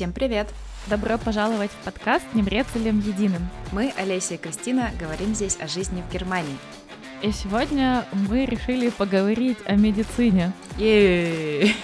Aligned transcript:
Всем 0.00 0.14
привет! 0.14 0.48
Добро 0.86 1.18
пожаловать 1.18 1.70
в 1.70 1.84
подкаст 1.84 2.24
«Немрецелем 2.32 3.00
единым». 3.00 3.46
Мы, 3.70 3.92
Олеся 3.98 4.32
и 4.32 4.38
Кристина, 4.38 4.92
говорим 4.98 5.34
здесь 5.34 5.58
о 5.60 5.66
жизни 5.66 6.02
в 6.08 6.10
Германии. 6.10 6.56
И 7.20 7.30
сегодня 7.32 8.06
мы 8.30 8.46
решили 8.46 8.88
поговорить 8.88 9.58
о 9.66 9.76
медицине. 9.76 10.54
е 10.78 11.74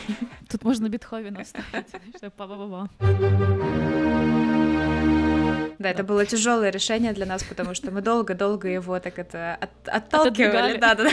Тут 0.51 0.65
можно 0.65 0.89
Бетховена 0.89 1.45
вставить, 1.45 1.89
чтобы 2.17 2.89
Да, 5.79 5.91
это 5.91 6.03
было 6.03 6.25
тяжелое 6.25 6.71
решение 6.71 7.13
для 7.13 7.27
нас, 7.27 7.43
потому 7.45 7.75
что 7.75 7.91
мы 7.91 8.01
долго-долго 8.01 8.67
его 8.67 8.99
так 8.99 9.19
это 9.19 9.59
от- 9.61 9.89
отталкивали. 9.89 10.79
Да, 10.79 10.95
да, 10.95 11.05
да. 11.05 11.11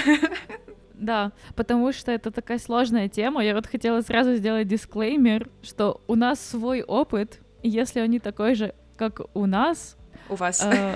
Да, 1.04 1.32
потому 1.56 1.92
что 1.92 2.12
это 2.12 2.32
такая 2.32 2.58
сложная 2.60 3.10
тема. 3.10 3.44
Я 3.44 3.54
вот 3.56 3.68
хотела 3.68 4.02
сразу 4.02 4.36
сделать 4.36 4.68
дисклеймер, 4.68 5.50
что 5.62 6.02
у 6.08 6.16
нас 6.16 6.40
свой 6.40 6.82
опыт, 6.82 7.40
и 7.62 7.70
если 7.70 8.02
он 8.02 8.10
не 8.10 8.20
такой 8.20 8.56
же, 8.56 8.74
как 8.98 9.22
у 9.34 9.46
нас, 9.46 9.98
У 10.30 10.36
вас. 10.36 10.62
э, 10.64 10.96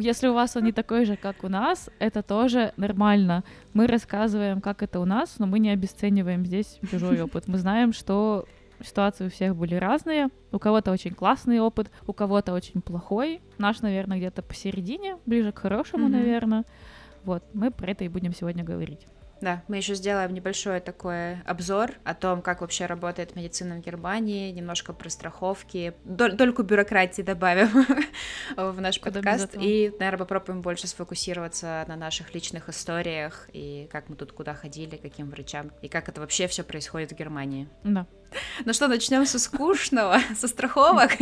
если 0.00 0.28
у 0.28 0.34
вас 0.34 0.56
он 0.56 0.64
не 0.64 0.72
такой 0.72 1.04
же, 1.06 1.16
как 1.16 1.42
у 1.44 1.48
нас, 1.48 1.88
это 1.98 2.22
тоже 2.22 2.72
нормально. 2.76 3.44
Мы 3.72 3.86
рассказываем, 3.86 4.60
как 4.60 4.82
это 4.82 5.00
у 5.00 5.04
нас, 5.04 5.38
но 5.38 5.46
мы 5.46 5.58
не 5.58 5.70
обесцениваем 5.70 6.44
здесь 6.44 6.78
чужой 6.90 7.20
опыт. 7.22 7.48
Мы 7.48 7.56
знаем, 7.58 7.92
что 7.92 8.46
ситуации 8.84 9.26
у 9.26 9.30
всех 9.30 9.56
были 9.56 9.74
разные. 9.76 10.28
У 10.52 10.58
кого-то 10.58 10.92
очень 10.92 11.14
классный 11.14 11.60
опыт, 11.60 11.90
у 12.06 12.12
кого-то 12.12 12.52
очень 12.52 12.82
плохой. 12.82 13.40
Наш, 13.56 13.80
наверное, 13.80 14.18
где-то 14.18 14.42
посередине, 14.42 15.16
ближе 15.24 15.50
к 15.52 15.58
хорошему, 15.60 16.04
Мгм. 16.04 16.12
наверное. 16.12 16.64
Вот, 17.24 17.42
мы 17.54 17.70
про 17.70 17.90
это 17.90 18.04
и 18.04 18.08
будем 18.08 18.34
сегодня 18.34 18.62
говорить. 18.64 19.06
Да, 19.40 19.62
мы 19.68 19.76
еще 19.76 19.94
сделаем 19.94 20.32
небольшой 20.32 20.80
такой 20.80 21.42
обзор 21.42 21.92
о 22.04 22.14
том, 22.14 22.42
как 22.42 22.62
вообще 22.62 22.86
работает 22.86 23.36
медицина 23.36 23.76
в 23.76 23.80
Германии, 23.80 24.50
немножко 24.50 24.92
про 24.92 25.10
страховки, 25.10 25.94
дольку 26.04 26.62
бюрократии 26.62 27.22
добавим 27.22 27.68
в 28.56 28.80
наш 28.80 28.98
Куда 28.98 29.20
подкаст, 29.20 29.54
и, 29.58 29.92
наверное, 29.98 30.18
попробуем 30.18 30.62
больше 30.62 30.86
сфокусироваться 30.86 31.84
на 31.86 31.96
наших 31.96 32.34
личных 32.34 32.68
историях 32.68 33.48
и 33.52 33.88
как 33.92 34.08
мы 34.08 34.16
тут 34.16 34.32
куда 34.32 34.54
ходили, 34.54 34.96
каким 34.96 35.30
врачам, 35.30 35.70
и 35.82 35.88
как 35.88 36.08
это 36.08 36.20
вообще 36.20 36.46
все 36.46 36.62
происходит 36.62 37.12
в 37.12 37.16
Германии. 37.16 37.68
Да. 37.84 38.06
Ну 38.64 38.72
что, 38.72 38.88
начнем 38.88 39.24
со 39.26 39.38
скучного, 39.38 40.18
со 40.36 40.48
страховок. 40.48 41.12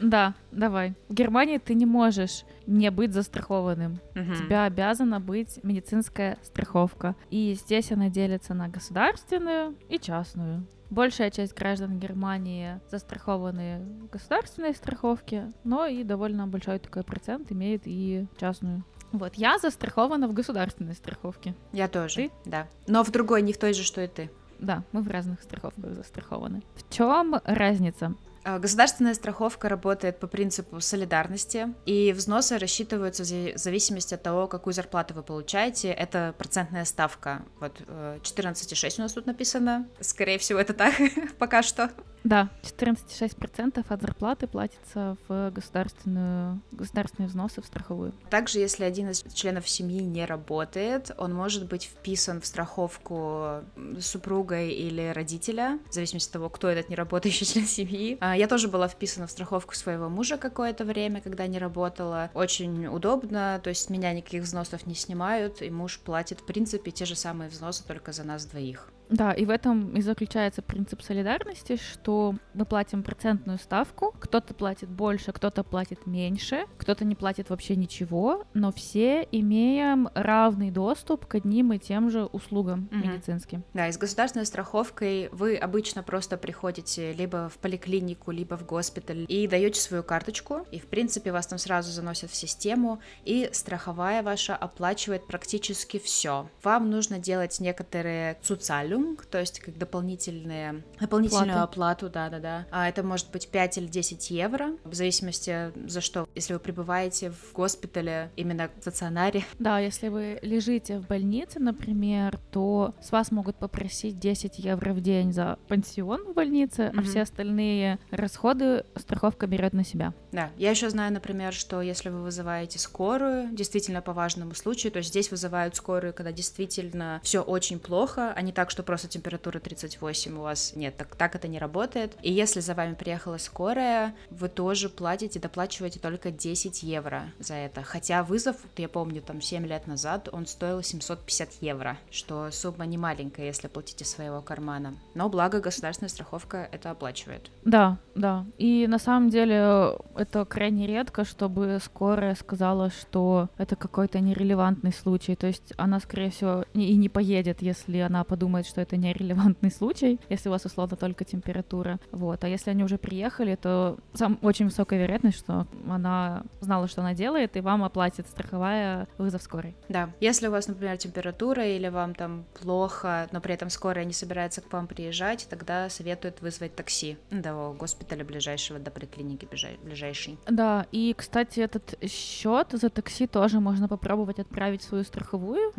Да, 0.00 0.34
давай. 0.50 0.94
В 1.08 1.14
Германии 1.14 1.58
ты 1.58 1.74
не 1.74 1.86
можешь 1.86 2.44
не 2.70 2.90
быть 2.90 3.12
застрахованным. 3.12 4.00
Мгм. 4.14 4.32
У 4.32 4.36
тебя 4.36 4.64
обязана 4.64 5.20
быть 5.20 5.58
медицинская 5.62 6.38
страховка. 6.42 7.16
И 7.30 7.54
здесь 7.54 7.92
она 7.92 8.08
делится 8.08 8.54
на 8.54 8.68
государственную 8.68 9.76
и 9.88 9.98
частную. 9.98 10.66
Большая 10.88 11.30
часть 11.30 11.54
граждан 11.54 11.98
Германии 11.98 12.80
застрахованы 12.90 13.80
в 14.02 14.10
государственной 14.10 14.74
страховке, 14.74 15.52
но 15.62 15.86
и 15.86 16.02
довольно 16.02 16.46
большой 16.46 16.78
такой 16.78 17.04
процент 17.04 17.52
имеет 17.52 17.82
и 17.84 18.26
частную. 18.38 18.84
Вот, 19.12 19.34
я 19.34 19.58
застрахована 19.58 20.28
в 20.28 20.32
государственной 20.32 20.94
страховке. 20.94 21.54
Я 21.72 21.88
тоже, 21.88 22.14
Ты? 22.14 22.30
да. 22.44 22.68
Но 22.86 23.02
в 23.02 23.10
другой, 23.10 23.42
не 23.42 23.52
в 23.52 23.58
той 23.58 23.72
же, 23.72 23.82
что 23.82 24.00
и 24.00 24.06
ты. 24.06 24.30
Да, 24.60 24.84
мы 24.92 25.02
в 25.02 25.08
разных 25.08 25.42
страховках 25.42 25.94
застрахованы. 25.94 26.62
В 26.74 26.92
чем 26.92 27.36
разница? 27.44 28.14
А, 28.42 28.58
Государственная 28.58 29.14
страховка 29.14 29.68
работает 29.68 30.18
по 30.18 30.26
принципу 30.26 30.80
солидарности, 30.80 31.74
и 31.84 32.12
взносы 32.12 32.58
рассчитываются 32.58 33.22
в 33.22 33.58
зависимости 33.58 34.14
от 34.14 34.22
того, 34.22 34.46
какую 34.46 34.72
зарплату 34.72 35.14
вы 35.14 35.22
получаете. 35.22 35.90
Это 35.90 36.34
процентная 36.38 36.84
ставка. 36.84 37.42
Вот 37.60 37.82
э, 37.86 38.18
14,6 38.22 38.94
у 38.98 39.02
нас 39.02 39.12
тут 39.12 39.26
написано. 39.26 39.88
Скорее 40.00 40.38
всего, 40.38 40.58
это 40.58 40.72
так 40.72 40.94
пока 41.38 41.62
что. 41.62 41.90
Да, 42.24 42.50
14,6% 42.62 43.84
от 43.88 44.00
зарплаты 44.00 44.46
платится 44.46 45.16
в 45.28 45.50
государственную, 45.50 46.60
государственные 46.72 47.28
взносы 47.28 47.62
в 47.62 47.66
страховую. 47.66 48.12
Также, 48.28 48.58
если 48.58 48.84
один 48.84 49.10
из 49.10 49.22
членов 49.32 49.68
семьи 49.68 50.00
не 50.00 50.24
работает, 50.26 51.10
он 51.16 51.34
может 51.34 51.66
быть 51.68 51.84
вписан 51.84 52.40
в 52.40 52.46
страховку 52.46 53.62
супруга 54.00 54.62
или 54.62 55.12
родителя, 55.14 55.78
в 55.88 55.94
зависимости 55.94 56.28
от 56.28 56.32
того, 56.34 56.48
кто 56.50 56.68
этот 56.68 56.90
неработающий 56.90 57.46
член 57.52 57.66
семьи. 57.66 58.18
А, 58.20 58.36
Я 58.36 58.48
тоже 58.48 58.68
была 58.68 58.88
вписана 58.88 59.26
в 59.26 59.30
страховку 59.30 59.74
своего 59.74 60.08
мужа 60.08 60.36
какое-то 60.36 60.84
время, 60.84 61.20
когда 61.20 61.46
не 61.46 61.58
работала. 61.58 62.30
Очень 62.34 62.86
удобно, 62.86 63.60
то 63.62 63.70
есть 63.70 63.84
с 63.84 63.90
меня 63.90 64.12
никаких 64.12 64.42
взносов 64.42 64.86
не 64.86 64.94
снимают, 64.94 65.62
и 65.62 65.70
муж 65.70 65.98
платит, 66.00 66.40
в 66.40 66.44
принципе, 66.46 66.90
те 66.90 67.04
же 67.04 67.14
самые 67.16 67.48
взносы, 67.50 67.84
только 67.86 68.12
за 68.12 68.24
нас 68.24 68.44
двоих. 68.44 68.88
Да, 69.10 69.32
и 69.32 69.44
в 69.44 69.50
этом 69.50 69.96
и 69.96 70.02
заключается 70.02 70.62
принцип 70.62 71.02
солидарности, 71.02 71.76
что 71.76 72.09
мы 72.54 72.64
платим 72.64 73.02
процентную 73.02 73.58
ставку, 73.58 74.14
кто-то 74.18 74.54
платит 74.54 74.88
больше, 74.88 75.32
кто-то 75.32 75.62
платит 75.62 76.06
меньше, 76.06 76.64
кто-то 76.78 77.04
не 77.04 77.14
платит 77.14 77.50
вообще 77.50 77.76
ничего, 77.76 78.44
но 78.54 78.72
все 78.72 79.26
имеем 79.32 80.08
равный 80.14 80.70
доступ 80.70 81.26
к 81.26 81.34
одним 81.36 81.72
и 81.72 81.78
тем 81.78 82.10
же 82.10 82.24
услугам 82.24 82.88
Мгм. 82.90 83.00
медицинским. 83.12 83.64
Да, 83.74 83.88
и 83.88 83.92
с 83.92 83.98
государственной 83.98 84.46
страховкой 84.46 85.28
вы 85.32 85.56
обычно 85.56 86.02
просто 86.02 86.36
приходите 86.36 87.12
либо 87.12 87.48
в 87.48 87.58
поликлинику, 87.58 88.30
либо 88.30 88.56
в 88.56 88.64
госпиталь 88.66 89.24
и 89.28 89.46
даете 89.46 89.80
свою 89.80 90.02
карточку, 90.02 90.66
и 90.70 90.78
в 90.78 90.86
принципе 90.86 91.32
вас 91.32 91.46
там 91.46 91.58
сразу 91.58 91.90
заносят 91.92 92.30
в 92.30 92.34
систему, 92.34 93.00
и 93.24 93.48
страховая 93.52 94.22
ваша 94.22 94.56
оплачивает 94.56 95.26
практически 95.26 95.98
все. 95.98 96.48
Вам 96.62 96.90
нужно 96.90 97.18
делать 97.18 97.60
некоторые 97.60 98.38
цуцалюнг, 98.42 99.26
то 99.26 99.38
есть 99.38 99.60
как 99.60 99.76
дополнительные, 99.78 100.82
дополнительную 101.00 101.46
Платы. 101.46 101.60
оплату, 101.62 101.99
да-да-да. 102.08 102.66
А 102.70 102.88
это 102.88 103.02
может 103.02 103.30
быть 103.30 103.48
5 103.48 103.78
или 103.78 103.86
10 103.86 104.30
евро, 104.30 104.70
в 104.84 104.94
зависимости 104.94 105.72
за 105.88 106.00
что. 106.00 106.28
Если 106.34 106.52
вы 106.54 106.58
пребываете 106.60 107.30
в 107.30 107.52
госпитале, 107.52 108.30
именно 108.36 108.68
в 108.78 108.80
стационаре, 108.80 109.44
Да, 109.58 109.78
если 109.78 110.08
вы 110.08 110.38
лежите 110.42 110.98
в 110.98 111.06
больнице, 111.06 111.58
например, 111.58 112.38
то 112.50 112.94
с 113.02 113.12
вас 113.12 113.30
могут 113.30 113.56
попросить 113.56 114.18
10 114.18 114.58
евро 114.58 114.92
в 114.92 115.00
день 115.00 115.32
за 115.32 115.58
пансион 115.68 116.24
в 116.24 116.34
больнице, 116.34 116.90
а 116.94 116.96
Мгм. 117.00 117.04
все 117.04 117.22
остальные 117.22 117.98
расходы 118.10 118.84
страховка 118.96 119.46
берет 119.46 119.72
на 119.72 119.84
себя. 119.84 120.12
Да, 120.32 120.50
я 120.56 120.70
еще 120.70 120.88
знаю, 120.90 121.12
например, 121.12 121.52
что 121.52 121.82
если 121.82 122.08
вы 122.08 122.22
вызываете 122.22 122.78
скорую, 122.78 123.48
действительно 123.52 124.00
по 124.02 124.12
важному 124.12 124.54
случаю, 124.54 124.92
то 124.92 124.98
есть 124.98 125.10
здесь 125.10 125.30
вызывают 125.30 125.76
скорую, 125.76 126.14
когда 126.14 126.32
действительно 126.32 127.20
все 127.22 127.40
очень 127.40 127.78
плохо, 127.78 128.32
а 128.34 128.42
не 128.42 128.52
так, 128.52 128.70
что 128.70 128.82
просто 128.82 129.08
температура 129.08 129.58
38 129.58 130.36
у 130.38 130.42
вас. 130.42 130.74
Нет, 130.76 130.96
так, 130.96 131.16
так 131.16 131.34
это 131.34 131.48
не 131.48 131.58
работает. 131.58 131.89
И 131.96 132.32
если 132.32 132.60
за 132.60 132.74
вами 132.74 132.94
приехала 132.94 133.38
скорая, 133.38 134.14
вы 134.30 134.48
тоже 134.48 134.88
платите, 134.88 135.40
доплачиваете 135.40 135.98
только 135.98 136.30
10 136.30 136.82
евро 136.82 137.24
за 137.38 137.54
это. 137.54 137.82
Хотя 137.82 138.22
вызов, 138.22 138.56
я 138.76 138.88
помню, 138.88 139.22
там 139.22 139.40
7 139.40 139.66
лет 139.66 139.86
назад, 139.86 140.28
он 140.32 140.46
стоил 140.46 140.82
750 140.82 141.54
евро, 141.60 141.98
что 142.10 142.50
сумма 142.50 142.86
не 142.86 142.98
маленькая, 142.98 143.46
если 143.46 143.68
платите 143.68 144.04
своего 144.04 144.40
кармана. 144.42 144.94
Но 145.14 145.28
благо 145.28 145.60
государственная 145.60 146.08
страховка 146.08 146.68
это 146.70 146.90
оплачивает. 146.90 147.50
Да, 147.64 147.98
да. 148.14 148.44
И 148.58 148.86
на 148.86 148.98
самом 148.98 149.30
деле 149.30 149.96
это 150.16 150.44
крайне 150.44 150.86
редко, 150.86 151.24
чтобы 151.24 151.78
скорая 151.82 152.34
сказала, 152.34 152.90
что 152.90 153.48
это 153.58 153.76
какой-то 153.76 154.20
нерелевантный 154.20 154.92
случай. 154.92 155.34
То 155.36 155.46
есть 155.46 155.72
она, 155.76 156.00
скорее 156.00 156.30
всего, 156.30 156.64
и 156.74 156.96
не 156.96 157.08
поедет, 157.08 157.62
если 157.62 157.98
она 157.98 158.24
подумает, 158.24 158.66
что 158.66 158.80
это 158.80 158.96
нерелевантный 158.96 159.70
случай, 159.70 160.20
если 160.28 160.48
у 160.48 160.52
вас 160.52 160.64
условно 160.64 160.96
только 160.96 161.24
температура. 161.24 161.79
Вот. 162.12 162.44
А 162.44 162.48
если 162.48 162.70
они 162.70 162.84
уже 162.84 162.98
приехали, 162.98 163.54
то 163.54 163.98
сам 164.14 164.38
очень 164.42 164.66
высокая 164.66 165.00
вероятность, 165.00 165.38
что 165.38 165.66
она 165.88 166.42
знала, 166.60 166.88
что 166.88 167.00
она 167.00 167.14
делает, 167.14 167.56
и 167.56 167.60
вам 167.60 167.84
оплатит 167.84 168.26
страховая 168.26 169.08
вызов 169.18 169.42
скорой. 169.42 169.74
Да, 169.88 170.10
если 170.20 170.48
у 170.48 170.50
вас, 170.50 170.68
например, 170.68 170.96
температура 170.96 171.66
или 171.66 171.88
вам 171.88 172.14
там 172.14 172.44
плохо, 172.60 173.28
но 173.32 173.40
при 173.40 173.54
этом 173.54 173.70
скорая 173.70 174.04
не 174.04 174.12
собирается 174.12 174.60
к 174.60 174.72
вам 174.72 174.86
приезжать, 174.86 175.46
тогда 175.50 175.88
советуют 175.88 176.40
вызвать 176.40 176.74
такси 176.74 177.16
до 177.30 177.74
госпиталя 177.78 178.24
ближайшего, 178.24 178.78
до 178.78 178.90
поликлиники 178.90 179.46
ближай- 179.46 179.78
ближайшей. 179.82 180.38
Да, 180.48 180.86
и, 180.92 181.14
кстати, 181.16 181.60
этот 181.60 181.98
счет 182.10 182.68
за 182.72 182.90
такси 182.90 183.26
тоже 183.26 183.60
можно 183.60 183.88
попробовать 183.88 184.38
отправить 184.38 184.82
в 184.82 184.88
свою 184.88 185.04
страховую, 185.04 185.72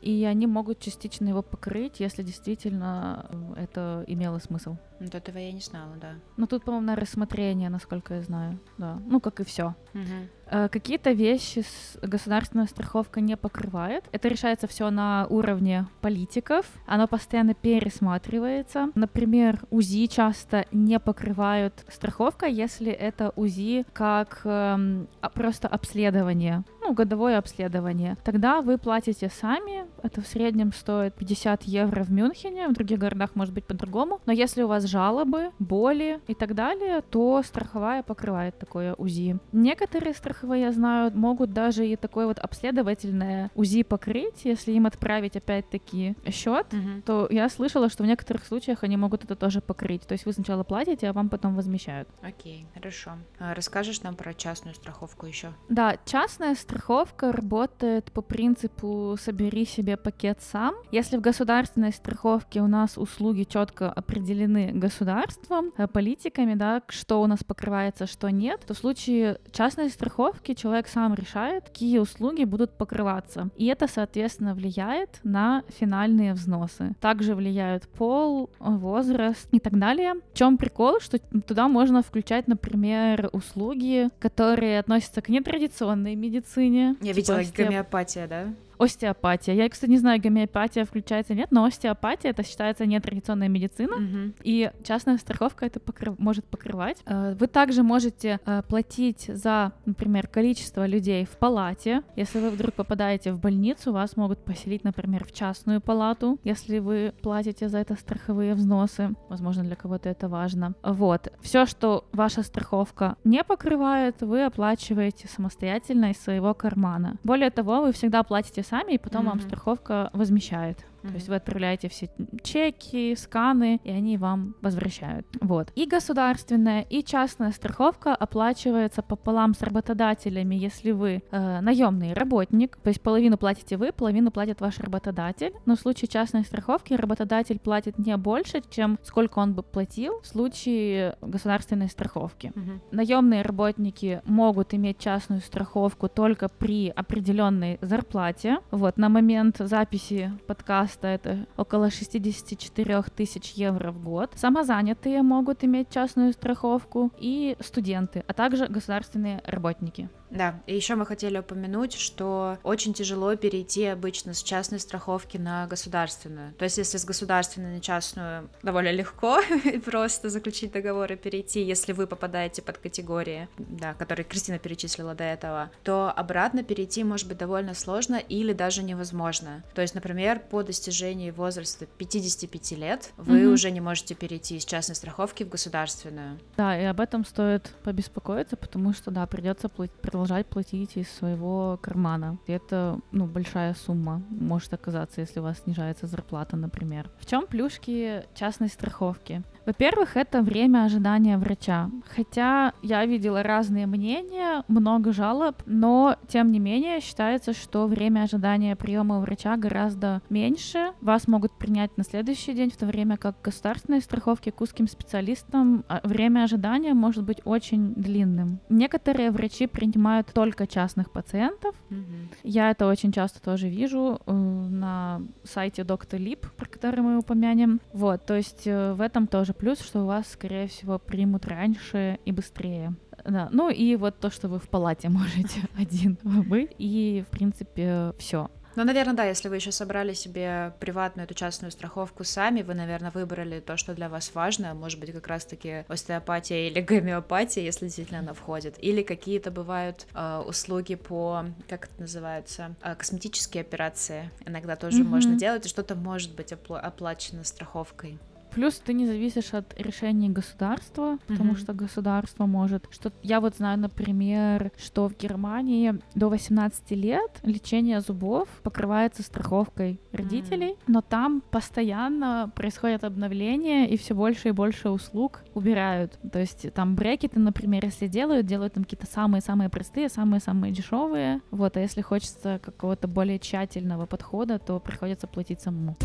и 0.00 0.24
они 0.24 0.46
могут 0.46 0.80
частично 0.80 1.28
его 1.28 1.42
покрыть, 1.42 2.00
если 2.00 2.22
действительно 2.22 3.26
э, 3.56 3.62
это 3.64 4.04
имело 4.06 4.38
смысл. 4.38 4.76
Вот 5.00 5.14
этого 5.34 5.42
я 5.42 5.52
не 5.52 5.60
знала, 5.60 5.96
да. 5.96 6.14
Но 6.36 6.46
тут, 6.46 6.64
по-моему, 6.64 6.86
на 6.86 6.96
рассмотрение, 6.96 7.68
насколько 7.68 8.14
я 8.14 8.22
знаю, 8.22 8.58
да. 8.78 9.00
Ну, 9.06 9.20
как 9.20 9.40
и 9.40 9.44
все. 9.44 9.74
Мгм. 9.92 10.28
Э, 10.50 10.68
Какие-то 10.68 11.12
вещи 11.12 11.64
государственная 12.02 12.66
страховка 12.66 13.20
не 13.20 13.36
покрывает. 13.36 14.04
Это 14.12 14.28
решается 14.28 14.66
все 14.66 14.90
на 14.90 15.26
уровне 15.30 15.86
политиков. 16.00 16.66
Оно 16.86 17.06
постоянно 17.08 17.54
пересматривается. 17.54 18.90
Например, 18.94 19.60
УЗИ 19.70 20.06
часто 20.06 20.66
не 20.72 20.98
покрывают 20.98 21.84
страховка, 21.88 22.46
если 22.46 22.90
это 22.92 23.32
УЗИ 23.36 23.84
как 23.92 24.40
а- 24.44 25.06
просто 25.34 25.68
обследование. 25.68 26.64
ну, 26.86 26.92
годовое 26.92 27.38
обследование. 27.38 28.16
Тогда 28.24 28.60
вы 28.60 28.76
платите 28.76 29.30
сами, 29.30 29.86
это 30.02 30.20
в 30.20 30.26
среднем 30.26 30.70
стоит 30.72 31.14
50 31.14 31.62
евро 31.62 32.04
в 32.04 32.12
Мюнхене, 32.12 32.68
в 32.68 32.74
других 32.74 32.98
городах 32.98 33.30
может 33.34 33.54
быть 33.54 33.64
по-другому, 33.64 34.20
но 34.26 34.32
если 34.32 34.62
у 34.62 34.68
вас 34.68 34.84
жалобы, 34.84 35.50
боли 35.58 36.20
и 36.26 36.34
так 36.34 36.54
далее, 36.54 37.00
то 37.00 37.42
страховая 37.42 38.02
покрывает 38.02 38.58
такое 38.58 38.94
УЗИ. 38.98 39.38
Некоторые 39.52 40.12
страховые, 40.34 40.62
я 40.62 40.72
знаю, 40.72 41.12
могут 41.14 41.52
даже 41.52 41.86
и 41.86 41.96
такое 41.96 42.26
вот 42.26 42.38
обследовательное 42.38 43.50
УЗИ 43.54 43.82
покрыть, 43.82 44.44
если 44.44 44.72
им 44.72 44.86
отправить 44.86 45.36
опять-таки 45.36 46.16
счет, 46.30 46.66
mm-hmm. 46.70 47.02
то 47.02 47.28
я 47.30 47.48
слышала, 47.48 47.88
что 47.88 48.02
в 48.02 48.06
некоторых 48.06 48.44
случаях 48.44 48.82
они 48.82 48.96
могут 48.96 49.24
это 49.24 49.36
тоже 49.36 49.60
покрыть. 49.60 50.02
То 50.02 50.12
есть 50.12 50.26
вы 50.26 50.32
сначала 50.32 50.64
платите, 50.64 51.08
а 51.08 51.12
вам 51.12 51.28
потом 51.28 51.54
возмещают. 51.54 52.08
Окей, 52.22 52.66
хорошо. 52.74 53.12
А 53.38 53.54
расскажешь 53.54 54.02
нам 54.02 54.16
про 54.16 54.34
частную 54.34 54.74
страховку 54.74 55.26
еще? 55.26 55.52
Да, 55.68 55.96
частная 56.04 56.54
страховка 56.54 57.32
работает 57.32 58.12
по 58.12 58.22
принципу 58.22 59.16
«собери 59.20 59.64
себе 59.64 59.96
пакет 59.96 60.40
сам». 60.42 60.74
Если 60.90 61.16
в 61.16 61.20
государственной 61.20 61.92
страховке 61.92 62.60
у 62.60 62.66
нас 62.66 62.98
услуги 62.98 63.44
четко 63.44 63.90
определены 63.90 64.72
государством, 64.72 65.72
э, 65.76 65.86
политиками, 65.86 66.54
да, 66.54 66.82
что 66.88 67.22
у 67.22 67.26
нас 67.26 67.44
покрывается, 67.44 68.06
что 68.06 68.28
нет, 68.30 68.62
то 68.66 68.74
в 68.74 68.78
случае 68.78 69.38
частной 69.52 69.88
страховки 69.90 70.23
человек 70.54 70.88
сам 70.88 71.14
решает, 71.14 71.64
какие 71.64 71.98
услуги 71.98 72.44
будут 72.44 72.70
покрываться. 72.70 73.48
И 73.56 73.66
это, 73.66 73.88
соответственно, 73.88 74.54
влияет 74.54 75.20
на 75.24 75.62
финальные 75.78 76.34
взносы. 76.34 76.94
Также 77.00 77.34
влияют 77.34 77.88
пол, 77.88 78.50
возраст 78.58 79.48
и 79.52 79.60
так 79.60 79.78
далее. 79.78 80.14
В 80.32 80.38
чем 80.38 80.56
прикол, 80.58 81.00
что 81.00 81.18
туда 81.18 81.68
можно 81.68 82.02
включать, 82.02 82.48
например, 82.48 83.30
услуги, 83.32 84.10
которые 84.18 84.78
относятся 84.78 85.22
к 85.22 85.28
нетрадиционной 85.28 86.14
медицине. 86.14 86.96
Я 87.00 87.14
типа 87.14 87.40
видела 87.40 87.42
гомеопатия, 87.56 88.26
да? 88.26 88.46
Остеопатия. 88.78 89.54
Я, 89.54 89.68
кстати, 89.68 89.90
не 89.90 89.98
знаю, 89.98 90.20
гомеопатия 90.20 90.84
включается 90.84 91.34
нет, 91.34 91.50
но 91.50 91.64
остеопатия 91.64 92.30
это 92.30 92.42
считается 92.42 92.86
нетрадиционная 92.86 93.48
медицина, 93.48 93.96
угу. 93.96 94.34
и 94.42 94.70
частная 94.82 95.18
страховка 95.18 95.66
это 95.66 95.80
покрыв... 95.80 96.18
может 96.18 96.44
покрывать. 96.44 97.02
Э, 97.06 97.34
вы 97.38 97.46
также 97.46 97.82
можете 97.82 98.40
э, 98.44 98.62
платить 98.68 99.26
за, 99.28 99.72
например, 99.86 100.26
количество 100.26 100.86
людей 100.86 101.24
в 101.24 101.36
палате. 101.38 102.02
Если 102.16 102.40
вы 102.40 102.50
вдруг 102.50 102.74
попадаете 102.74 103.32
в 103.32 103.40
больницу, 103.40 103.92
вас 103.92 104.16
могут 104.16 104.44
поселить, 104.44 104.84
например, 104.84 105.24
в 105.24 105.32
частную 105.32 105.80
палату, 105.80 106.38
если 106.44 106.78
вы 106.78 107.12
платите 107.22 107.68
за 107.68 107.78
это 107.78 107.94
страховые 107.94 108.54
взносы. 108.54 109.10
Возможно, 109.28 109.62
для 109.62 109.76
кого-то 109.76 110.08
это 110.08 110.28
важно. 110.28 110.74
Вот. 110.82 111.32
Все, 111.40 111.66
что 111.66 112.04
ваша 112.12 112.42
страховка 112.42 113.16
не 113.24 113.44
покрывает, 113.44 114.20
вы 114.20 114.44
оплачиваете 114.44 115.28
самостоятельно 115.28 116.10
из 116.10 116.20
своего 116.20 116.54
кармана. 116.54 117.16
Более 117.24 117.50
того, 117.50 117.82
вы 117.82 117.92
всегда 117.92 118.22
платите 118.22 118.62
сами, 118.62 118.73
и 118.82 118.98
потом 118.98 119.26
mm-hmm. 119.26 119.28
вам 119.28 119.40
страховка 119.40 120.10
возмещает. 120.12 120.84
Mm-hmm. 121.04 121.08
То 121.08 121.14
есть 121.14 121.28
вы 121.28 121.34
отправляете 121.36 121.88
все 121.88 122.08
чеки, 122.42 123.14
сканы, 123.14 123.80
и 123.84 123.90
они 123.90 124.16
вам 124.16 124.54
возвращают. 124.62 125.26
Вот. 125.40 125.70
И 125.74 125.86
государственная, 125.86 126.82
и 126.82 127.02
частная 127.02 127.52
страховка 127.52 128.14
оплачивается 128.14 129.02
пополам 129.02 129.54
с 129.54 129.62
работодателями, 129.62 130.54
если 130.54 130.92
вы 130.92 131.22
э, 131.30 131.60
наемный 131.60 132.14
работник, 132.14 132.76
то 132.82 132.88
есть 132.88 133.02
половину 133.02 133.36
платите 133.36 133.76
вы, 133.76 133.92
половину 133.92 134.30
платит 134.30 134.60
ваш 134.60 134.78
работодатель. 134.78 135.52
Но 135.66 135.76
в 135.76 135.80
случае 135.80 136.08
частной 136.08 136.44
страховки 136.44 136.94
работодатель 136.94 137.58
платит 137.58 137.98
не 137.98 138.16
больше, 138.16 138.62
чем 138.70 138.98
сколько 139.02 139.38
он 139.38 139.54
бы 139.54 139.62
платил 139.62 140.20
в 140.22 140.26
случае 140.26 141.16
государственной 141.20 141.88
страховки. 141.88 142.52
Mm-hmm. 142.54 142.80
Наемные 142.92 143.42
работники 143.42 144.22
могут 144.24 144.74
иметь 144.74 144.98
частную 144.98 145.40
страховку 145.40 146.08
только 146.08 146.48
при 146.48 146.88
определенной 146.88 147.78
зарплате. 147.80 148.58
Вот 148.70 148.96
на 148.96 149.08
момент 149.08 149.56
записи 149.58 150.32
подкаста 150.46 150.93
подкаста 150.94 151.08
это 151.08 151.46
около 151.56 151.90
64 151.90 153.02
тысяч 153.14 153.52
евро 153.52 153.90
в 153.90 154.02
год. 154.02 154.32
Самозанятые 154.34 155.22
могут 155.22 155.64
иметь 155.64 155.90
частную 155.90 156.32
страховку 156.32 157.10
и 157.18 157.56
студенты, 157.60 158.24
а 158.26 158.32
также 158.32 158.66
государственные 158.66 159.42
работники. 159.46 160.08
Да, 160.34 160.60
и 160.66 160.74
еще 160.74 160.96
мы 160.96 161.06
хотели 161.06 161.38
упомянуть, 161.38 161.94
что 161.94 162.58
очень 162.64 162.92
тяжело 162.92 163.36
перейти 163.36 163.86
обычно 163.86 164.34
с 164.34 164.42
частной 164.42 164.80
страховки 164.80 165.36
на 165.36 165.66
государственную. 165.68 166.52
То 166.54 166.64
есть, 166.64 166.76
если 166.76 166.98
с 166.98 167.04
государственной 167.04 167.74
на 167.74 167.80
частную 167.80 168.50
довольно 168.62 168.90
легко 168.90 169.40
просто 169.84 170.28
заключить 170.28 170.72
договор 170.72 171.12
и 171.12 171.16
перейти, 171.16 171.62
если 171.62 171.92
вы 171.92 172.08
попадаете 172.08 172.62
под 172.62 172.78
категории, 172.78 173.48
да, 173.58 173.94
которые 173.94 174.24
Кристина 174.24 174.58
перечислила 174.58 175.14
до 175.14 175.24
этого, 175.24 175.70
то 175.84 176.12
обратно 176.14 176.64
перейти 176.64 177.04
может 177.04 177.28
быть 177.28 177.38
довольно 177.38 177.74
сложно 177.74 178.16
или 178.16 178.52
даже 178.52 178.82
невозможно. 178.82 179.62
То 179.74 179.82
есть, 179.82 179.94
например, 179.94 180.40
по 180.40 180.62
достижении 180.64 181.30
возраста 181.30 181.86
55 181.86 182.72
лет 182.72 183.12
вы 183.16 183.42
mm-hmm. 183.42 183.52
уже 183.52 183.70
не 183.70 183.80
можете 183.80 184.16
перейти 184.16 184.56
из 184.56 184.64
частной 184.64 184.96
страховки 184.96 185.44
в 185.44 185.48
государственную. 185.48 186.40
Да, 186.56 186.76
и 186.80 186.84
об 186.84 186.98
этом 186.98 187.24
стоит 187.24 187.70
побеспокоиться, 187.84 188.56
потому 188.56 188.92
что, 188.92 189.12
да, 189.12 189.24
придется 189.26 189.68
продолжать 189.68 190.23
продолжать 190.24 190.46
платить 190.46 190.96
из 190.96 191.10
своего 191.10 191.78
кармана. 191.82 192.38
Это, 192.46 192.98
ну, 193.12 193.26
большая 193.26 193.74
сумма 193.74 194.22
может 194.30 194.72
оказаться, 194.72 195.20
если 195.20 195.40
у 195.40 195.42
вас 195.42 195.58
снижается 195.58 196.06
зарплата, 196.06 196.56
например. 196.56 197.10
В 197.18 197.26
чем 197.26 197.46
плюшки 197.46 198.24
частной 198.34 198.68
страховки? 198.68 199.42
Во-первых, 199.66 200.16
это 200.16 200.42
время 200.42 200.84
ожидания 200.84 201.38
врача. 201.38 201.90
Хотя 202.14 202.72
я 202.82 203.04
видела 203.06 203.42
разные 203.42 203.86
мнения, 203.86 204.62
много 204.68 205.12
жалоб, 205.12 205.56
но 205.66 206.16
тем 206.28 206.52
не 206.52 206.58
менее 206.58 207.00
считается, 207.00 207.52
что 207.52 207.86
время 207.86 208.22
ожидания 208.22 208.76
приема 208.76 209.18
у 209.18 209.20
врача 209.22 209.56
гораздо 209.56 210.22
меньше. 210.28 210.92
Вас 211.00 211.26
могут 211.28 211.52
принять 211.58 211.96
на 211.96 212.04
следующий 212.04 212.52
день, 212.52 212.70
в 212.70 212.76
то 212.76 212.86
время 212.86 213.16
как 213.16 213.40
государственные 213.42 214.00
страховки 214.00 214.50
к 214.50 214.60
узким 214.60 214.86
специалистам 214.86 215.84
а, 215.88 216.00
время 216.04 216.44
ожидания 216.44 216.94
может 216.94 217.24
быть 217.24 217.40
очень 217.44 217.94
длинным. 217.94 218.60
Некоторые 218.68 219.30
врачи 219.30 219.66
принимают 219.66 220.32
только 220.32 220.66
частных 220.66 221.10
пациентов. 221.10 221.74
Mm-hmm. 221.90 222.28
Я 222.42 222.70
это 222.70 222.86
очень 222.86 223.12
часто 223.12 223.40
тоже 223.40 223.68
вижу 223.68 224.20
э, 224.26 224.32
на 224.32 225.22
сайте 225.44 225.84
доктор 225.84 226.20
Лип, 226.20 226.46
про 226.56 226.66
который 226.66 227.00
мы 227.00 227.18
упомянем. 227.18 227.80
Вот, 227.92 228.26
то 228.26 228.34
есть 228.34 228.66
э, 228.66 228.92
в 228.92 229.00
этом 229.00 229.26
тоже 229.26 229.53
плюс, 229.54 229.80
что 229.80 230.02
у 230.02 230.06
вас, 230.06 230.28
скорее 230.28 230.68
всего, 230.68 230.98
примут 230.98 231.46
раньше 231.46 232.18
и 232.24 232.32
быстрее. 232.32 232.94
Да, 233.24 233.48
ну 233.50 233.70
и 233.70 233.96
вот 233.96 234.18
то, 234.18 234.30
что 234.30 234.48
вы 234.48 234.58
в 234.58 234.68
палате 234.68 235.08
можете 235.10 235.60
один 235.78 236.18
быть, 236.22 236.74
и, 236.78 237.24
в 237.26 237.30
принципе, 237.30 238.12
все. 238.18 238.50
Ну, 238.76 238.82
наверное, 238.82 239.14
да, 239.14 239.24
если 239.24 239.48
вы 239.48 239.56
еще 239.56 239.70
собрали 239.70 240.14
себе 240.14 240.74
приватную 240.80 241.26
эту 241.26 241.34
частную 241.34 241.70
страховку 241.70 242.24
сами, 242.24 242.62
вы, 242.62 242.74
наверное, 242.74 243.12
выбрали 243.12 243.60
то, 243.60 243.76
что 243.76 243.94
для 243.94 244.08
вас 244.08 244.34
важно, 244.34 244.74
может 244.74 244.98
быть, 244.98 245.12
как 245.12 245.28
раз-таки 245.28 245.84
остеопатия 245.86 246.68
или 246.68 246.80
гомеопатия, 246.80 247.62
если 247.62 247.86
действительно 247.86 248.18
она 248.18 248.34
входит, 248.34 248.74
или 248.82 249.02
какие-то 249.02 249.52
бывают 249.52 250.06
э, 250.12 250.42
услуги 250.44 250.96
по, 250.96 251.44
как 251.68 251.84
это 251.84 252.00
называется, 252.00 252.74
э, 252.82 252.96
косметические 252.96 253.60
операции, 253.60 254.30
иногда 254.44 254.74
тоже 254.74 255.02
mm-hmm. 255.02 255.08
можно 255.08 255.36
делать, 255.36 255.66
и 255.66 255.68
что-то 255.68 255.94
может 255.94 256.34
быть 256.34 256.52
опла- 256.52 256.80
оплачено 256.80 257.44
страховкой. 257.44 258.18
Плюс 258.54 258.74
ты 258.76 258.92
не 258.92 259.06
зависишь 259.06 259.52
от 259.52 259.74
решений 259.80 260.30
государства, 260.30 261.18
потому 261.26 261.52
mm-hmm. 261.52 261.58
что 261.58 261.72
государство 261.72 262.46
может. 262.46 262.86
Что 262.90 263.12
я 263.22 263.40
вот 263.40 263.56
знаю, 263.56 263.78
например, 263.78 264.70
что 264.78 265.08
в 265.08 265.16
Германии 265.16 265.94
до 266.14 266.28
18 266.28 266.90
лет 266.92 267.40
лечение 267.42 268.00
зубов 268.00 268.48
покрывается 268.62 269.22
страховкой 269.22 270.00
родителей, 270.12 270.72
mm-hmm. 270.72 270.84
но 270.86 271.00
там 271.00 271.42
постоянно 271.50 272.52
происходят 272.54 273.02
обновления 273.02 273.88
и 273.88 273.96
все 273.96 274.14
больше 274.14 274.48
и 274.48 274.52
больше 274.52 274.88
услуг 274.88 275.42
убирают. 275.54 276.18
То 276.32 276.38
есть 276.38 276.72
там 276.72 276.94
брекеты, 276.94 277.40
например, 277.40 277.84
если 277.84 278.06
делают, 278.06 278.46
делают 278.46 278.74
там 278.74 278.84
какие-то 278.84 279.06
самые-самые 279.06 279.68
простые, 279.68 280.08
самые-самые 280.08 280.72
дешевые. 280.72 281.40
Вот, 281.50 281.76
а 281.76 281.80
если 281.80 282.02
хочется 282.02 282.60
какого-то 282.64 283.08
более 283.08 283.38
тщательного 283.38 284.06
подхода, 284.06 284.58
то 284.58 284.78
приходится 284.78 285.26
платить 285.26 285.60
самому. 285.60 285.96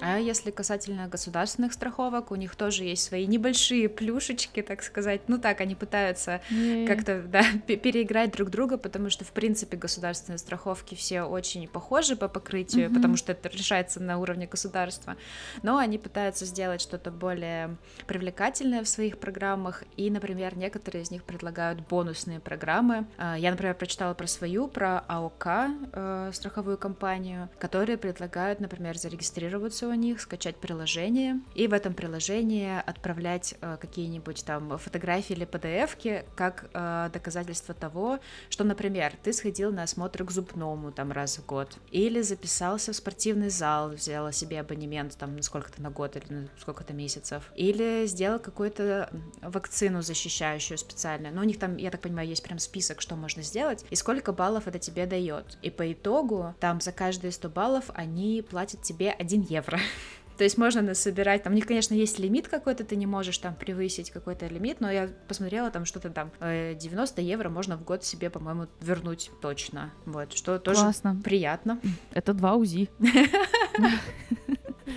А 0.00 0.18
если 0.18 0.50
касательно 0.50 1.08
государственных 1.08 1.72
страховок, 1.72 2.30
у 2.30 2.36
них 2.36 2.56
тоже 2.56 2.84
есть 2.84 3.04
свои 3.04 3.26
небольшие 3.26 3.88
плюшечки, 3.88 4.62
так 4.62 4.82
сказать. 4.82 5.22
Ну 5.28 5.38
так, 5.38 5.60
они 5.60 5.74
пытаются 5.74 6.40
yeah. 6.50 6.86
как-то 6.86 7.22
да, 7.22 7.44
переиграть 7.66 8.32
друг 8.32 8.50
друга, 8.50 8.78
потому 8.78 9.10
что, 9.10 9.24
в 9.24 9.32
принципе, 9.32 9.76
государственные 9.76 10.38
страховки 10.38 10.94
все 10.94 11.22
очень 11.22 11.68
похожи 11.68 12.16
по 12.16 12.28
покрытию, 12.28 12.88
mm-hmm. 12.88 12.94
потому 12.94 13.16
что 13.16 13.32
это 13.32 13.48
решается 13.48 14.00
на 14.00 14.18
уровне 14.18 14.46
государства. 14.46 15.16
Но 15.62 15.78
они 15.78 15.98
пытаются 15.98 16.46
сделать 16.46 16.80
что-то 16.80 17.10
более 17.10 17.76
привлекательное 18.06 18.82
в 18.82 18.88
своих 18.88 19.18
программах, 19.18 19.84
и, 19.96 20.10
например, 20.10 20.56
некоторые 20.56 21.02
из 21.02 21.10
них 21.10 21.24
предлагают 21.24 21.80
бонусные 21.88 22.40
программы. 22.40 23.06
А, 23.18 23.36
я, 23.38 23.50
например, 23.50 23.74
прочитала 23.74 24.14
про 24.14 24.26
свою, 24.26 24.68
про 24.68 25.00
АОК, 25.08 25.46
э, 25.92 26.30
страховую 26.32 26.78
компанию, 26.78 27.48
которые 27.58 27.98
предлагают, 27.98 28.60
например, 28.60 28.96
зарегистрироваться 28.96 29.89
у 29.90 29.94
них, 29.94 30.20
скачать 30.20 30.56
приложение, 30.56 31.40
и 31.54 31.66
в 31.66 31.72
этом 31.72 31.94
приложении 31.94 32.80
отправлять 32.86 33.54
э, 33.60 33.76
какие-нибудь 33.80 34.44
там 34.44 34.78
фотографии 34.78 35.34
или 35.34 35.46
PDF-ки 35.46 36.24
как 36.34 36.70
э, 36.72 37.10
доказательство 37.12 37.74
того, 37.74 38.20
что, 38.48 38.64
например, 38.64 39.12
ты 39.22 39.32
сходил 39.32 39.72
на 39.72 39.82
осмотр 39.82 40.24
к 40.24 40.30
зубному 40.30 40.92
там 40.92 41.12
раз 41.12 41.38
в 41.38 41.46
год, 41.46 41.76
или 41.90 42.20
записался 42.22 42.92
в 42.92 42.96
спортивный 42.96 43.50
зал, 43.50 43.90
взяла 43.90 44.32
себе 44.32 44.60
абонемент 44.60 45.16
там 45.16 45.36
на 45.36 45.42
сколько-то 45.42 45.82
на 45.82 45.90
год 45.90 46.16
или 46.16 46.32
на 46.32 46.48
сколько-то 46.58 46.92
месяцев, 46.92 47.50
или 47.56 48.06
сделал 48.06 48.38
какую-то 48.38 49.10
вакцину 49.42 50.02
защищающую 50.02 50.78
специальную. 50.78 51.34
Ну, 51.34 51.40
у 51.40 51.44
них 51.44 51.58
там, 51.58 51.76
я 51.76 51.90
так 51.90 52.00
понимаю, 52.00 52.28
есть 52.28 52.42
прям 52.42 52.58
список, 52.58 53.00
что 53.00 53.16
можно 53.16 53.42
сделать, 53.42 53.84
и 53.90 53.96
сколько 53.96 54.32
баллов 54.32 54.68
это 54.68 54.78
тебе 54.78 55.06
дает. 55.06 55.58
И 55.62 55.70
по 55.70 55.92
итогу, 55.92 56.54
там 56.60 56.80
за 56.80 56.92
каждые 56.92 57.32
100 57.32 57.48
баллов 57.48 57.84
они 57.94 58.44
платят 58.48 58.82
тебе 58.82 59.10
1 59.10 59.42
евро. 59.42 59.79
То 60.36 60.44
есть 60.44 60.56
можно 60.56 60.80
насобирать, 60.80 61.42
там 61.42 61.52
у 61.52 61.56
них, 61.56 61.66
конечно, 61.66 61.92
есть 61.92 62.18
лимит 62.18 62.48
какой-то, 62.48 62.82
ты 62.82 62.96
не 62.96 63.04
можешь 63.04 63.36
там 63.36 63.54
превысить 63.54 64.10
какой-то 64.10 64.46
лимит, 64.46 64.80
но 64.80 64.90
я 64.90 65.10
посмотрела 65.28 65.70
там 65.70 65.84
что-то 65.84 66.08
там 66.08 66.30
90 66.40 67.20
э, 67.20 67.24
евро 67.24 67.50
можно 67.50 67.76
в 67.76 67.84
год 67.84 68.04
себе, 68.04 68.30
по-моему, 68.30 68.66
вернуть 68.80 69.30
точно. 69.42 69.90
Вот, 70.06 70.32
что 70.32 70.58
тоже 70.58 70.80
Классно. 70.80 71.20
приятно. 71.22 71.78
Это 72.12 72.32
два 72.32 72.54
УЗИ. 72.54 72.88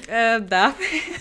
Э, 0.08 0.40
да. 0.40 0.74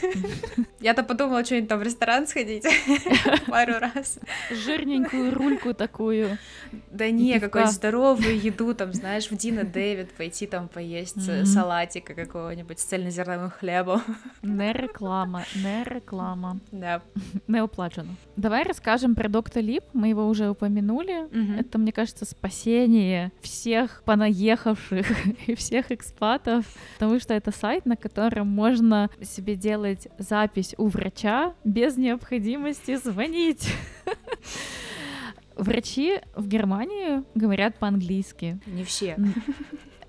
Я-то 0.82 1.04
подумала, 1.04 1.44
что-нибудь 1.44 1.68
там 1.68 1.78
в 1.78 1.82
ресторан 1.82 2.26
сходить 2.26 2.66
пару 3.46 3.74
раз. 3.78 4.18
Жирненькую 4.50 5.32
рульку 5.32 5.74
такую. 5.74 6.38
Да 6.90 7.08
не, 7.10 7.38
какую 7.38 7.68
здоровую 7.68 8.38
еду, 8.38 8.74
там, 8.74 8.92
знаешь, 8.92 9.30
в 9.30 9.36
Дина 9.36 9.62
Дэвид 9.62 10.10
пойти 10.12 10.46
там 10.46 10.68
поесть 10.68 11.16
mm-hmm. 11.16 11.44
салатика 11.44 12.14
какого-нибудь 12.14 12.80
с 12.80 12.84
цельнозерновым 12.84 13.50
хлебом. 13.50 14.02
Не 14.42 14.72
реклама, 14.72 15.44
не 15.54 15.84
реклама. 15.84 16.58
Да. 16.72 17.02
Не 17.46 17.60
оплачено. 17.60 18.16
Давай 18.36 18.64
расскажем 18.64 19.14
про 19.14 19.28
Доктор 19.28 19.62
Лип, 19.62 19.84
мы 19.92 20.08
его 20.08 20.26
уже 20.26 20.50
упомянули. 20.50 21.28
Это, 21.60 21.78
мне 21.78 21.92
кажется, 21.92 22.24
спасение 22.24 23.32
всех 23.40 24.02
понаехавших 24.04 25.06
и 25.46 25.54
всех 25.54 25.92
экспатов, 25.92 26.64
потому 26.98 27.20
что 27.20 27.34
это 27.34 27.52
сайт, 27.52 27.86
на 27.86 27.96
котором 27.96 28.48
можно 28.48 29.10
себе 29.22 29.54
делать 29.54 30.08
запись 30.18 30.71
у 30.78 30.86
врача 30.86 31.54
без 31.64 31.96
необходимости 31.96 32.96
звонить. 32.96 33.68
Врачи 35.56 36.20
в 36.34 36.46
Германии 36.46 37.22
говорят 37.34 37.78
по-английски. 37.78 38.58
Не 38.66 38.84
все. 38.84 39.16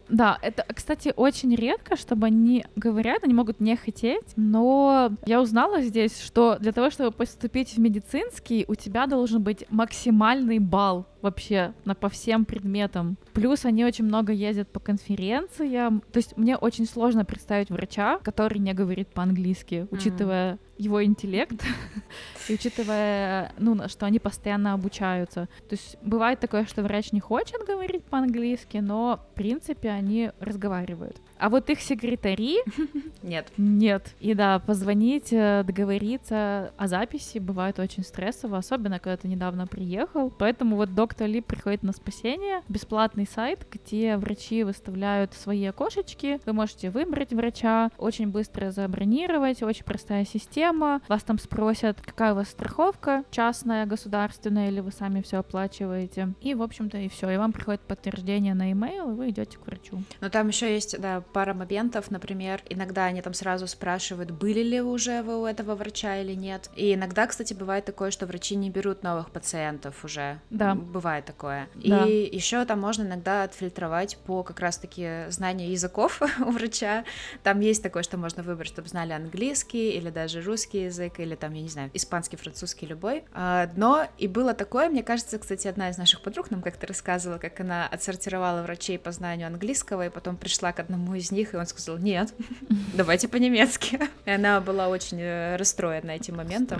Да, 0.09 0.37
это, 0.41 0.65
кстати, 0.73 1.13
очень 1.15 1.55
редко, 1.55 1.95
чтобы 1.95 2.27
они 2.27 2.65
говорят, 2.75 3.23
они 3.23 3.33
могут 3.33 3.59
не 3.59 3.75
хотеть, 3.75 4.33
но 4.35 5.11
я 5.25 5.41
узнала 5.41 5.81
здесь, 5.81 6.21
что 6.21 6.57
для 6.59 6.71
того, 6.71 6.89
чтобы 6.89 7.11
поступить 7.11 7.73
в 7.73 7.79
медицинский, 7.79 8.65
у 8.67 8.75
тебя 8.75 9.07
должен 9.07 9.41
быть 9.41 9.65
максимальный 9.69 10.59
балл 10.59 11.07
вообще 11.23 11.73
на, 11.85 11.95
по 11.95 12.09
всем 12.09 12.45
предметам. 12.45 13.17
Плюс 13.33 13.65
они 13.65 13.83
очень 13.85 14.05
много 14.05 14.31
ездят 14.33 14.69
по 14.69 14.79
конференциям. 14.79 16.03
То 16.11 16.17
есть 16.17 16.37
мне 16.37 16.57
очень 16.57 16.85
сложно 16.85 17.25
представить 17.25 17.69
врача, 17.69 18.19
который 18.19 18.59
не 18.59 18.73
говорит 18.73 19.07
по-английски, 19.07 19.87
учитывая 19.89 20.59
его 20.77 21.03
интеллект 21.03 21.63
и 22.49 22.53
учитывая, 22.53 23.53
ну, 23.57 23.87
что 23.87 24.05
они 24.05 24.19
постоянно 24.19 24.73
обучаются. 24.73 25.47
То 25.69 25.75
есть 25.75 25.97
бывает 26.01 26.39
такое, 26.39 26.65
что 26.65 26.83
врач 26.83 27.11
не 27.11 27.19
хочет 27.19 27.65
говорить 27.65 28.03
по-английски, 28.03 28.77
но, 28.77 29.19
в 29.31 29.35
принципе, 29.35 29.89
они 29.89 30.31
разговаривают. 30.39 31.17
А 31.43 31.49
вот 31.49 31.69
их 31.69 31.81
секретари... 31.81 32.59
Нет. 33.21 33.51
Нет. 33.57 34.15
И 34.21 34.33
да, 34.33 34.59
позвонить, 34.59 35.33
э, 35.33 35.63
договориться 35.65 36.71
о 36.77 36.87
записи 36.87 37.37
бывает 37.37 37.79
очень 37.79 38.03
стрессово, 38.03 38.59
особенно 38.59 38.97
когда 38.99 39.17
ты 39.17 39.27
недавно 39.27 39.67
приехал. 39.67 40.29
Поэтому 40.29 40.77
вот 40.77 40.95
доктор 40.95 41.27
Ли 41.27 41.41
приходит 41.41 41.83
на 41.83 41.91
спасение. 41.91 42.61
Бесплатный 42.69 43.27
сайт, 43.27 43.67
где 43.69 44.15
врачи 44.15 44.63
выставляют 44.63 45.33
свои 45.33 45.65
окошечки. 45.65 46.39
Вы 46.45 46.53
можете 46.53 46.89
выбрать 46.89 47.33
врача, 47.33 47.89
очень 47.97 48.27
быстро 48.27 48.71
забронировать, 48.71 49.63
очень 49.63 49.83
простая 49.83 50.23
система. 50.23 51.01
Вас 51.09 51.23
там 51.23 51.39
спросят, 51.39 51.99
какая 52.01 52.31
у 52.31 52.35
вас 52.35 52.49
страховка, 52.49 53.25
частная, 53.31 53.85
государственная, 53.85 54.69
или 54.69 54.79
вы 54.79 54.91
сами 54.91 55.21
все 55.21 55.39
оплачиваете. 55.39 56.33
И, 56.39 56.55
в 56.55 56.61
общем-то, 56.61 56.97
и 56.99 57.09
все. 57.09 57.29
И 57.29 57.37
вам 57.37 57.51
приходит 57.51 57.81
подтверждение 57.81 58.53
на 58.53 58.69
e-mail, 58.69 59.11
и 59.11 59.15
вы 59.15 59.29
идете 59.29 59.57
к 59.57 59.67
врачу. 59.67 60.01
Но 60.21 60.29
там 60.29 60.47
еще 60.47 60.73
есть, 60.73 60.99
да, 61.01 61.21
пара 61.33 61.53
моментов, 61.53 62.11
например, 62.11 62.61
иногда 62.69 63.05
они 63.05 63.21
там 63.21 63.33
сразу 63.33 63.67
спрашивают, 63.67 64.31
были 64.31 64.61
ли 64.61 64.81
уже 64.81 65.21
вы 65.23 65.41
у 65.41 65.45
этого 65.45 65.75
врача 65.75 66.17
или 66.21 66.33
нет. 66.33 66.69
И 66.75 66.93
иногда, 66.93 67.27
кстати, 67.27 67.53
бывает 67.53 67.85
такое, 67.85 68.11
что 68.11 68.25
врачи 68.25 68.55
не 68.55 68.69
берут 68.69 69.03
новых 69.03 69.31
пациентов 69.31 70.05
уже. 70.05 70.39
Да. 70.49 70.75
Bывает 70.75 71.25
такое. 71.25 71.67
Да. 71.75 72.05
И 72.05 72.35
еще 72.35 72.63
там 72.65 72.79
можно 72.79 73.03
иногда 73.03 73.43
отфильтровать 73.43 74.17
по 74.25 74.43
как 74.43 74.59
раз-таки 74.59 75.29
знанию 75.29 75.71
языков 75.71 76.21
у 76.39 76.51
врача. 76.51 77.03
Там 77.41 77.59
есть 77.59 77.83
такое, 77.83 78.03
что 78.03 78.17
можно 78.17 78.43
выбрать, 78.43 78.69
чтобы 78.69 78.87
знали 78.87 79.13
английский 79.13 79.91
или 79.91 80.09
даже 80.09 80.41
русский 80.41 80.83
язык, 80.83 81.19
или 81.19 81.35
там, 81.35 81.53
я 81.53 81.61
не 81.61 81.69
знаю, 81.69 81.89
испанский, 81.93 82.37
французский, 82.37 82.85
любой. 82.85 83.23
А, 83.33 83.69
но 83.75 84.07
и 84.17 84.27
было 84.27 84.53
такое, 84.53 84.89
мне 84.89 85.03
кажется, 85.03 85.39
кстати, 85.39 85.67
одна 85.67 85.89
из 85.89 85.97
наших 85.97 86.21
подруг 86.21 86.51
нам 86.51 86.61
как-то 86.61 86.87
рассказывала, 86.87 87.39
как 87.39 87.59
она 87.59 87.87
отсортировала 87.87 88.61
врачей 88.61 88.99
по 88.99 89.11
знанию 89.11 89.47
английского, 89.47 90.05
и 90.05 90.09
потом 90.09 90.37
пришла 90.37 90.71
к 90.71 90.79
одному 90.79 91.12
из 91.15 91.31
них, 91.31 91.53
и 91.53 91.57
он 91.57 91.65
сказал, 91.65 91.97
нет, 91.97 92.33
давайте 92.93 93.27
по-немецки. 93.27 93.99
И 94.25 94.31
она 94.31 94.59
была 94.59 94.89
очень 94.89 95.19
э, 95.21 95.55
расстроена 95.55 96.11
этим 96.11 96.37
моментом. 96.37 96.79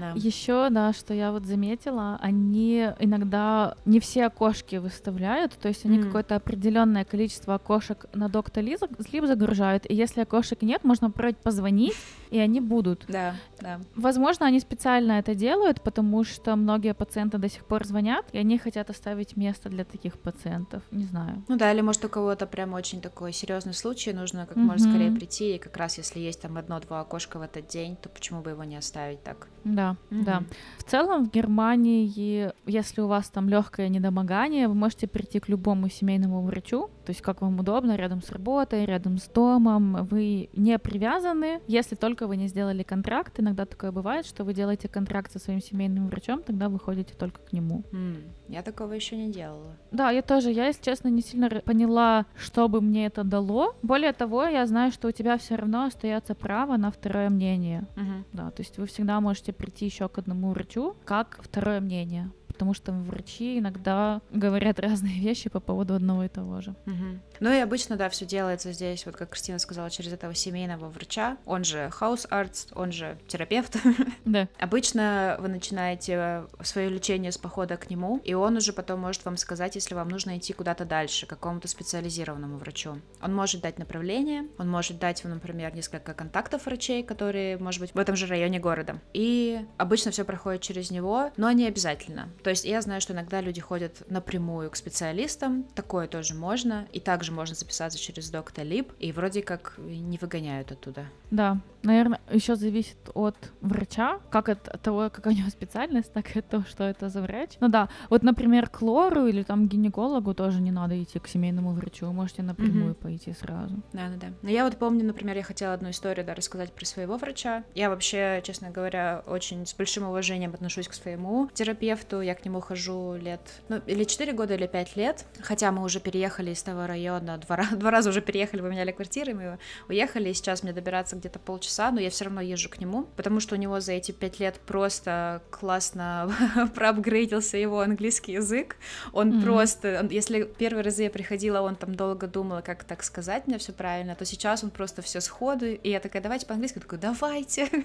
Да. 0.00 0.12
Еще, 0.14 0.68
да, 0.70 0.92
что 0.92 1.12
я 1.14 1.30
вот 1.30 1.44
заметила, 1.44 2.18
они 2.22 2.88
иногда 3.00 3.74
не 3.84 4.00
все 4.00 4.26
окошки 4.26 4.76
выставляют, 4.76 5.52
то 5.52 5.68
есть 5.68 5.84
они 5.84 5.98
mm. 5.98 6.04
какое-то 6.04 6.36
определенное 6.36 7.04
количество 7.04 7.54
окошек 7.54 8.06
на 8.14 8.28
доктор 8.28 8.64
Лип 8.64 8.80
загружают, 9.24 9.84
и 9.88 9.94
если 9.94 10.22
окошек 10.22 10.62
нет, 10.62 10.84
можно 10.84 11.10
попробовать 11.10 11.38
позвонить, 11.38 11.94
и 12.30 12.38
они 12.38 12.60
будут. 12.60 13.04
Да, 13.08 13.34
да. 13.60 13.80
Возможно, 13.94 14.46
они 14.46 14.60
специально 14.60 15.12
это 15.12 15.34
делают, 15.34 15.80
потому 15.82 16.24
что 16.24 16.56
многие 16.56 16.94
пациенты 16.94 17.38
до 17.38 17.48
сих 17.48 17.64
пор 17.64 17.84
звонят, 17.86 18.26
и 18.32 18.38
они 18.38 18.58
хотят 18.58 18.90
оставить 18.90 19.36
место 19.36 19.68
для 19.68 19.84
таких 19.84 20.18
пациентов. 20.18 20.82
Не 20.90 21.04
знаю. 21.04 21.42
Ну 21.48 21.56
да, 21.56 21.72
или 21.72 21.80
может 21.80 22.04
у 22.04 22.08
кого-то 22.08 22.46
прям 22.46 22.72
очень 22.74 23.00
такой 23.00 23.32
серьезный 23.32 23.63
случае 23.72 24.14
нужно 24.14 24.46
как 24.46 24.56
mm-hmm. 24.56 24.60
можно 24.60 24.90
скорее 24.90 25.10
прийти, 25.10 25.56
и 25.56 25.58
как 25.58 25.76
раз 25.76 25.98
если 25.98 26.20
есть 26.20 26.40
там 26.40 26.56
одно-два 26.56 27.00
окошка 27.00 27.38
в 27.38 27.42
этот 27.42 27.66
день, 27.68 27.96
то 27.96 28.08
почему 28.08 28.42
бы 28.42 28.50
его 28.50 28.64
не 28.64 28.76
оставить 28.76 29.22
так? 29.22 29.48
Да, 29.64 29.96
mm-hmm. 30.10 30.24
да. 30.24 30.42
В 30.78 30.84
целом 30.84 31.24
в 31.24 31.30
Германии, 31.30 32.52
если 32.66 33.00
у 33.00 33.06
вас 33.06 33.28
там 33.30 33.48
легкое 33.48 33.88
недомогание, 33.88 34.68
вы 34.68 34.74
можете 34.74 35.06
прийти 35.06 35.40
к 35.40 35.48
любому 35.48 35.88
семейному 35.88 36.42
врачу, 36.42 36.90
то 37.04 37.10
есть 37.10 37.22
как 37.22 37.40
вам 37.40 37.58
удобно, 37.58 37.96
рядом 37.96 38.22
с 38.22 38.30
работой, 38.30 38.84
рядом 38.84 39.18
с 39.18 39.28
домом, 39.28 40.06
вы 40.10 40.50
не 40.54 40.78
привязаны, 40.78 41.60
если 41.66 41.94
только 41.94 42.26
вы 42.26 42.36
не 42.36 42.48
сделали 42.48 42.82
контракт, 42.82 43.40
иногда 43.40 43.64
такое 43.64 43.92
бывает, 43.92 44.26
что 44.26 44.44
вы 44.44 44.54
делаете 44.54 44.88
контракт 44.88 45.32
со 45.32 45.38
своим 45.38 45.60
семейным 45.60 46.08
врачом, 46.08 46.42
тогда 46.42 46.68
вы 46.68 46.78
ходите 46.78 47.14
только 47.14 47.40
к 47.40 47.52
нему. 47.52 47.84
Mm, 47.92 48.30
я 48.48 48.62
такого 48.62 48.92
еще 48.92 49.16
не 49.16 49.32
делала. 49.32 49.76
Да, 49.90 50.10
я 50.10 50.22
тоже, 50.22 50.50
я, 50.50 50.66
если 50.66 50.82
честно, 50.82 51.08
не 51.08 51.22
сильно 51.22 51.48
поняла, 51.48 52.26
что 52.36 52.68
бы 52.68 52.80
мне 52.80 53.06
это 53.06 53.24
дало. 53.24 53.74
Более 53.82 54.12
того, 54.12 54.44
я 54.44 54.66
знаю, 54.66 54.92
что 54.92 55.08
у 55.08 55.12
тебя 55.12 55.38
все 55.38 55.56
равно 55.56 55.84
остается 55.84 56.34
право 56.34 56.76
на 56.76 56.90
второе 56.90 57.30
мнение. 57.30 57.86
Uh-huh. 57.96 58.24
Да, 58.32 58.50
то 58.50 58.62
есть 58.62 58.78
вы 58.78 58.86
всегда 58.86 59.20
можете 59.20 59.53
прийти 59.54 59.86
еще 59.86 60.08
к 60.08 60.18
одному 60.18 60.50
врачу 60.50 60.96
как 61.04 61.40
второе 61.42 61.80
мнение 61.80 62.30
потому 62.54 62.72
что 62.72 62.92
врачи 62.92 63.58
иногда 63.58 64.22
говорят 64.30 64.78
разные 64.78 65.20
вещи 65.20 65.50
по 65.50 65.60
поводу 65.60 65.94
одного 65.94 66.24
и 66.24 66.28
того 66.28 66.60
же. 66.60 66.70
Угу. 66.86 67.20
Ну 67.40 67.52
и 67.52 67.58
обычно, 67.58 67.96
да, 67.96 68.08
все 68.08 68.24
делается 68.24 68.72
здесь, 68.72 69.04
вот 69.06 69.16
как 69.16 69.30
Кристина 69.30 69.58
сказала, 69.58 69.90
через 69.90 70.12
этого 70.12 70.34
семейного 70.34 70.88
врача, 70.88 71.36
он 71.44 71.64
же 71.64 71.90
house 72.00 72.28
arts, 72.30 72.68
он 72.74 72.92
же 72.92 73.18
терапевт. 73.28 73.76
Да. 74.24 74.48
Обычно 74.58 75.36
вы 75.40 75.48
начинаете 75.48 76.44
свое 76.62 76.88
лечение 76.88 77.30
с 77.30 77.38
похода 77.38 77.76
к 77.76 77.90
нему, 77.90 78.20
и 78.24 78.32
он 78.32 78.56
уже 78.56 78.72
потом 78.72 79.00
может 79.00 79.24
вам 79.24 79.36
сказать, 79.36 79.74
если 79.74 79.94
вам 79.94 80.08
нужно 80.08 80.38
идти 80.38 80.52
куда-то 80.52 80.84
дальше, 80.84 81.26
к 81.26 81.30
какому-то 81.30 81.68
специализированному 81.68 82.56
врачу. 82.56 83.00
Он 83.22 83.34
может 83.34 83.60
дать 83.60 83.78
направление, 83.78 84.48
он 84.58 84.70
может 84.70 84.98
дать 84.98 85.22
вам, 85.24 85.34
например, 85.34 85.74
несколько 85.74 86.14
контактов 86.14 86.66
врачей, 86.66 87.02
которые, 87.02 87.58
может 87.58 87.80
быть, 87.80 87.94
в 87.94 87.98
этом 87.98 88.16
же 88.16 88.26
районе 88.26 88.60
города. 88.60 89.00
И 89.12 89.60
обычно 89.76 90.10
все 90.10 90.24
проходит 90.24 90.62
через 90.62 90.90
него, 90.90 91.30
но 91.36 91.50
не 91.52 91.66
обязательно. 91.66 92.30
То 92.44 92.50
есть 92.50 92.66
я 92.66 92.82
знаю, 92.82 93.00
что 93.00 93.14
иногда 93.14 93.40
люди 93.40 93.62
ходят 93.62 94.02
напрямую 94.10 94.70
к 94.70 94.76
специалистам, 94.76 95.64
такое 95.74 96.06
тоже 96.06 96.34
можно, 96.34 96.86
и 96.92 97.00
также 97.00 97.32
можно 97.32 97.54
записаться 97.54 97.98
через 97.98 98.30
Doctolib, 98.30 98.92
и 98.98 99.12
вроде 99.12 99.42
как 99.42 99.74
не 99.78 100.18
выгоняют 100.18 100.70
оттуда. 100.70 101.06
Да, 101.30 101.58
наверное, 101.84 102.20
еще 102.30 102.56
зависит 102.56 102.98
от 103.14 103.36
врача, 103.60 104.20
как 104.30 104.48
от 104.48 104.82
того, 104.82 105.10
какая 105.10 105.34
у 105.34 105.36
него 105.36 105.50
специальность, 105.50 106.12
так 106.12 106.34
и 106.34 106.38
от 106.38 106.48
того, 106.48 106.64
что 106.64 106.84
это 106.84 107.08
за 107.08 107.22
врач. 107.22 107.52
Ну 107.60 107.68
да, 107.68 107.88
вот, 108.10 108.22
например, 108.22 108.68
к 108.68 108.82
лору 108.82 109.26
или 109.26 109.42
там 109.42 109.68
гинекологу 109.68 110.34
тоже 110.34 110.60
не 110.60 110.70
надо 110.70 111.00
идти 111.02 111.18
к 111.18 111.28
семейному 111.28 111.72
врачу, 111.72 112.06
вы 112.06 112.12
можете 112.12 112.42
напрямую 112.42 112.92
mm-hmm. 112.92 113.02
пойти 113.02 113.32
сразу. 113.32 113.76
Да, 113.92 114.08
да, 114.08 114.16
да. 114.16 114.26
Но 114.42 114.50
я 114.50 114.64
вот 114.64 114.76
помню, 114.76 115.04
например, 115.04 115.36
я 115.36 115.42
хотела 115.42 115.74
одну 115.74 115.90
историю 115.90 116.26
да, 116.26 116.34
рассказать 116.34 116.72
про 116.72 116.84
своего 116.84 117.16
врача. 117.16 117.64
Я 117.74 117.90
вообще, 117.90 118.40
честно 118.44 118.70
говоря, 118.70 119.22
очень 119.26 119.66
с 119.66 119.74
большим 119.74 120.04
уважением 120.04 120.54
отношусь 120.54 120.88
к 120.88 120.94
своему 120.94 121.48
терапевту. 121.52 122.20
Я 122.20 122.34
к 122.34 122.44
нему 122.44 122.60
хожу 122.60 123.16
лет, 123.16 123.40
ну, 123.68 123.80
или 123.86 124.04
4 124.04 124.32
года, 124.32 124.54
или 124.54 124.66
5 124.66 124.96
лет. 124.96 125.24
Хотя 125.40 125.72
мы 125.72 125.82
уже 125.82 126.00
переехали 126.00 126.52
из 126.52 126.62
того 126.62 126.86
района, 126.86 127.38
два, 127.38 127.58
два 127.72 127.90
раза 127.90 128.10
уже 128.10 128.20
переехали, 128.20 128.60
поменяли 128.60 128.92
квартиры, 128.92 129.34
мы 129.34 129.58
уехали, 129.88 130.30
и 130.30 130.34
сейчас 130.34 130.62
мне 130.62 130.72
добираться 130.72 131.16
где-то 131.16 131.38
полчаса, 131.38 131.73
но 131.78 132.00
я 132.00 132.10
все 132.10 132.24
равно 132.24 132.40
езжу 132.40 132.68
к 132.68 132.78
нему, 132.78 133.06
потому 133.16 133.40
что 133.40 133.54
у 133.54 133.58
него 133.58 133.80
за 133.80 133.92
эти 133.92 134.12
5 134.12 134.40
лет 134.40 134.60
просто 134.66 135.42
классно 135.50 136.32
проапгрейдился 136.74 137.56
его 137.56 137.80
английский 137.80 138.32
язык. 138.32 138.76
Он 139.12 139.32
mm-hmm. 139.32 139.44
просто, 139.44 140.08
если 140.10 140.44
первый 140.44 140.82
раз 140.82 140.98
я 140.98 141.10
приходила, 141.10 141.60
он 141.60 141.76
там 141.76 141.94
долго 141.94 142.26
думал, 142.26 142.62
как 142.62 142.84
так 142.84 143.02
сказать 143.02 143.46
мне 143.46 143.58
все 143.58 143.72
правильно, 143.72 144.14
то 144.14 144.24
сейчас 144.24 144.64
он 144.64 144.70
просто 144.70 145.02
все 145.02 145.20
сходу, 145.20 145.66
и 145.66 145.88
я 145.90 146.00
такая, 146.00 146.22
давайте 146.22 146.46
по-английски, 146.46 146.78
такой, 146.78 146.98
давайте. 146.98 147.68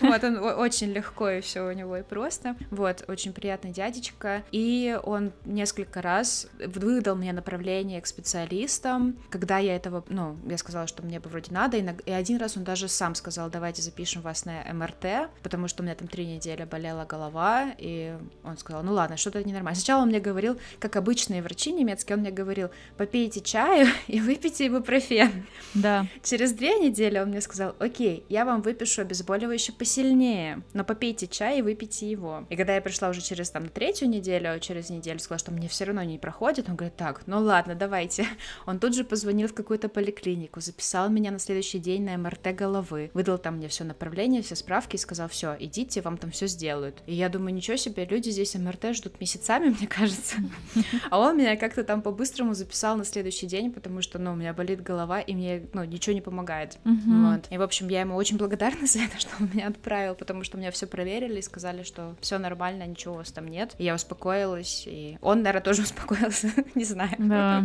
Вот, 0.00 0.22
он 0.24 0.36
очень 0.38 0.92
легко 0.92 1.28
и 1.28 1.40
все 1.40 1.68
у 1.68 1.72
него 1.72 1.96
и 1.96 2.02
просто. 2.02 2.56
Вот, 2.70 3.04
очень 3.08 3.32
приятный 3.32 3.72
дядечка. 3.72 4.44
И 4.52 4.98
он 5.02 5.32
несколько 5.44 6.02
раз 6.02 6.48
выдал 6.64 7.16
мне 7.16 7.32
направление 7.32 8.00
к 8.00 8.06
специалистам, 8.06 9.16
когда 9.30 9.58
я 9.58 9.74
этого, 9.74 10.04
ну, 10.08 10.36
я 10.46 10.58
сказала, 10.58 10.86
что 10.86 11.02
мне 11.02 11.20
бы 11.20 11.28
вроде 11.28 11.52
надо, 11.52 11.76
и 11.76 12.10
один 12.10 12.38
раз 12.38 12.56
он 12.56 12.64
даже 12.64 12.88
сам 12.88 13.14
сказал, 13.16 13.50
давайте 13.50 13.82
запишем 13.82 14.22
вас 14.22 14.44
на 14.44 14.64
МРТ, 14.72 15.30
потому 15.42 15.68
что 15.68 15.82
у 15.82 15.84
меня 15.84 15.94
там 15.94 16.08
три 16.08 16.26
недели 16.26 16.64
болела 16.64 17.04
голова, 17.04 17.72
и 17.78 18.16
он 18.44 18.56
сказал, 18.58 18.82
ну 18.82 18.92
ладно, 18.92 19.16
что-то 19.16 19.42
ненормально. 19.42 19.76
Сначала 19.76 20.02
он 20.02 20.08
мне 20.08 20.20
говорил, 20.20 20.58
как 20.78 20.96
обычные 20.96 21.42
врачи 21.42 21.72
немецкие, 21.72 22.16
он 22.16 22.20
мне 22.20 22.30
говорил, 22.30 22.70
попейте 22.96 23.40
чаю 23.40 23.88
и 24.06 24.20
выпейте 24.20 24.68
ибупрофен. 24.68 25.46
Да. 25.74 26.06
Через 26.22 26.52
две 26.52 26.78
недели 26.78 27.18
он 27.18 27.28
мне 27.28 27.40
сказал, 27.40 27.74
окей, 27.78 28.24
я 28.28 28.44
вам 28.44 28.62
выпишу 28.62 29.02
обезболивающее 29.02 29.74
посильнее, 29.76 30.62
но 30.72 30.84
попейте 30.84 31.26
чай 31.26 31.58
и 31.58 31.62
выпейте 31.62 32.10
его. 32.10 32.46
И 32.50 32.56
когда 32.56 32.74
я 32.74 32.80
пришла 32.80 33.08
уже 33.08 33.20
через 33.20 33.50
там 33.50 33.68
третью 33.68 34.08
неделю, 34.08 34.58
через 34.60 34.90
неделю 34.90 35.18
сказала, 35.18 35.38
что 35.38 35.52
мне 35.52 35.68
все 35.68 35.84
равно 35.84 36.02
не 36.02 36.18
проходит, 36.18 36.68
он 36.68 36.76
говорит, 36.76 36.96
так, 36.96 37.26
ну 37.26 37.40
ладно, 37.40 37.74
давайте. 37.74 38.26
Он 38.66 38.78
тут 38.78 38.94
же 38.94 39.04
позвонил 39.04 39.48
в 39.48 39.54
какую-то 39.54 39.88
поликлинику, 39.88 40.60
записал 40.60 41.08
меня 41.08 41.30
на 41.30 41.38
следующий 41.38 41.78
день 41.78 42.04
на 42.04 42.16
МРТ 42.16 42.54
головы, 42.54 43.05
выдал 43.14 43.38
там 43.38 43.56
мне 43.56 43.68
все 43.68 43.84
направление, 43.84 44.42
все 44.42 44.56
справки 44.56 44.96
и 44.96 44.98
сказал, 44.98 45.28
все, 45.28 45.56
идите, 45.58 46.00
вам 46.02 46.16
там 46.18 46.30
все 46.30 46.46
сделают. 46.46 47.02
И 47.06 47.14
я 47.14 47.28
думаю, 47.28 47.54
ничего 47.54 47.76
себе, 47.76 48.04
люди 48.04 48.30
здесь 48.30 48.54
МРТ 48.54 48.94
ждут 48.96 49.20
месяцами, 49.20 49.68
мне 49.78 49.86
кажется. 49.86 50.36
А 51.10 51.18
он 51.18 51.36
меня 51.36 51.56
как-то 51.56 51.84
там 51.84 52.02
по-быстрому 52.02 52.54
записал 52.54 52.96
на 52.96 53.04
следующий 53.04 53.46
день, 53.46 53.72
потому 53.72 54.02
что, 54.02 54.18
ну, 54.18 54.32
у 54.32 54.36
меня 54.36 54.52
болит 54.52 54.82
голова, 54.82 55.20
и 55.20 55.34
мне, 55.34 55.68
ну, 55.72 55.84
ничего 55.84 56.14
не 56.14 56.20
помогает. 56.20 56.78
Вот. 56.84 57.46
И, 57.50 57.58
в 57.58 57.62
общем, 57.62 57.88
я 57.88 58.00
ему 58.00 58.14
очень 58.16 58.36
благодарна 58.36 58.86
за 58.86 59.00
это, 59.00 59.18
что 59.18 59.30
он 59.40 59.50
меня 59.52 59.68
отправил, 59.68 60.14
потому 60.14 60.44
что 60.44 60.58
меня 60.58 60.70
все 60.70 60.86
проверили 60.86 61.38
и 61.38 61.42
сказали, 61.42 61.82
что 61.82 62.16
все 62.20 62.38
нормально, 62.38 62.86
ничего 62.86 63.14
у 63.14 63.16
вас 63.18 63.32
там 63.32 63.48
нет. 63.48 63.74
И 63.78 63.84
я 63.84 63.94
успокоилась, 63.94 64.84
и 64.86 65.18
он, 65.20 65.42
наверное, 65.42 65.62
тоже 65.62 65.82
успокоился, 65.82 66.50
не 66.74 66.84
знаю. 66.84 67.14
Да. 67.18 67.64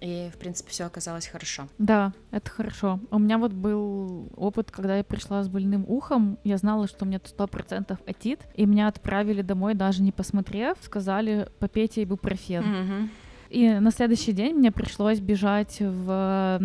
И, 0.00 0.30
в 0.34 0.38
принципе, 0.38 0.70
все 0.70 0.84
оказалось 0.84 1.26
хорошо. 1.26 1.68
Да, 1.78 2.12
это 2.30 2.50
хорошо. 2.50 3.00
У 3.10 3.18
меня 3.18 3.38
вот 3.38 3.52
был 3.52 4.28
опыт, 4.36 4.70
когда 4.76 4.98
я 4.98 5.04
пришла 5.04 5.42
с 5.42 5.48
больным 5.48 5.84
ухом, 5.88 6.38
я 6.44 6.58
знала, 6.58 6.86
что 6.86 7.04
у 7.04 7.08
меня 7.08 7.18
сто 7.24 7.46
процентов 7.46 7.98
отит, 8.06 8.40
и 8.54 8.66
меня 8.66 8.88
отправили 8.88 9.40
домой, 9.40 9.74
даже 9.74 10.02
не 10.02 10.12
посмотрев, 10.12 10.76
сказали, 10.82 11.48
попейте 11.58 12.02
ибупрофен. 12.02 12.62
Mm-hmm. 12.62 13.08
И 13.50 13.68
на 13.68 13.90
следующий 13.90 14.32
день 14.32 14.54
мне 14.54 14.72
пришлось 14.72 15.20
бежать 15.20 15.78
в 15.80 16.58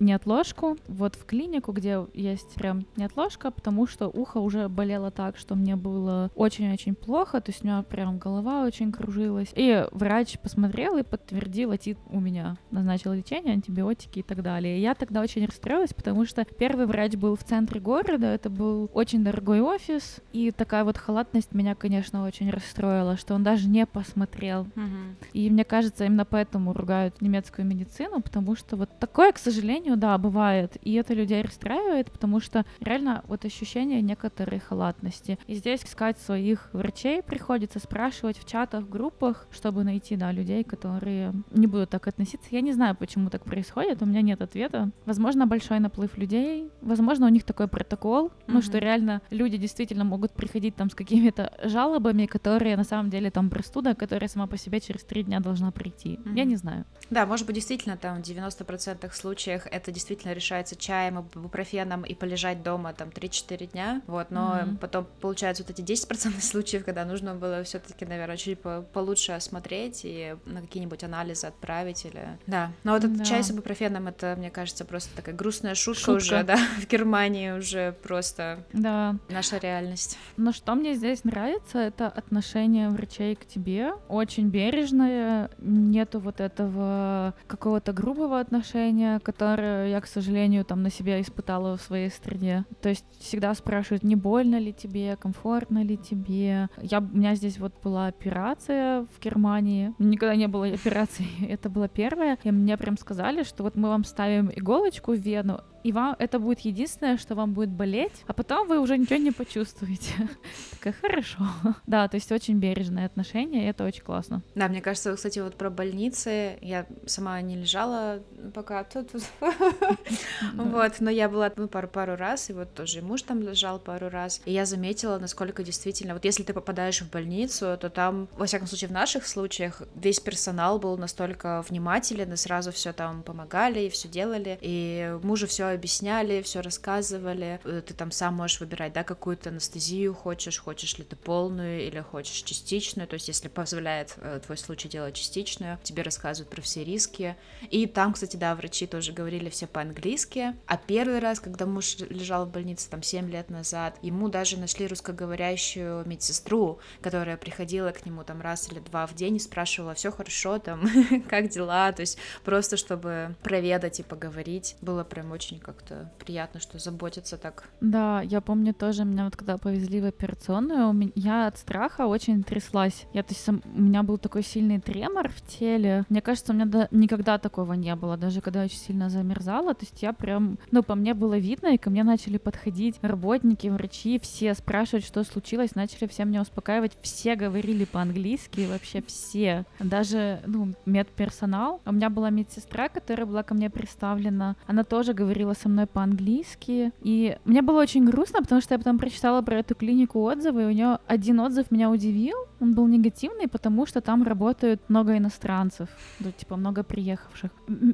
неотложку, 0.00 0.76
вот 0.86 1.14
в 1.14 1.24
клинику, 1.24 1.72
где 1.72 2.06
есть 2.14 2.54
прям 2.54 2.86
неотложка, 2.96 3.50
потому 3.50 3.86
что 3.86 4.08
ухо 4.08 4.38
уже 4.38 4.68
болело 4.68 5.10
так, 5.10 5.36
что 5.36 5.54
мне 5.54 5.76
было 5.76 6.30
очень-очень 6.34 6.94
плохо, 6.94 7.40
то 7.40 7.50
есть 7.50 7.64
у 7.64 7.66
меня 7.66 7.82
прям 7.82 8.18
голова 8.18 8.64
очень 8.64 8.92
кружилась. 8.92 9.48
И 9.54 9.86
врач 9.92 10.38
посмотрел 10.38 10.96
и 10.96 11.02
подтвердил 11.02 11.72
отит 11.72 11.98
у 12.10 12.20
меня, 12.20 12.56
назначил 12.70 13.12
лечение, 13.12 13.54
антибиотики 13.54 14.20
и 14.20 14.22
так 14.22 14.42
далее. 14.42 14.78
И 14.78 14.80
я 14.80 14.94
тогда 14.94 15.20
очень 15.20 15.44
расстроилась, 15.44 15.94
потому 15.94 16.24
что 16.26 16.44
первый 16.44 16.86
врач 16.86 17.14
был 17.14 17.36
в 17.36 17.44
центре 17.44 17.80
города, 17.80 18.26
это 18.26 18.50
был 18.50 18.90
очень 18.94 19.24
дорогой 19.24 19.60
офис, 19.60 20.20
и 20.32 20.50
такая 20.50 20.84
вот 20.84 20.96
халатность 20.98 21.52
меня, 21.52 21.74
конечно, 21.74 22.24
очень 22.24 22.50
расстроила, 22.50 23.16
что 23.16 23.34
он 23.34 23.42
даже 23.42 23.68
не 23.68 23.86
посмотрел. 23.86 24.64
Mm-hmm. 24.74 25.14
И 25.32 25.50
мне 25.50 25.64
кажется, 25.64 26.06
именно 26.18 26.24
поэтому 26.24 26.72
ругают 26.72 27.22
немецкую 27.22 27.66
медицину, 27.66 28.20
потому 28.20 28.56
что 28.56 28.76
вот 28.76 28.90
такое, 28.98 29.32
к 29.32 29.38
сожалению, 29.38 29.96
да, 29.96 30.18
бывает, 30.18 30.76
и 30.82 30.94
это 30.94 31.14
людей 31.14 31.42
расстраивает, 31.42 32.10
потому 32.10 32.40
что 32.40 32.64
реально 32.80 33.22
вот 33.28 33.44
ощущение 33.44 34.02
некоторой 34.02 34.58
халатности. 34.58 35.38
И 35.46 35.54
здесь 35.54 35.84
искать 35.84 36.18
своих 36.18 36.70
врачей 36.72 37.22
приходится, 37.22 37.78
спрашивать 37.78 38.38
в 38.38 38.44
чатах, 38.44 38.84
в 38.84 38.88
группах, 38.88 39.46
чтобы 39.52 39.84
найти, 39.84 40.16
да, 40.16 40.32
людей, 40.32 40.64
которые 40.64 41.32
не 41.52 41.66
будут 41.66 41.90
так 41.90 42.08
относиться. 42.08 42.48
Я 42.50 42.62
не 42.62 42.72
знаю, 42.72 42.96
почему 42.96 43.30
так 43.30 43.44
происходит, 43.44 44.02
у 44.02 44.06
меня 44.06 44.22
нет 44.22 44.42
ответа. 44.42 44.90
Возможно, 45.06 45.46
большой 45.46 45.78
наплыв 45.78 46.18
людей, 46.18 46.68
возможно, 46.80 47.26
у 47.26 47.30
них 47.30 47.44
такой 47.44 47.68
протокол, 47.68 48.26
mm-hmm. 48.26 48.44
ну, 48.48 48.62
что 48.62 48.78
реально 48.78 49.20
люди 49.30 49.56
действительно 49.56 50.04
могут 50.04 50.32
приходить 50.32 50.74
там 50.74 50.90
с 50.90 50.94
какими-то 50.94 51.52
жалобами, 51.62 52.26
которые 52.26 52.76
на 52.76 52.84
самом 52.84 53.10
деле 53.10 53.30
там 53.30 53.50
простуда, 53.50 53.94
которая 53.94 54.28
сама 54.28 54.46
по 54.46 54.56
себе 54.56 54.80
через 54.80 55.04
три 55.04 55.22
дня 55.22 55.40
должна 55.40 55.70
прийти. 55.70 56.07
Mm-hmm. 56.16 56.36
Я 56.36 56.44
не 56.44 56.56
знаю. 56.56 56.84
Да, 57.10 57.24
может 57.26 57.46
быть, 57.46 57.54
действительно, 57.54 57.96
там 57.96 58.22
в 58.22 58.26
90% 58.26 59.10
случаях 59.14 59.66
это 59.66 59.90
действительно 59.92 60.32
решается 60.32 60.76
чаем, 60.76 61.20
ибупрофеном 61.20 62.02
и 62.02 62.14
полежать 62.14 62.62
дома 62.62 62.92
там 62.92 63.08
3-4 63.08 63.72
дня, 63.72 64.02
вот, 64.06 64.30
но 64.30 64.56
mm-hmm. 64.56 64.78
потом 64.78 65.06
получается 65.20 65.64
вот 65.66 65.78
эти 65.78 65.82
10% 65.82 66.40
случаев, 66.40 66.84
когда 66.84 67.04
нужно 67.04 67.34
было 67.34 67.62
все 67.62 67.78
таки 67.78 68.04
наверное, 68.04 68.36
чуть 68.36 68.60
по 68.60 68.82
получше 68.92 69.32
осмотреть 69.32 70.00
и 70.04 70.36
на 70.46 70.62
какие-нибудь 70.62 71.04
анализы 71.04 71.46
отправить 71.46 72.04
или... 72.04 72.38
Да, 72.46 72.72
но 72.84 72.92
вот 72.92 73.04
этот 73.04 73.18
да. 73.18 73.24
чай 73.24 73.42
с 73.42 73.50
ибупрофеном, 73.50 74.08
это, 74.08 74.34
мне 74.36 74.50
кажется, 74.50 74.84
просто 74.84 75.14
такая 75.16 75.34
грустная 75.34 75.74
шутка, 75.74 76.00
шутка. 76.00 76.16
уже, 76.16 76.42
да, 76.44 76.58
в 76.80 76.86
Германии 76.86 77.50
уже 77.52 77.92
просто 78.02 78.64
да. 78.72 79.16
наша 79.28 79.58
реальность. 79.58 80.18
Но 80.36 80.52
что 80.52 80.74
мне 80.74 80.94
здесь 80.94 81.24
нравится, 81.24 81.78
это 81.78 82.08
отношение 82.08 82.88
врачей 82.88 83.34
к 83.34 83.46
тебе, 83.46 83.92
очень 84.08 84.48
бережное, 84.48 85.50
нет 85.58 85.97
нету 85.98 86.20
вот 86.20 86.40
этого 86.40 87.34
какого-то 87.46 87.92
грубого 87.92 88.38
отношения, 88.40 89.18
которое 89.20 89.88
я, 89.88 90.00
к 90.00 90.06
сожалению, 90.06 90.64
там 90.64 90.82
на 90.82 90.90
себя 90.90 91.20
испытала 91.20 91.76
в 91.76 91.82
своей 91.82 92.10
стране. 92.10 92.64
То 92.80 92.88
есть 92.88 93.04
всегда 93.18 93.54
спрашивают, 93.54 94.04
не 94.04 94.16
больно 94.16 94.58
ли 94.58 94.72
тебе, 94.72 95.16
комфортно 95.16 95.82
ли 95.82 95.96
тебе. 95.96 96.68
Я, 96.82 97.00
у 97.00 97.16
меня 97.16 97.34
здесь 97.34 97.58
вот 97.58 97.72
была 97.82 98.06
операция 98.06 99.02
в 99.02 99.20
Германии. 99.20 99.92
Никогда 99.98 100.36
не 100.36 100.48
было 100.48 100.66
операции. 100.66 101.26
Это 101.48 101.68
была 101.68 101.88
первая. 101.88 102.38
И 102.44 102.50
мне 102.50 102.76
прям 102.76 102.96
сказали, 102.96 103.42
что 103.42 103.62
вот 103.62 103.76
мы 103.76 103.88
вам 103.88 104.04
ставим 104.04 104.50
иголочку 104.54 105.12
в 105.12 105.18
вену, 105.18 105.60
и 105.84 105.92
вам 105.92 106.16
это 106.18 106.38
будет 106.38 106.60
единственное, 106.60 107.16
что 107.16 107.34
вам 107.34 107.52
будет 107.52 107.70
болеть, 107.70 108.24
а 108.26 108.32
потом 108.32 108.68
вы 108.68 108.80
уже 108.80 108.98
ничего 108.98 109.18
не 109.18 109.30
почувствуете. 109.30 110.12
Такая, 110.72 110.94
хорошо. 111.00 111.38
Да, 111.86 112.08
то 112.08 112.16
есть 112.16 112.30
очень 112.32 112.58
бережное 112.58 113.06
отношение, 113.06 113.64
и 113.64 113.68
это 113.68 113.84
очень 113.84 114.02
классно. 114.02 114.42
Да, 114.54 114.68
мне 114.68 114.80
кажется, 114.80 115.14
кстати, 115.14 115.38
вот 115.38 115.54
про 115.54 115.70
больницы, 115.70 116.58
я 116.60 116.86
сама 117.06 117.40
не 117.40 117.56
лежала 117.56 118.22
пока 118.54 118.84
тут, 118.84 119.10
вот, 120.54 120.92
но 121.00 121.10
я 121.10 121.28
была 121.28 121.50
ну, 121.56 121.68
пару, 121.68 121.88
пару 121.88 122.16
раз, 122.16 122.50
и 122.50 122.52
вот 122.52 122.74
тоже 122.74 123.02
муж 123.02 123.22
там 123.22 123.42
лежал 123.42 123.78
пару 123.78 124.08
раз, 124.08 124.40
и 124.44 124.52
я 124.52 124.64
заметила, 124.64 125.18
насколько 125.18 125.62
действительно, 125.62 126.14
вот 126.14 126.24
если 126.24 126.42
ты 126.42 126.52
попадаешь 126.52 127.00
в 127.00 127.10
больницу, 127.10 127.76
то 127.80 127.90
там, 127.90 128.28
во 128.36 128.46
всяком 128.46 128.66
случае, 128.66 128.88
в 128.88 128.92
наших 128.92 129.26
случаях, 129.26 129.82
весь 129.94 130.20
персонал 130.20 130.78
был 130.78 130.96
настолько 130.96 131.62
внимателен, 131.68 132.32
и 132.32 132.36
сразу 132.36 132.72
все 132.72 132.92
там 132.92 133.22
помогали, 133.22 133.80
и 133.80 133.88
все 133.90 134.08
делали, 134.08 134.58
и 134.60 135.16
мужу 135.22 135.46
все 135.46 135.67
объясняли, 135.74 136.42
все 136.42 136.60
рассказывали. 136.60 137.60
Э, 137.64 137.82
ты 137.86 137.94
там 137.94 138.10
сам 138.10 138.34
можешь 138.34 138.60
выбирать, 138.60 138.92
да, 138.92 139.04
какую-то 139.04 139.50
анестезию 139.50 140.14
хочешь, 140.14 140.58
хочешь 140.58 140.98
ли 140.98 141.04
ты 141.04 141.16
полную 141.16 141.86
или 141.86 142.00
хочешь 142.00 142.42
частичную. 142.42 143.08
То 143.08 143.14
есть, 143.14 143.28
если 143.28 143.48
позволяет 143.48 144.14
э, 144.18 144.40
твой 144.44 144.58
случай 144.58 144.88
делать 144.88 145.14
частичную, 145.14 145.78
тебе 145.82 146.02
рассказывают 146.02 146.50
про 146.50 146.62
все 146.62 146.84
риски. 146.84 147.36
И 147.70 147.86
там, 147.86 148.12
кстати, 148.12 148.36
да, 148.36 148.54
врачи 148.54 148.86
тоже 148.86 149.12
говорили 149.12 149.50
все 149.50 149.66
по-английски. 149.66 150.54
А 150.66 150.76
первый 150.76 151.18
раз, 151.18 151.40
когда 151.40 151.66
муж 151.66 151.96
лежал 151.98 152.46
в 152.46 152.50
больнице 152.50 152.88
там 152.90 153.02
7 153.02 153.30
лет 153.30 153.50
назад, 153.50 153.98
ему 154.02 154.28
даже 154.28 154.58
нашли 154.58 154.86
русскоговорящую 154.86 156.06
медсестру, 156.06 156.78
которая 157.00 157.36
приходила 157.36 157.90
к 157.90 158.04
нему 158.06 158.24
там 158.24 158.40
раз 158.40 158.70
или 158.70 158.80
два 158.80 159.06
в 159.06 159.14
день 159.14 159.36
и 159.36 159.38
спрашивала, 159.38 159.94
все 159.94 160.10
хорошо 160.10 160.58
там, 160.58 160.88
как 161.28 161.48
дела, 161.48 161.92
то 161.92 162.00
есть 162.00 162.18
просто 162.44 162.76
чтобы 162.76 163.34
проведать 163.42 164.00
и 164.00 164.02
поговорить, 164.02 164.76
было 164.80 165.04
прям 165.04 165.32
очень 165.32 165.57
как-то 165.58 166.10
приятно, 166.18 166.60
что 166.60 166.78
заботятся 166.78 167.36
так. 167.36 167.68
Да, 167.80 168.20
я 168.22 168.40
помню 168.40 168.74
тоже, 168.74 169.04
меня 169.04 169.24
вот 169.24 169.36
когда 169.36 169.56
повезли 169.58 170.00
в 170.00 170.06
операционную, 170.06 171.12
я 171.14 171.46
от 171.46 171.58
страха 171.58 172.06
очень 172.06 172.42
тряслась. 172.42 173.06
Я, 173.12 173.22
то 173.22 173.34
есть, 173.34 173.48
у 173.48 173.80
меня 173.80 174.02
был 174.02 174.18
такой 174.18 174.42
сильный 174.42 174.80
тремор 174.80 175.28
в 175.28 175.40
теле. 175.46 176.04
Мне 176.08 176.20
кажется, 176.20 176.52
у 176.52 176.54
меня 176.54 176.66
да, 176.66 176.88
никогда 176.90 177.38
такого 177.38 177.74
не 177.74 177.94
было, 177.94 178.16
даже 178.16 178.40
когда 178.40 178.62
очень 178.62 178.78
сильно 178.78 179.10
замерзала. 179.10 179.74
То 179.74 179.84
есть 179.84 180.02
я 180.02 180.12
прям, 180.12 180.58
ну, 180.70 180.82
по 180.82 180.94
мне 180.94 181.14
было 181.14 181.38
видно, 181.38 181.74
и 181.74 181.78
ко 181.78 181.90
мне 181.90 182.04
начали 182.04 182.38
подходить 182.38 182.96
работники, 183.02 183.68
врачи, 183.68 184.18
все 184.18 184.54
спрашивать, 184.54 185.04
что 185.04 185.24
случилось, 185.24 185.74
начали 185.74 186.06
все 186.08 186.24
меня 186.24 186.42
успокаивать. 186.42 186.96
Все 187.02 187.34
говорили 187.34 187.84
по-английски, 187.84 188.66
вообще 188.68 189.02
все. 189.02 189.64
Даже, 189.78 190.40
ну, 190.46 190.74
медперсонал. 190.86 191.80
У 191.84 191.92
меня 191.92 192.10
была 192.10 192.30
медсестра, 192.30 192.88
которая 192.88 193.26
была 193.26 193.42
ко 193.42 193.54
мне 193.54 193.70
представлена. 193.70 194.56
Она 194.66 194.84
тоже 194.84 195.14
говорила 195.14 195.47
со 195.54 195.68
мной 195.68 195.86
по-английски. 195.86 196.92
И 197.02 197.36
мне 197.44 197.62
было 197.62 197.80
очень 197.80 198.04
грустно, 198.04 198.40
потому 198.40 198.60
что 198.60 198.74
я 198.74 198.78
потом 198.78 198.98
прочитала 198.98 199.42
про 199.42 199.58
эту 199.58 199.74
клинику 199.74 200.20
отзывы, 200.20 200.62
и 200.62 200.66
у 200.66 200.70
нее 200.70 200.98
один 201.06 201.40
отзыв 201.40 201.70
меня 201.70 201.90
удивил. 201.90 202.36
Он 202.60 202.74
был 202.74 202.86
негативный, 202.88 203.48
потому 203.48 203.86
что 203.86 204.00
там 204.00 204.22
работают 204.24 204.80
много 204.88 205.16
иностранцев, 205.16 205.88
ну, 206.20 206.32
типа 206.32 206.56
много 206.56 206.82
приехавших. 206.82 207.50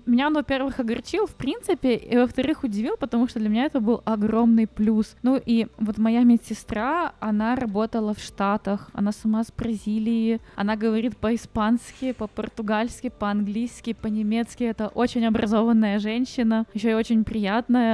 Меня 0.07 0.29
он, 0.29 0.35
во-первых, 0.35 0.81
огорчил, 0.81 1.27
в 1.27 1.35
принципе, 1.35 1.97
и, 1.97 2.17
во-вторых, 2.17 2.65
удивил, 2.65 2.97
потому 2.99 3.29
что 3.29 3.41
для 3.41 3.49
меня 3.49 3.65
это 3.67 3.81
был 3.81 4.03
огромный 4.05 4.67
плюс. 4.67 5.17
Ну 5.23 5.41
и 5.45 5.67
вот 5.79 5.99
моя 5.99 6.25
медсестра, 6.25 7.13
она 7.21 7.57
работала 7.57 8.15
в 8.15 8.21
Штатах, 8.21 8.91
она 8.93 9.13
сама 9.13 9.45
с 9.45 9.53
Бразилии, 9.53 10.41
она 10.57 10.77
говорит 10.77 11.17
по-испански, 11.17 12.13
по-португальски, 12.13 13.11
по-английски, 13.11 13.93
по-немецки. 13.93 14.65
Это 14.65 14.89
очень 14.89 15.27
образованная 15.27 15.99
женщина, 15.99 16.67
еще 16.75 16.91
и 16.91 16.95
очень 16.95 17.25
приятная. 17.25 17.44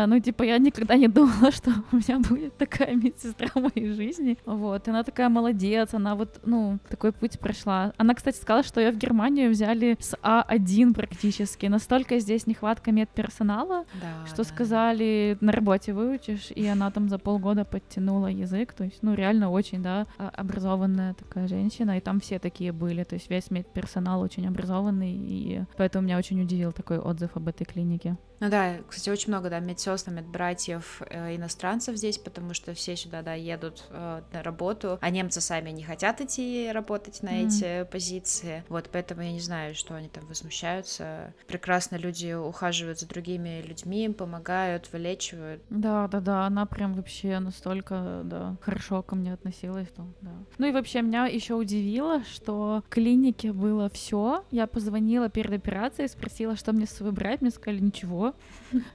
Ну, 0.06 0.18
типа, 0.20 0.42
я 0.42 0.58
никогда 0.58 0.96
не 0.96 1.08
думала, 1.20 1.50
что 1.50 1.70
у 1.92 1.96
меня 1.96 2.18
будет 2.18 2.56
такая 2.56 2.94
медсестра 2.94 3.48
в 3.54 3.74
моей 3.74 3.92
жизни. 3.92 4.38
Вот, 4.46 4.88
она 4.88 5.02
такая 5.02 5.28
молодец, 5.28 5.94
она 5.94 6.14
вот, 6.14 6.40
ну, 6.44 6.78
такой 6.88 7.12
путь 7.12 7.38
прошла. 7.38 7.92
Она, 7.96 8.14
кстати, 8.14 8.36
сказала, 8.36 8.62
что 8.62 8.80
ее 8.80 8.92
в 8.92 8.96
Германию 8.96 9.50
взяли 9.50 9.96
с 10.00 10.14
А1 10.22 10.94
практически. 10.94 11.66
Настолько 11.66 12.18
здесь 12.18 12.46
нехватка 12.46 12.92
медперсонала, 12.92 13.84
да, 14.00 14.26
что 14.26 14.38
да. 14.38 14.44
сказали, 14.44 15.38
на 15.40 15.52
работе 15.52 15.92
выучишь, 15.92 16.50
и 16.54 16.66
она 16.66 16.90
там 16.90 17.08
за 17.08 17.18
полгода 17.18 17.64
подтянула 17.64 18.28
язык. 18.28 18.72
То 18.72 18.84
есть, 18.84 19.02
ну, 19.02 19.14
реально 19.14 19.50
очень, 19.50 19.82
да, 19.82 20.06
а, 20.18 20.28
образованная 20.30 21.14
такая 21.14 21.48
женщина, 21.48 21.98
и 21.98 22.00
там 22.00 22.20
все 22.20 22.38
такие 22.38 22.72
были. 22.72 23.04
То 23.04 23.14
есть 23.14 23.30
весь 23.30 23.50
медперсонал 23.50 24.20
очень 24.20 24.46
образованный, 24.46 25.12
и 25.12 25.64
поэтому 25.76 26.04
меня 26.06 26.18
очень 26.18 26.40
удивил 26.40 26.72
такой 26.72 26.98
отзыв 26.98 27.30
об 27.36 27.48
этой 27.48 27.64
клинике. 27.64 28.16
Ну 28.40 28.48
да, 28.48 28.78
кстати, 28.88 29.10
очень 29.10 29.28
много, 29.28 29.50
да, 29.50 29.60
медсестр, 29.60 30.10
медбратьев 30.10 31.02
э, 31.10 31.36
иностранцев 31.36 31.96
здесь, 31.96 32.16
потому 32.16 32.54
что 32.54 32.72
все 32.72 32.96
сюда, 32.96 33.20
да, 33.20 33.34
едут 33.34 33.84
э, 33.90 34.22
на 34.32 34.42
работу, 34.42 34.98
а 35.00 35.10
немцы 35.10 35.42
сами 35.42 35.70
не 35.70 35.82
хотят 35.82 36.22
идти 36.22 36.70
работать 36.72 37.22
на 37.22 37.28
mm. 37.28 37.46
эти 37.46 37.90
позиции, 37.90 38.64
вот, 38.70 38.88
поэтому 38.90 39.20
я 39.20 39.32
не 39.32 39.40
знаю, 39.40 39.74
что 39.74 39.94
они 39.94 40.08
там 40.08 40.26
возмущаются. 40.26 41.34
Прекрасно 41.46 41.96
люди 41.96 42.32
ухаживают 42.32 42.98
за 42.98 43.06
другими 43.06 43.62
людьми, 43.66 44.08
помогают, 44.08 44.90
вылечивают. 44.90 45.62
Да, 45.68 46.08
да, 46.08 46.20
да, 46.20 46.46
она 46.46 46.64
прям 46.64 46.94
вообще 46.94 47.40
настолько, 47.40 48.22
да, 48.24 48.56
хорошо 48.62 49.02
ко 49.02 49.16
мне 49.16 49.34
относилась, 49.34 49.88
то, 49.88 50.06
да. 50.22 50.32
Ну 50.56 50.66
и 50.66 50.72
вообще 50.72 51.02
меня 51.02 51.26
еще 51.26 51.54
удивило, 51.54 52.24
что 52.24 52.82
в 52.86 52.88
клинике 52.88 53.52
было 53.52 53.90
все. 53.90 54.44
Я 54.50 54.66
позвонила 54.66 55.28
перед 55.28 55.52
операцией, 55.52 56.08
спросила, 56.08 56.56
что 56.56 56.72
мне 56.72 56.86
с 56.86 56.90
собой 56.90 57.12
брать, 57.12 57.42
мне 57.42 57.50
сказали, 57.50 57.80
ничего, 57.80 58.29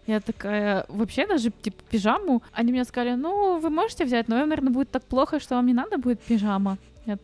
Я 0.07 0.19
такая, 0.21 0.85
вообще 0.87 1.27
даже, 1.27 1.51
типа, 1.51 1.83
пижаму. 1.89 2.41
Они 2.53 2.71
мне 2.71 2.85
сказали, 2.85 3.15
ну, 3.15 3.59
вы 3.59 3.69
можете 3.69 4.05
взять, 4.05 4.27
но, 4.27 4.37
наверное, 4.37 4.71
будет 4.71 4.89
так 4.89 5.03
плохо, 5.03 5.39
что 5.39 5.55
вам 5.55 5.65
не 5.65 5.73
надо 5.73 5.97
будет 5.97 6.21
пижама. 6.21 6.77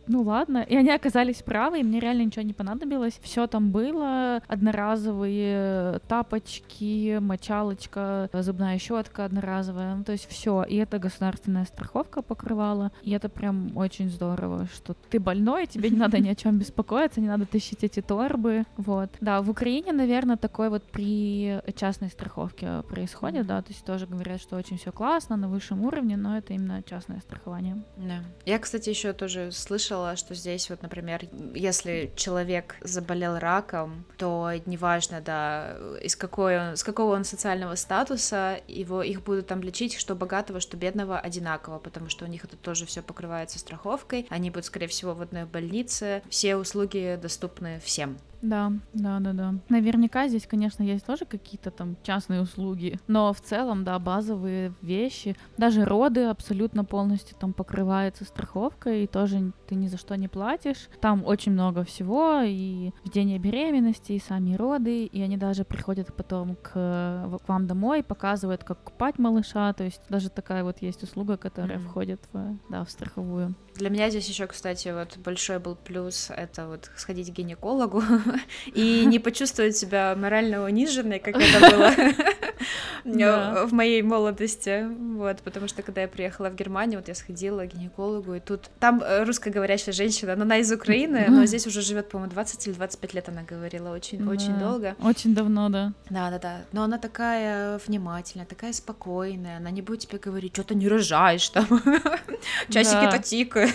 Ну 0.06 0.22
ладно. 0.22 0.58
И 0.68 0.76
они 0.76 0.90
оказались 0.90 1.42
правы, 1.42 1.80
и 1.80 1.82
мне 1.82 2.00
реально 2.00 2.22
ничего 2.22 2.42
не 2.42 2.52
понадобилось. 2.52 3.18
Все 3.22 3.46
там 3.46 3.70
было. 3.70 4.40
Одноразовые 4.46 6.00
тапочки, 6.08 7.18
мочалочка, 7.20 8.30
зубная 8.32 8.78
щетка 8.78 9.24
одноразовая. 9.24 9.94
Ну, 9.96 10.04
то 10.04 10.12
есть 10.12 10.28
все. 10.28 10.64
И 10.64 10.76
это 10.76 10.98
государственная 10.98 11.64
страховка 11.64 12.22
покрывала. 12.22 12.92
И 13.02 13.10
это 13.10 13.28
прям 13.28 13.76
очень 13.76 14.08
здорово, 14.08 14.66
что 14.72 14.94
ты 15.10 15.18
больной, 15.18 15.66
тебе 15.66 15.90
не 15.90 15.96
надо 15.96 16.18
ни 16.18 16.28
о 16.28 16.34
чем 16.34 16.58
беспокоиться, 16.58 17.20
не 17.20 17.28
надо 17.28 17.46
тащить 17.46 17.84
эти 17.84 18.00
торбы. 18.00 18.64
Вот. 18.76 19.10
Да, 19.20 19.42
в 19.42 19.50
Украине, 19.50 19.92
наверное, 19.92 20.36
такой 20.36 20.68
вот 20.68 20.84
при 20.84 21.60
частной 21.74 22.08
страховке 22.08 22.82
происходит, 22.88 23.46
да, 23.46 23.62
то 23.62 23.70
есть 23.70 23.84
тоже 23.84 24.06
говорят, 24.06 24.40
что 24.40 24.56
очень 24.56 24.78
все 24.78 24.92
классно, 24.92 25.36
на 25.36 25.48
высшем 25.48 25.84
уровне, 25.84 26.16
но 26.16 26.36
это 26.36 26.52
именно 26.54 26.82
частное 26.82 27.20
страхование. 27.20 27.82
Да. 27.96 28.20
Я, 28.44 28.58
кстати, 28.58 28.90
еще 28.90 29.12
тоже 29.12 29.50
слышала, 29.52 29.71
что 29.78 30.34
здесь 30.34 30.70
вот, 30.70 30.82
например, 30.82 31.22
если 31.54 32.12
человек 32.16 32.76
заболел 32.80 33.38
раком, 33.38 34.04
то 34.16 34.50
неважно, 34.66 35.20
да, 35.20 35.76
из 36.02 36.16
какой 36.16 36.58
он, 36.58 36.76
с 36.76 36.84
какого 36.84 37.14
он 37.14 37.24
социального 37.24 37.74
статуса, 37.74 38.60
его, 38.68 39.02
их 39.02 39.22
будут 39.22 39.46
там 39.46 39.62
лечить, 39.62 39.94
что 39.94 40.14
богатого, 40.14 40.60
что 40.60 40.76
бедного 40.76 41.18
одинаково, 41.18 41.78
потому 41.78 42.08
что 42.08 42.24
у 42.24 42.28
них 42.28 42.44
это 42.44 42.56
тоже 42.56 42.86
все 42.86 43.02
покрывается 43.02 43.58
страховкой, 43.58 44.26
они 44.30 44.50
будут, 44.50 44.66
скорее 44.66 44.88
всего, 44.88 45.14
в 45.14 45.22
одной 45.22 45.44
больнице, 45.44 46.22
все 46.28 46.56
услуги 46.56 47.18
доступны 47.20 47.80
всем. 47.80 48.18
Да, 48.42 48.72
да, 48.92 49.20
да, 49.20 49.32
да. 49.32 49.54
Наверняка 49.68 50.28
здесь, 50.28 50.46
конечно, 50.46 50.82
есть 50.82 51.06
тоже 51.06 51.24
какие-то 51.24 51.70
там 51.70 51.96
частные 52.02 52.42
услуги, 52.42 52.98
но 53.06 53.32
в 53.32 53.40
целом, 53.40 53.84
да, 53.84 53.98
базовые 53.98 54.74
вещи, 54.82 55.36
даже 55.56 55.84
роды 55.84 56.24
абсолютно 56.24 56.84
полностью 56.84 57.36
там 57.38 57.52
покрываются 57.52 58.24
страховкой, 58.24 59.04
и 59.04 59.06
тоже 59.06 59.52
ты 59.68 59.76
ни 59.76 59.86
за 59.86 59.96
что 59.96 60.16
не 60.16 60.26
платишь. 60.26 60.88
Там 61.00 61.24
очень 61.24 61.52
много 61.52 61.84
всего, 61.84 62.40
и 62.44 62.90
ведение 63.04 63.38
беременности, 63.38 64.12
и 64.12 64.18
сами 64.18 64.54
роды, 64.54 65.04
и 65.04 65.22
они 65.22 65.36
даже 65.36 65.64
приходят 65.64 66.14
потом 66.14 66.56
к, 66.56 66.72
к 66.72 67.48
вам 67.48 67.66
домой, 67.68 68.02
показывают, 68.02 68.64
как 68.64 68.82
купать 68.82 69.18
малыша, 69.18 69.72
то 69.72 69.84
есть 69.84 70.02
даже 70.08 70.30
такая 70.30 70.64
вот 70.64 70.82
есть 70.82 71.02
услуга, 71.04 71.36
которая 71.36 71.78
mm-hmm. 71.78 71.88
входит 71.88 72.20
в, 72.32 72.58
да, 72.68 72.84
в 72.84 72.90
страховую. 72.90 73.54
Для 73.76 73.88
меня 73.88 74.10
здесь 74.10 74.28
еще, 74.28 74.46
кстати, 74.46 74.88
вот 74.88 75.16
большой 75.18 75.58
был 75.58 75.76
плюс 75.76 76.30
это 76.30 76.66
вот 76.66 76.90
сходить 76.96 77.32
к 77.32 77.36
гинекологу 77.36 78.02
и 78.66 79.04
не 79.06 79.18
почувствовать 79.18 79.76
себя 79.76 80.14
морально 80.16 80.64
униженной, 80.64 81.18
как 81.18 81.36
это 81.36 81.60
было 83.04 83.66
в 83.66 83.72
моей 83.72 84.02
молодости. 84.02 84.86
Вот, 85.16 85.38
потому 85.42 85.68
что 85.68 85.82
когда 85.82 86.02
я 86.02 86.08
приехала 86.08 86.50
в 86.50 86.54
Германию, 86.54 87.00
вот 87.00 87.08
я 87.08 87.14
сходила 87.14 87.66
к 87.66 87.74
гинекологу, 87.74 88.34
и 88.34 88.40
тут 88.40 88.70
там 88.78 89.02
э, 89.02 89.24
русскоговорящая 89.24 89.92
женщина, 89.92 90.36
но 90.36 90.42
она 90.42 90.58
из 90.58 90.70
Украины, 90.72 91.26
но 91.28 91.44
здесь 91.46 91.66
уже 91.66 91.82
живет, 91.82 92.08
по-моему, 92.08 92.32
20 92.32 92.66
или 92.66 92.74
25 92.74 93.14
лет 93.14 93.28
она 93.28 93.42
говорила, 93.42 93.90
очень, 93.90 94.26
очень 94.28 94.58
долго. 94.58 94.96
Очень 95.02 95.34
давно, 95.34 95.68
да. 95.68 95.92
Да, 96.10 96.30
да, 96.30 96.38
да. 96.38 96.60
Но 96.72 96.82
она 96.82 96.98
такая 96.98 97.78
внимательная, 97.86 98.46
такая 98.46 98.72
спокойная, 98.72 99.58
она 99.58 99.70
не 99.70 99.82
будет 99.82 100.00
тебе 100.00 100.18
говорить, 100.18 100.54
что 100.54 100.64
ты 100.64 100.74
не 100.74 100.88
рожаешь 100.88 101.48
там, 101.48 101.66
часики-то 102.68 103.18
тикают. 103.18 103.74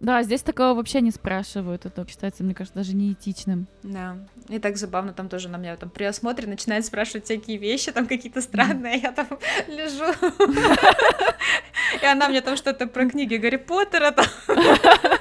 Да, 0.00 0.22
здесь 0.22 0.42
такого 0.42 0.74
вообще 0.74 1.00
не 1.00 1.10
спрашивают, 1.10 1.86
это 1.86 2.06
считается, 2.08 2.44
мне 2.44 2.54
кажется, 2.54 2.78
даже 2.78 2.94
неэтичным. 2.94 3.66
Да, 3.86 4.16
и 4.48 4.58
так 4.58 4.76
забавно, 4.78 5.12
там 5.12 5.28
тоже 5.28 5.48
на 5.48 5.58
меня 5.58 5.76
там 5.76 5.90
при 5.90 6.02
осмотре 6.02 6.48
начинают 6.48 6.84
спрашивать 6.84 7.26
всякие 7.26 7.56
вещи, 7.56 7.92
там 7.92 8.08
какие-то 8.08 8.40
странные, 8.40 8.98
я 8.98 9.12
там 9.12 9.28
лежу, 9.68 10.12
и 12.02 12.04
она 12.04 12.28
мне 12.28 12.40
там 12.40 12.56
что-то 12.56 12.88
про 12.88 13.08
книги 13.08 13.36
Гарри 13.36 13.58
Поттера 13.58 14.10
там. 14.10 14.26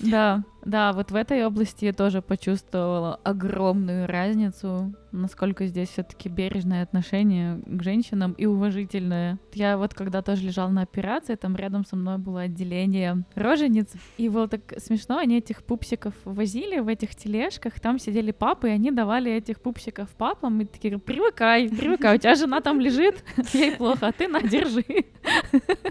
Да, 0.00 0.42
да, 0.64 0.92
вот 0.92 1.10
в 1.10 1.16
этой 1.16 1.44
области 1.44 1.86
я 1.86 1.92
тоже 1.92 2.22
почувствовала 2.22 3.16
огромную 3.24 4.06
разницу, 4.06 4.94
насколько 5.10 5.66
здесь 5.66 5.88
все-таки 5.90 6.28
бережное 6.28 6.82
отношение 6.82 7.60
к 7.66 7.82
женщинам 7.82 8.32
и 8.32 8.46
уважительное. 8.46 9.38
Я 9.54 9.76
вот 9.76 9.94
когда 9.94 10.22
тоже 10.22 10.44
лежала 10.44 10.70
на 10.70 10.82
операции, 10.82 11.34
там 11.34 11.56
рядом 11.56 11.84
со 11.84 11.96
мной 11.96 12.18
было 12.18 12.42
отделение 12.42 13.24
рожениц, 13.34 13.90
и 14.18 14.28
было 14.28 14.46
так 14.46 14.60
смешно, 14.78 15.18
они 15.18 15.38
этих 15.38 15.64
пупсиков 15.64 16.14
возили 16.24 16.78
в 16.78 16.88
этих 16.88 17.14
тележках, 17.16 17.80
там 17.80 17.98
сидели 17.98 18.30
папы, 18.30 18.68
и 18.68 18.72
они 18.72 18.92
давали 18.92 19.32
этих 19.32 19.60
пупсиков 19.60 20.08
папам, 20.10 20.60
и 20.60 20.64
такие, 20.64 20.98
привыкай, 20.98 21.68
привыкай, 21.68 22.16
у 22.16 22.18
тебя 22.18 22.34
жена 22.36 22.60
там 22.60 22.78
лежит, 22.80 23.24
ей 23.52 23.72
плохо, 23.72 24.08
а 24.08 24.12
ты 24.12 24.28
на, 24.28 24.40
держи. 24.40 24.84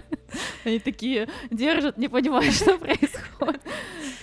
Они 0.64 0.78
такие 0.78 1.28
держат, 1.50 1.98
не 1.98 2.08
понимают, 2.08 2.54
что 2.54 2.78
происходит. 2.78 3.62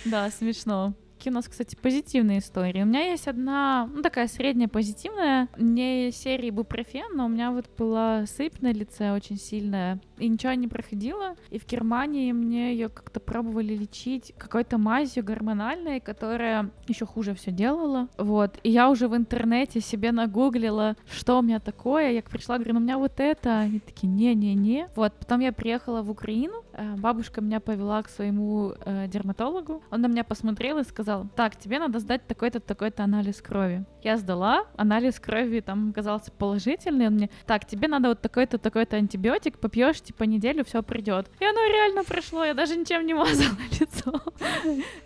Да, 0.05 0.29
смешно. 0.29 0.93
Какие 1.17 1.31
у 1.31 1.35
нас, 1.35 1.49
кстати, 1.49 1.75
позитивные 1.75 2.39
истории. 2.39 2.81
У 2.81 2.85
меня 2.85 3.01
есть 3.01 3.27
одна, 3.27 3.89
ну, 3.93 4.01
такая 4.01 4.27
средняя 4.27 4.69
позитивная, 4.69 5.49
не 5.57 6.11
серии 6.11 6.49
бупрофен, 6.49 7.13
но 7.13 7.25
у 7.25 7.27
меня 7.27 7.51
вот 7.51 7.65
была 7.77 8.25
сыпь 8.25 8.61
на 8.61 8.71
лице 8.71 9.11
очень 9.11 9.35
сильная, 9.35 9.99
и 10.19 10.27
ничего 10.27 10.53
не 10.53 10.67
проходило. 10.67 11.35
И 11.49 11.59
в 11.59 11.65
Германии 11.65 12.31
мне 12.31 12.73
ее 12.73 12.89
как-то 12.89 13.19
пробовали 13.19 13.75
лечить 13.75 14.33
какой-то 14.37 14.77
мазью 14.77 15.23
гормональной, 15.23 15.99
которая 15.99 16.69
еще 16.87 17.05
хуже 17.05 17.33
все 17.33 17.51
делала. 17.51 18.07
Вот. 18.17 18.59
И 18.63 18.69
я 18.69 18.89
уже 18.89 19.07
в 19.07 19.15
интернете 19.15 19.79
себе 19.79 20.11
нагуглила, 20.11 20.95
что 21.09 21.39
у 21.39 21.41
меня 21.41 21.59
такое. 21.59 22.11
Я 22.11 22.21
пришла, 22.21 22.57
говорю, 22.57 22.73
ну 22.73 22.79
у 22.79 22.83
меня 22.83 22.97
вот 22.97 23.19
это. 23.19 23.59
Они 23.59 23.79
такие, 23.79 24.07
не-не-не. 24.11 24.89
Вот. 24.95 25.13
Потом 25.13 25.39
я 25.39 25.51
приехала 25.51 26.01
в 26.01 26.09
Украину, 26.09 26.63
э, 26.73 26.95
бабушка 26.95 27.41
меня 27.41 27.59
повела 27.59 28.01
к 28.03 28.09
своему 28.09 28.73
э, 28.85 29.07
дерматологу. 29.07 29.81
Он 29.91 30.01
на 30.01 30.07
меня 30.07 30.23
посмотрел 30.23 30.77
и 30.79 30.83
сказал, 30.83 31.27
так, 31.35 31.55
тебе 31.55 31.79
надо 31.79 31.99
сдать 31.99 32.25
такой-то, 32.27 32.59
такой-то 32.59 33.03
анализ 33.03 33.41
крови. 33.41 33.85
Я 34.03 34.17
сдала, 34.17 34.65
анализ 34.75 35.19
крови 35.19 35.61
там 35.61 35.89
оказался 35.89 36.31
положительный, 36.31 37.07
он 37.07 37.13
мне, 37.13 37.29
так, 37.45 37.65
тебе 37.65 37.87
надо 37.87 38.09
вот 38.09 38.21
такой-то, 38.21 38.57
такой-то 38.57 38.97
антибиотик, 38.97 39.59
попьешь, 39.59 40.01
типа, 40.09 40.23
неделю, 40.23 40.63
все 40.65 40.81
придет. 40.81 41.29
И 41.39 41.45
оно 41.45 41.59
реально 41.67 42.03
прошло, 42.03 42.43
я 42.43 42.53
даже 42.55 42.75
ничем 42.75 43.05
не 43.05 43.13
мазала 43.13 43.55
лицо. 43.79 44.21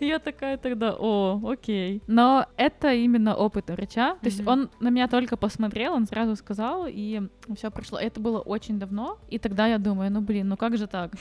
Я 0.00 0.18
такая 0.18 0.56
тогда, 0.56 0.96
о, 0.98 1.40
окей. 1.44 2.02
Но 2.06 2.46
это 2.56 2.94
именно 2.94 3.36
опыт 3.36 3.68
врача, 3.70 4.14
то 4.14 4.26
есть 4.26 4.46
он 4.46 4.70
на 4.80 4.88
меня 4.88 5.08
только 5.08 5.36
посмотрел, 5.36 5.92
он 5.92 6.06
сразу 6.06 6.36
сказал, 6.36 6.86
и 6.88 7.20
все 7.54 7.70
прошло. 7.70 7.98
Это 7.98 8.18
было 8.18 8.40
очень 8.40 8.78
давно, 8.78 9.18
и 9.28 9.38
тогда 9.38 9.66
я 9.66 9.78
думаю, 9.78 10.10
ну 10.10 10.20
блин, 10.22 10.48
ну 10.48 10.56
как 10.56 10.78
же 10.78 10.86
так? 10.86 11.12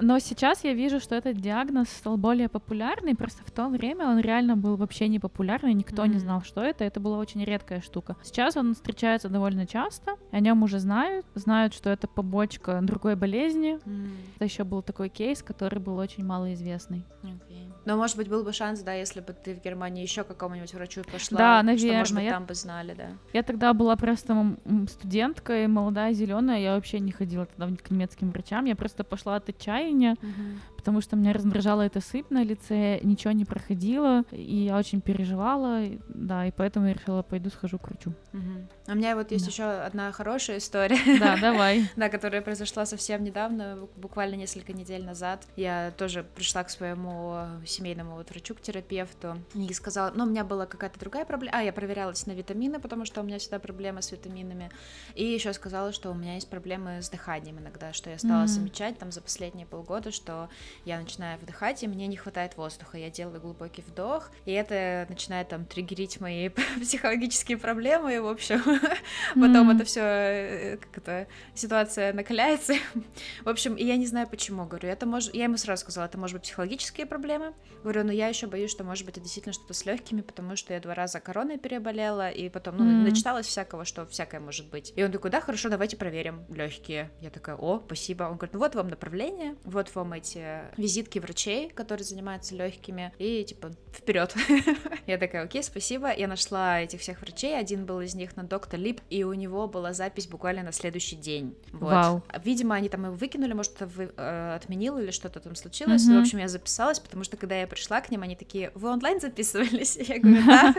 Но 0.00 0.18
сейчас 0.18 0.64
я 0.64 0.74
вижу, 0.74 1.00
что 1.00 1.14
этот 1.14 1.36
диагноз 1.36 1.88
стал 1.88 2.16
более 2.16 2.48
популярный, 2.48 3.14
просто 3.14 3.42
в 3.44 3.50
то 3.50 3.68
время 3.68 4.08
он 4.08 4.20
реально 4.20 4.56
был 4.56 4.76
вообще 4.76 5.08
не 5.08 5.18
популярный, 5.18 5.74
никто 5.74 6.04
mm-hmm. 6.04 6.08
не 6.08 6.18
знал, 6.18 6.42
что 6.42 6.62
это, 6.62 6.84
это 6.84 7.00
была 7.00 7.18
очень 7.18 7.44
редкая 7.44 7.80
штука. 7.80 8.16
Сейчас 8.22 8.56
он 8.56 8.74
встречается 8.74 9.28
довольно 9.28 9.66
часто, 9.66 10.16
о 10.30 10.40
нем 10.40 10.62
уже 10.62 10.78
знают, 10.78 11.26
знают, 11.34 11.74
что 11.74 11.90
это 11.90 12.08
побочка 12.08 12.80
другой 12.82 13.16
болезни. 13.16 13.78
Mm-hmm. 13.84 14.16
Это 14.36 14.44
еще 14.44 14.64
был 14.64 14.82
такой 14.82 15.08
кейс, 15.08 15.42
который 15.42 15.78
был 15.78 15.96
очень 15.98 16.24
малоизвестный. 16.24 17.04
Okay. 17.22 17.71
Но, 17.84 17.96
может 17.96 18.16
быть, 18.16 18.28
был 18.28 18.44
бы 18.44 18.52
шанс, 18.52 18.80
да, 18.80 18.92
если 18.94 19.20
бы 19.20 19.32
ты 19.32 19.54
в 19.54 19.62
Германии 19.62 20.02
еще 20.02 20.22
к 20.24 20.28
какому-нибудь 20.28 20.72
врачу 20.74 21.02
пошла, 21.10 21.38
да, 21.38 21.62
наверное. 21.62 21.88
что, 21.88 21.98
может 21.98 22.14
быть, 22.14 22.24
я... 22.24 22.30
там 22.30 22.44
бы 22.46 22.54
знали, 22.54 22.94
да. 22.94 23.08
Я 23.32 23.42
тогда 23.42 23.72
была 23.72 23.96
просто 23.96 24.56
студенткой, 24.88 25.66
молодая, 25.66 26.12
зеленая, 26.12 26.60
я 26.60 26.74
вообще 26.74 27.00
не 27.00 27.12
ходила 27.12 27.46
тогда 27.46 27.74
к 27.76 27.90
немецким 27.90 28.30
врачам, 28.30 28.64
я 28.66 28.76
просто 28.76 29.04
пошла 29.04 29.36
от 29.36 29.48
отчаяния, 29.48 30.12
угу. 30.22 30.71
Потому 30.82 31.00
что 31.00 31.14
меня 31.14 31.32
раздражала 31.32 31.82
эта 31.82 32.00
сыпь 32.00 32.28
на 32.30 32.42
лице, 32.42 32.98
ничего 33.04 33.30
не 33.30 33.44
проходило, 33.44 34.24
и 34.32 34.64
я 34.64 34.76
очень 34.76 35.00
переживала, 35.00 35.80
да, 36.08 36.44
и 36.44 36.50
поэтому 36.50 36.88
я 36.88 36.94
решила, 36.94 37.22
пойду 37.22 37.50
схожу 37.50 37.78
к 37.78 37.86
врачу. 37.86 38.12
Угу. 38.32 38.88
У 38.88 38.94
меня 38.96 39.14
вот 39.14 39.30
есть 39.30 39.44
да. 39.44 39.50
еще 39.52 39.64
одна 39.64 40.10
хорошая 40.10 40.58
история. 40.58 40.98
Да, 41.22 41.36
давай. 41.36 41.88
да, 41.96 42.08
которая 42.08 42.42
произошла 42.42 42.84
совсем 42.84 43.22
недавно, 43.22 43.86
буквально 43.96 44.34
несколько 44.34 44.72
недель 44.72 45.04
назад. 45.04 45.46
Я 45.54 45.92
тоже 45.96 46.24
пришла 46.34 46.64
к 46.64 46.70
своему 46.70 47.36
семейному 47.64 48.16
вот 48.16 48.30
врачу, 48.30 48.56
к 48.56 48.60
терапевту, 48.60 49.36
и 49.54 49.72
сказала, 49.72 50.10
ну, 50.12 50.24
у 50.24 50.26
меня 50.26 50.42
была 50.42 50.66
какая-то 50.66 50.98
другая 50.98 51.24
проблема, 51.24 51.58
а, 51.58 51.62
я 51.62 51.72
проверялась 51.72 52.26
на 52.26 52.32
витамины, 52.32 52.80
потому 52.80 53.04
что 53.04 53.20
у 53.20 53.24
меня 53.24 53.38
всегда 53.38 53.60
проблемы 53.60 54.02
с 54.02 54.10
витаминами, 54.10 54.70
и 55.14 55.24
еще 55.24 55.52
сказала, 55.52 55.92
что 55.92 56.10
у 56.10 56.14
меня 56.14 56.34
есть 56.34 56.50
проблемы 56.50 57.02
с 57.02 57.08
дыханием 57.08 57.60
иногда, 57.60 57.92
что 57.92 58.10
я 58.10 58.18
стала 58.18 58.44
mm-hmm. 58.44 58.46
замечать 58.48 58.98
там 58.98 59.12
за 59.12 59.20
последние 59.20 59.66
полгода, 59.66 60.10
что 60.10 60.48
я 60.84 60.98
начинаю 61.00 61.38
вдыхать, 61.38 61.82
и 61.82 61.88
мне 61.88 62.06
не 62.06 62.16
хватает 62.16 62.56
воздуха, 62.56 62.98
я 62.98 63.10
делаю 63.10 63.40
глубокий 63.40 63.82
вдох, 63.82 64.30
и 64.44 64.52
это 64.52 65.06
начинает 65.08 65.48
там 65.48 65.64
триггерить 65.64 66.20
мои 66.20 66.48
психологические 66.80 67.58
проблемы, 67.58 68.14
и, 68.14 68.18
в 68.18 68.26
общем, 68.26 68.62
потом 69.34 69.70
это 69.70 69.84
все, 69.84 70.00
э, 70.00 70.76
как 70.78 70.98
это, 70.98 71.26
ситуация 71.54 72.12
накаляется, 72.12 72.74
в 73.44 73.48
общем, 73.48 73.74
и 73.74 73.84
я 73.84 73.96
не 73.96 74.06
знаю 74.06 74.28
почему, 74.28 74.66
говорю, 74.66 74.88
это 74.88 75.06
может, 75.06 75.34
я 75.34 75.44
ему 75.44 75.56
сразу 75.56 75.82
сказала, 75.82 76.06
это 76.06 76.18
может 76.18 76.36
быть 76.36 76.44
психологические 76.44 77.06
проблемы, 77.06 77.54
Говорю, 77.82 78.04
ну 78.04 78.12
я 78.12 78.28
еще 78.28 78.46
боюсь, 78.46 78.70
что 78.70 78.84
может 78.84 79.04
быть 79.04 79.16
это 79.16 79.22
действительно 79.22 79.52
что-то 79.52 79.74
с 79.74 79.84
легкими, 79.84 80.20
потому 80.20 80.54
что 80.54 80.72
я 80.72 80.80
два 80.80 80.94
раза 80.94 81.18
короной 81.18 81.58
переболела, 81.58 82.30
и 82.30 82.48
потом, 82.48 82.76
ну, 82.76 82.84
начиталась 82.84 83.46
всякого, 83.46 83.84
что 83.84 84.06
всякое 84.06 84.40
может 84.40 84.70
быть. 84.70 84.92
И 84.94 85.02
он 85.02 85.10
такой, 85.10 85.30
да, 85.30 85.40
хорошо, 85.40 85.68
давайте 85.68 85.96
проверим 85.96 86.44
легкие. 86.48 87.10
Я 87.20 87.30
такая, 87.30 87.56
о, 87.56 87.82
спасибо. 87.84 88.24
Он 88.24 88.36
говорит, 88.36 88.54
ну 88.54 88.60
вот 88.60 88.74
вам 88.74 88.88
направление, 88.88 89.56
вот 89.64 89.92
вам 89.94 90.12
эти 90.12 90.61
визитки 90.76 91.18
врачей, 91.18 91.68
которые 91.70 92.04
занимаются 92.04 92.54
легкими, 92.54 93.12
и 93.18 93.44
типа 93.44 93.72
вперед. 93.92 94.34
Я 95.06 95.18
такая, 95.18 95.44
окей, 95.44 95.62
спасибо. 95.62 96.12
Я 96.14 96.28
нашла 96.28 96.80
этих 96.80 97.00
всех 97.00 97.20
врачей, 97.20 97.58
один 97.58 97.86
был 97.86 98.00
из 98.00 98.14
них 98.14 98.36
на 98.36 98.44
доктор 98.44 98.78
Лип, 98.78 99.00
и 99.10 99.24
у 99.24 99.32
него 99.34 99.68
была 99.68 99.92
запись 99.92 100.26
буквально 100.26 100.62
на 100.62 100.72
следующий 100.72 101.16
день. 101.16 101.56
Вот. 101.72 101.92
Вау. 101.92 102.22
Видимо, 102.44 102.74
они 102.74 102.88
там 102.88 103.04
его 103.04 103.14
выкинули, 103.14 103.52
может, 103.52 103.80
вы, 103.80 104.12
э, 104.16 104.54
отменил 104.56 104.98
или 104.98 105.10
что-то 105.10 105.40
там 105.40 105.54
случилось. 105.54 106.06
Mm-hmm. 106.06 106.18
в 106.18 106.20
общем, 106.20 106.38
я 106.38 106.48
записалась, 106.48 107.00
потому 107.00 107.24
что 107.24 107.36
когда 107.36 107.56
я 107.56 107.66
пришла 107.66 108.00
к 108.00 108.10
ним, 108.10 108.22
они 108.22 108.36
такие, 108.36 108.70
вы 108.74 108.90
онлайн 108.90 109.20
записывались? 109.20 109.96
Я 110.12 110.18
говорю, 110.18 110.46
да. 110.46 110.74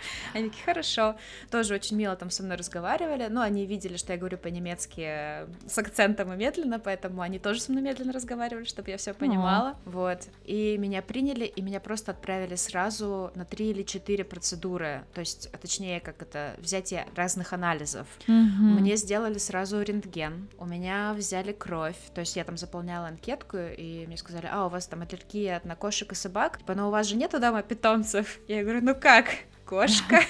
Они 0.34 0.48
такие, 0.48 0.64
хорошо. 0.64 1.16
Тоже 1.50 1.74
очень 1.74 1.96
мило 1.96 2.16
там 2.16 2.30
со 2.30 2.42
мной 2.42 2.56
разговаривали, 2.56 3.26
но 3.28 3.42
они 3.42 3.66
видели, 3.66 3.96
что 3.96 4.12
я 4.12 4.18
говорю 4.18 4.38
по-немецки 4.38 5.46
с 5.68 5.78
акцентом 5.78 6.32
и 6.32 6.36
медленно, 6.36 6.78
поэтому 6.78 7.22
они 7.22 7.38
тоже 7.38 7.60
со 7.60 7.70
мной 7.72 7.82
медленно 7.82 8.12
разговаривали, 8.12 8.64
чтобы 8.64 8.90
я 8.90 8.96
все 8.96 9.14
понимала. 9.14 9.76
Вот. 9.84 10.28
И 10.44 10.76
меня 10.78 11.02
приняли, 11.02 11.44
и 11.44 11.62
меня 11.62 11.80
просто 11.80 12.12
отправили 12.12 12.54
сразу 12.56 13.30
на 13.34 13.44
три 13.44 13.70
или 13.70 13.82
четыре 13.82 14.24
процедуры, 14.24 15.04
то 15.14 15.20
есть, 15.20 15.48
а 15.52 15.58
точнее, 15.58 16.00
как 16.00 16.22
это, 16.22 16.54
взятие 16.58 17.06
разных 17.14 17.52
анализов. 17.52 18.06
Мне 18.26 18.96
сделали 18.96 19.38
сразу 19.38 19.80
рентген, 19.82 20.48
у 20.58 20.66
меня 20.66 21.14
взяли 21.14 21.52
кровь, 21.52 21.96
то 22.14 22.20
есть 22.20 22.36
я 22.36 22.44
там 22.44 22.56
заполняла 22.56 23.08
анкетку, 23.08 23.56
и 23.56 24.06
мне 24.06 24.16
сказали, 24.16 24.48
а, 24.50 24.66
у 24.66 24.68
вас 24.68 24.86
там 24.86 25.02
аллергия 25.02 25.60
на 25.64 25.76
кошек 25.76 26.12
и 26.12 26.14
собак, 26.14 26.58
типа, 26.58 26.74
но 26.74 26.88
у 26.88 26.90
вас 26.90 27.06
же 27.06 27.16
нету 27.16 27.40
дома 27.40 27.62
питомцев? 27.62 28.38
Я 28.48 28.62
говорю, 28.62 28.80
ну 28.82 28.94
как? 28.94 29.26
Кошка. 29.68 30.22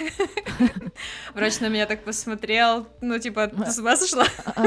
Врач 1.34 1.60
на 1.60 1.68
меня 1.68 1.86
так 1.86 2.02
посмотрел, 2.02 2.88
ну, 3.00 3.18
типа, 3.20 3.46
ты 3.46 3.70
с 3.70 3.78
ума 3.78 3.96
сошла? 3.96 4.26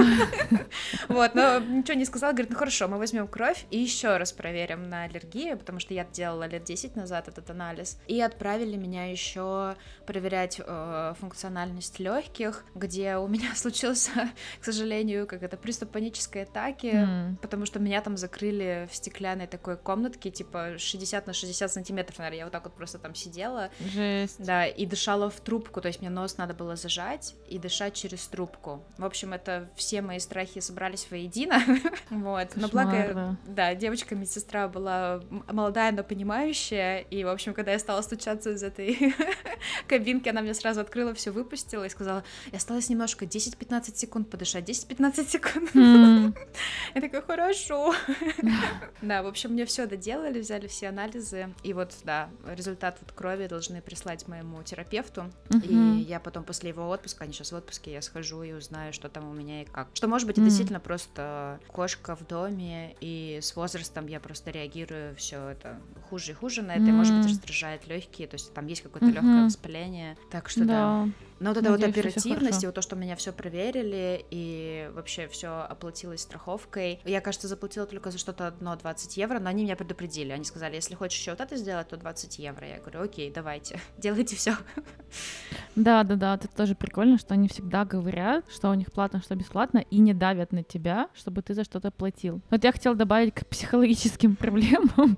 Вот, 1.10 1.36
но 1.36 1.60
ничего 1.60 1.98
не 1.98 2.06
сказал, 2.06 2.32
говорит, 2.32 2.52
ну 2.52 2.58
хорошо, 2.58 2.88
мы 2.88 2.98
возьмем 2.98 3.28
кровь 3.28 3.66
и 3.70 3.78
еще 3.78 4.16
раз 4.16 4.32
проверим 4.32 4.88
на 4.88 5.04
аллергию, 5.04 5.58
потому 5.58 5.80
что 5.80 5.94
я 5.94 6.06
делала 6.06 6.48
лет 6.48 6.64
10 6.64 6.96
назад 6.96 7.28
этот 7.28 7.50
анализ, 7.50 8.00
и 8.08 8.22
отправили 8.22 8.78
меня 8.78 9.12
еще 9.12 9.76
проверять 10.06 10.62
э, 10.66 11.14
функциональность 11.20 12.00
легких, 12.00 12.64
где 12.74 13.18
у 13.18 13.28
меня 13.28 13.50
случился, 13.56 14.12
к 14.62 14.64
сожалению, 14.64 15.28
как 15.28 15.44
это, 15.44 15.58
приступ 15.58 15.92
панической 15.92 16.44
атаки, 16.44 17.36
потому 17.42 17.66
что 17.66 17.80
меня 17.80 18.00
там 18.02 18.16
закрыли 18.16 18.88
в 18.90 18.96
стеклянной 18.96 19.48
такой 19.48 19.76
комнатке, 19.76 20.32
типа 20.32 20.78
60 20.78 21.28
на 21.28 21.34
60 21.34 21.72
сантиметров, 21.72 22.18
наверное, 22.20 22.38
я 22.40 22.46
вот 22.46 22.54
так 22.54 22.64
вот 22.64 22.76
просто 22.76 22.98
там 23.00 23.16
сидела. 23.16 23.70
Жесть. 23.80 24.44
Да, 24.44 24.61
и 24.68 24.86
дышала 24.86 25.30
в 25.30 25.40
трубку, 25.40 25.82
то 25.82 25.88
есть 25.88 26.02
мне 26.02 26.10
нос 26.10 26.38
надо 26.38 26.54
было 26.54 26.76
зажать 26.76 27.36
и 27.48 27.58
дышать 27.58 27.94
через 27.94 28.26
трубку. 28.28 28.84
В 28.98 29.06
общем, 29.06 29.34
это 29.34 29.70
все 29.76 30.02
мои 30.02 30.20
страхи 30.20 30.60
собрались 30.60 31.08
воедино, 31.10 31.62
вот. 32.10 32.50
Но 32.56 32.68
благо, 32.68 33.38
да, 33.46 33.76
девочка-медсестра 33.76 34.68
была 34.68 35.22
молодая, 35.52 35.92
но 35.92 36.04
понимающая, 36.04 37.00
и, 37.00 37.24
в 37.24 37.28
общем, 37.28 37.54
когда 37.54 37.72
я 37.72 37.80
стала 37.80 38.02
стучаться 38.02 38.52
из 38.52 38.64
этой 38.64 39.16
кабинке, 39.88 40.32
она 40.32 40.42
мне 40.42 40.54
сразу 40.54 40.82
открыла, 40.82 41.14
все 41.14 41.32
выпустила 41.32 41.86
и 41.86 41.90
сказала, 41.90 42.24
и 42.52 42.56
осталось 42.56 42.90
немножко, 42.90 43.26
10-15 43.26 43.96
секунд 43.96 44.30
подышать, 44.30 44.70
10-15 44.70 45.28
секунд. 45.28 45.72
Mm. 45.76 46.38
Я 46.96 47.02
такая, 47.02 47.22
хорошо. 47.22 47.94
Да, 49.02 49.24
в 49.24 49.28
общем, 49.28 49.52
мне 49.52 49.66
все 49.66 49.86
доделали, 49.86 50.40
взяли 50.40 50.68
все 50.68 50.90
анализы, 50.90 51.54
и 51.64 51.74
вот, 51.74 51.94
да, 52.04 52.30
результат 52.46 52.98
вот 53.02 53.12
крови 53.12 53.48
должны 53.48 53.82
прислать 53.82 54.28
моему 54.28 54.51
терапевту, 54.64 55.32
и 55.64 56.06
я 56.08 56.20
потом 56.20 56.44
после 56.44 56.70
его 56.70 56.90
отпуска, 56.90 57.24
они 57.24 57.34
сейчас 57.34 57.52
в 57.52 57.56
отпуске, 57.56 57.94
я 57.94 58.02
схожу 58.02 58.44
и 58.44 58.54
узнаю, 58.54 58.94
что 58.94 59.10
там 59.10 59.30
у 59.30 59.34
меня 59.34 59.64
и 59.64 59.66
как. 59.66 59.90
Что, 59.94 60.08
может 60.08 60.28
быть, 60.28 60.38
это 60.38 60.46
действительно 60.46 60.80
просто 60.80 61.60
кошка 61.68 62.16
в 62.16 62.26
доме, 62.28 62.96
и 63.02 63.40
с 63.42 63.56
возрастом 63.56 64.08
я 64.08 64.20
просто 64.20 64.52
реагирую 64.52 65.16
все 65.16 65.50
это 65.50 65.80
хуже 66.10 66.32
и 66.32 66.36
хуже 66.36 66.62
на 66.62 66.74
это, 66.74 66.86
и, 66.86 66.92
может 66.92 67.16
быть, 67.16 67.28
раздражает 67.28 67.88
легкие, 67.88 68.28
то 68.28 68.36
есть 68.36 68.54
там 68.54 68.68
есть 68.68 68.82
какое-то 68.82 69.08
легкое 69.08 69.46
воспаление. 69.46 70.18
Так 70.30 70.50
что 70.50 70.66
да. 70.66 71.08
Но 71.42 71.50
вот 71.50 71.58
эта 71.58 71.72
вот 71.72 71.84
оперативность, 71.84 72.62
и 72.62 72.68
вот 72.68 72.76
то, 72.76 72.84
что 72.84 72.96
меня 72.96 73.16
все 73.16 73.32
проверили, 73.32 74.24
и 74.30 74.92
вообще 74.94 75.28
все 75.28 75.66
оплатилось 75.68 76.22
страховкой. 76.22 77.00
Я, 77.04 77.20
кажется, 77.20 77.48
заплатила 77.48 77.88
только 77.88 78.12
за 78.12 78.20
что-то 78.20 78.46
одно 78.46 78.76
20 78.76 79.18
евро, 79.18 79.40
но 79.40 79.50
они 79.50 79.64
меня 79.64 79.76
предупредили. 79.76 80.32
Они 80.32 80.44
сказали, 80.44 80.76
если 80.76 80.94
хочешь 80.94 81.20
еще 81.20 81.32
вот 81.32 81.42
это 81.42 81.58
сделать, 81.58 81.88
то 81.88 81.98
20 81.98 82.38
евро. 82.38 82.68
Я 82.68 82.78
говорю, 82.78 83.02
окей, 83.02 83.32
давайте, 83.34 83.80
делайте 83.98 84.36
все. 84.36 84.56
Да, 85.76 86.04
да, 86.04 86.16
да, 86.16 86.36
это 86.36 86.48
тоже 86.48 86.76
прикольно, 86.76 87.18
что 87.18 87.34
они 87.34 87.48
всегда 87.48 87.86
говорят, 87.86 88.46
что 88.52 88.70
у 88.70 88.76
них 88.76 88.92
платно, 88.92 89.20
что 89.24 89.34
бесплатно, 89.36 89.80
и 89.80 89.98
не 89.98 90.14
давят 90.14 90.52
на 90.52 90.64
тебя, 90.64 91.10
чтобы 91.16 91.42
ты 91.42 91.56
за 91.56 91.64
что-то 91.64 91.90
платил. 91.90 92.42
Вот 92.52 92.64
я 92.64 92.72
хотела 92.72 92.96
добавить 92.96 93.34
к 93.34 93.48
психологическим 93.48 94.36
проблемам 94.38 95.18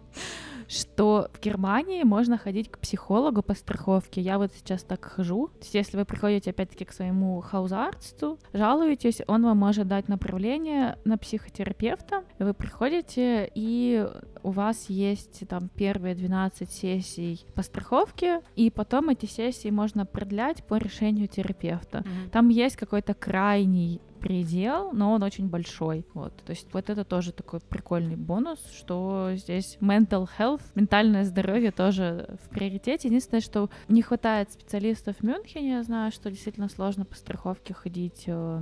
что 0.74 1.30
в 1.34 1.40
Германии 1.40 2.04
можно 2.04 2.38
ходить 2.38 2.70
к 2.70 2.80
психологу 2.80 3.42
по 3.42 3.54
страховке. 3.54 4.22
Я 4.22 4.38
вот 4.38 4.52
сейчас 4.54 4.84
так 4.84 5.06
хожу. 5.06 5.52
Если 5.72 5.98
вы 5.98 6.06
приходите 6.06 6.50
опять-таки 6.50 6.86
к 6.86 6.92
своему 6.92 7.40
хаузарцу, 7.42 8.40
жалуетесь, 8.54 9.22
он 9.28 9.44
вам 9.44 9.58
может 9.58 9.88
дать 9.88 10.08
направление 10.08 10.98
на 11.06 11.18
психотерапевта. 11.18 12.24
Вы 12.40 12.54
приходите, 12.54 13.50
и 13.56 14.08
у 14.42 14.52
вас 14.52 14.90
есть 14.90 15.48
там 15.48 15.70
первые 15.70 16.16
12 16.16 16.70
сессий 16.70 17.46
по 17.56 17.62
страховке, 17.62 18.42
и 18.56 18.70
потом 18.70 19.10
эти 19.10 19.26
сессии 19.26 19.70
можно 19.70 20.06
продлять 20.06 20.64
по 20.66 20.78
решению 20.78 21.28
терапевта. 21.28 22.00
Mm-hmm. 22.00 22.30
Там 22.32 22.50
есть 22.50 22.76
какой-то 22.76 23.14
крайний 23.14 24.02
предел, 24.24 24.94
но 24.94 25.12
он 25.12 25.22
очень 25.22 25.50
большой. 25.50 26.06
Вот. 26.14 26.34
То 26.46 26.52
есть 26.52 26.74
вот 26.74 26.90
это 26.90 27.04
тоже 27.04 27.34
такой 27.34 27.60
прикольный 27.60 28.16
бонус, 28.16 28.60
что 28.74 29.32
здесь 29.36 29.78
mental 29.82 30.30
health, 30.40 30.62
ментальное 30.76 31.26
здоровье 31.26 31.72
тоже 31.72 32.38
в 32.42 32.50
приоритете. 32.50 33.10
Единственное, 33.10 33.42
что 33.42 33.70
не 33.90 34.02
хватает 34.02 34.50
специалистов 34.54 35.18
в 35.18 35.24
Мюнхене, 35.24 35.72
я 35.72 35.84
знаю, 35.84 36.14
что 36.14 36.32
действительно 36.32 36.70
сложно 36.70 37.04
по 37.04 37.16
страховке 37.16 37.74
ходить 37.74 38.24
э, 38.28 38.62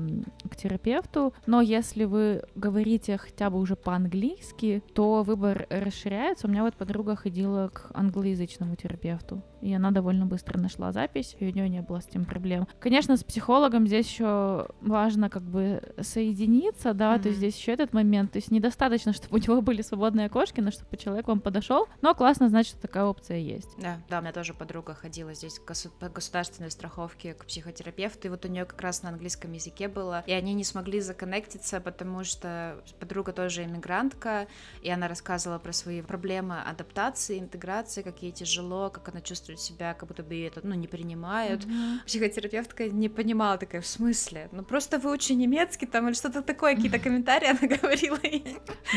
к 0.49 0.55
терапевту, 0.55 1.33
но 1.45 1.61
если 1.61 2.05
вы 2.05 2.41
говорите 2.55 3.17
хотя 3.17 3.51
бы 3.51 3.59
уже 3.59 3.75
по-английски, 3.75 4.81
то 4.95 5.21
выбор 5.21 5.67
расширяется. 5.69 6.47
У 6.47 6.49
меня 6.49 6.63
вот 6.63 6.73
подруга 6.73 7.15
ходила 7.15 7.69
к 7.71 7.91
англоязычному 7.93 8.75
терапевту, 8.75 9.43
и 9.61 9.71
она 9.71 9.91
довольно 9.91 10.25
быстро 10.25 10.57
нашла 10.57 10.91
запись, 10.91 11.35
и 11.39 11.47
у 11.47 11.53
нее 11.53 11.69
не 11.69 11.81
было 11.81 11.99
с 11.99 12.07
этим 12.07 12.25
проблем. 12.25 12.67
Конечно, 12.79 13.15
с 13.15 13.23
психологом 13.23 13.85
здесь 13.85 14.07
еще 14.07 14.67
важно 14.81 15.29
как 15.29 15.50
бы 15.51 15.81
соединиться, 16.01 16.93
да, 16.93 17.15
mm-hmm. 17.15 17.21
то 17.21 17.27
есть 17.27 17.37
здесь 17.37 17.57
еще 17.57 17.73
этот 17.73 17.93
момент, 17.93 18.31
то 18.31 18.37
есть 18.37 18.51
недостаточно, 18.51 19.13
чтобы 19.13 19.37
у 19.37 19.41
него 19.41 19.61
были 19.61 19.81
свободные 19.81 20.27
окошки, 20.27 20.59
но 20.61 20.71
чтобы 20.71 20.97
человек 20.97 21.27
вам 21.27 21.39
подошел, 21.39 21.87
но 22.01 22.15
классно, 22.15 22.49
значит, 22.49 22.75
такая 22.81 23.03
опция 23.03 23.37
есть. 23.37 23.69
Да, 23.77 23.99
да, 24.09 24.19
у 24.19 24.21
меня 24.21 24.33
тоже 24.33 24.53
подруга 24.53 24.93
ходила 24.93 25.33
здесь 25.33 25.59
по 25.99 26.09
государственной 26.09 26.71
страховке 26.71 27.33
к 27.33 27.45
психотерапевту, 27.45 28.27
и 28.27 28.31
вот 28.31 28.45
у 28.45 28.47
нее 28.47 28.65
как 28.65 28.81
раз 28.81 29.03
на 29.03 29.09
английском 29.09 29.51
языке 29.51 29.87
было, 29.87 30.23
и 30.25 30.31
они 30.31 30.53
не 30.53 30.63
смогли 30.63 31.01
законнектиться, 31.01 31.79
потому 31.81 32.23
что 32.23 32.81
подруга 32.99 33.33
тоже 33.33 33.63
иммигрантка, 33.63 34.47
и 34.81 34.89
она 34.89 35.07
рассказывала 35.07 35.59
про 35.59 35.73
свои 35.73 36.01
проблемы 36.01 36.61
адаптации, 36.61 37.39
интеграции, 37.39 38.01
как 38.01 38.21
ей 38.21 38.31
тяжело, 38.31 38.89
как 38.89 39.09
она 39.09 39.21
чувствует 39.21 39.59
себя, 39.59 39.93
как 39.93 40.07
будто 40.07 40.23
бы 40.23 40.33
ее 40.33 40.47
это, 40.47 40.61
ну, 40.65 40.75
не 40.75 40.87
принимают. 40.87 41.63
Mm-hmm. 41.63 42.05
Психотерапевтка 42.05 42.89
не 42.89 43.09
понимала, 43.09 43.57
такая, 43.57 43.81
в 43.81 43.87
смысле? 43.87 44.49
Ну, 44.51 44.63
просто 44.63 44.99
вы 44.99 45.11
очень 45.11 45.40
немецкий 45.41 45.85
там 45.85 46.07
или 46.07 46.13
что-то 46.13 46.41
такое, 46.41 46.75
какие-то 46.75 46.99
комментарии 46.99 47.49
она 47.49 47.75
говорила. 47.77 48.19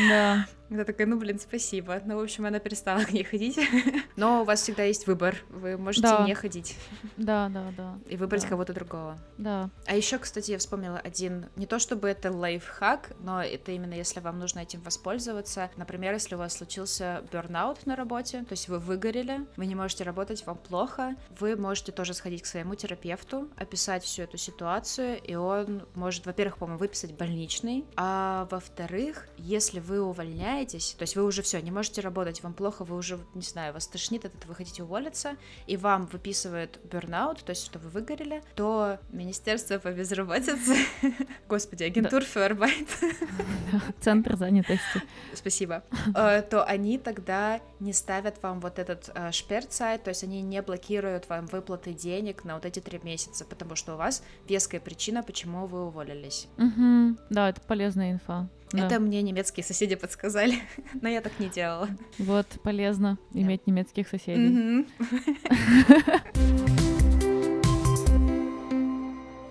Да. 0.09 0.45
Я 0.69 0.83
такая, 0.83 1.05
ну, 1.05 1.17
блин, 1.17 1.39
спасибо. 1.39 2.01
Ну, 2.05 2.17
в 2.17 2.23
общем, 2.23 2.45
она 2.45 2.59
перестала 2.59 2.99
к 3.03 3.11
ней 3.11 3.23
ходить. 3.23 3.59
Но 4.15 4.41
у 4.41 4.45
вас 4.45 4.61
всегда 4.61 4.83
есть 4.83 5.05
выбор. 5.05 5.35
Вы 5.49 5.77
можете 5.77 6.07
да. 6.07 6.25
не 6.25 6.33
ходить. 6.33 6.75
Да, 7.17 7.49
да, 7.49 7.71
да. 7.77 7.99
И 8.09 8.17
выбрать 8.17 8.43
да. 8.43 8.49
кого-то 8.49 8.73
другого. 8.73 9.17
Да. 9.37 9.69
А 9.85 9.95
еще, 9.95 10.17
кстати, 10.17 10.51
я 10.51 10.57
вспомнила 10.57 10.97
один, 10.97 11.47
не 11.55 11.67
то 11.67 11.77
чтобы 11.77 12.09
это 12.09 12.31
лайфхак, 12.31 13.11
но 13.19 13.43
это 13.43 13.73
именно 13.73 13.93
если 13.93 14.19
вам 14.19 14.39
нужно 14.39 14.59
этим 14.59 14.81
воспользоваться. 14.81 15.69
Например, 15.77 16.13
если 16.13 16.33
у 16.33 16.39
вас 16.39 16.57
случился 16.57 17.23
бернаут 17.31 17.85
на 17.85 17.95
работе, 17.95 18.39
то 18.39 18.53
есть 18.53 18.67
вы 18.67 18.79
выгорели, 18.79 19.45
вы 19.57 19.67
не 19.67 19.75
можете 19.75 20.03
работать, 20.03 20.45
вам 20.47 20.57
плохо, 20.57 21.15
вы 21.39 21.55
можете 21.55 21.91
тоже 21.91 22.13
сходить 22.15 22.41
к 22.41 22.47
своему 22.47 22.73
терапевту, 22.73 23.49
описать 23.55 24.03
всю 24.03 24.23
эту 24.23 24.37
ситуацию, 24.37 25.21
и 25.21 25.35
он 25.35 25.83
может, 25.93 26.25
во-первых, 26.35 26.57
по-моему, 26.57 26.79
выписать 26.79 27.13
больничный, 27.13 27.85
а 27.95 28.47
во-вторых, 28.51 29.27
если 29.37 29.79
вы 29.79 30.01
увольняете 30.01 30.25
увольняетесь, 30.35 30.95
то 30.97 31.03
есть 31.03 31.15
вы 31.15 31.23
уже 31.23 31.41
все, 31.41 31.61
не 31.61 31.71
можете 31.71 32.01
работать, 32.01 32.43
вам 32.43 32.53
плохо, 32.53 32.83
вы 32.83 32.97
уже, 32.97 33.19
не 33.33 33.41
знаю, 33.41 33.73
вас 33.73 33.87
тошнит, 33.87 34.25
это 34.25 34.35
вы 34.47 34.55
хотите 34.55 34.83
уволиться, 34.83 35.37
и 35.67 35.77
вам 35.77 36.07
выписывают 36.07 36.79
бернаут, 36.83 37.43
то 37.43 37.51
есть 37.51 37.65
что 37.65 37.79
вы 37.79 37.89
выгорели, 37.89 38.43
то 38.55 38.99
Министерство 39.11 39.79
по 39.79 39.91
безработице, 39.91 40.75
господи, 41.49 41.83
агентур 41.83 42.23
Фербайт, 42.23 42.87
Центр 44.01 44.35
занятости, 44.35 45.01
спасибо, 45.33 45.83
э, 46.15 46.41
то 46.41 46.63
они 46.63 46.97
тогда 46.97 47.61
не 47.79 47.93
ставят 47.93 48.41
вам 48.43 48.59
вот 48.59 48.79
этот 48.79 49.09
э, 49.13 49.31
шперцайт, 49.31 50.03
то 50.03 50.09
есть 50.09 50.23
они 50.23 50.41
не 50.41 50.61
блокируют 50.61 51.29
вам 51.29 51.45
выплаты 51.47 51.93
денег 51.93 52.43
на 52.43 52.55
вот 52.55 52.65
эти 52.65 52.79
три 52.79 52.99
месяца, 53.03 53.45
потому 53.45 53.75
что 53.75 53.93
у 53.93 53.97
вас 53.97 54.23
веская 54.47 54.81
причина, 54.81 55.23
почему 55.23 55.65
вы 55.65 55.85
уволились. 55.85 56.24
Да, 57.29 57.49
это 57.49 57.61
полезная 57.61 58.13
инфа. 58.13 58.49
Да. 58.71 58.87
Это 58.87 58.99
мне 58.99 59.21
немецкие 59.21 59.63
соседи 59.63 59.95
подсказали, 59.95 60.55
но 61.01 61.07
я 61.07 61.21
так 61.21 61.39
не 61.39 61.47
делала. 61.49 61.87
Вот, 62.17 62.47
полезно 62.63 63.17
да. 63.31 63.41
иметь 63.41 63.67
немецких 63.67 64.07
соседей. 64.07 64.85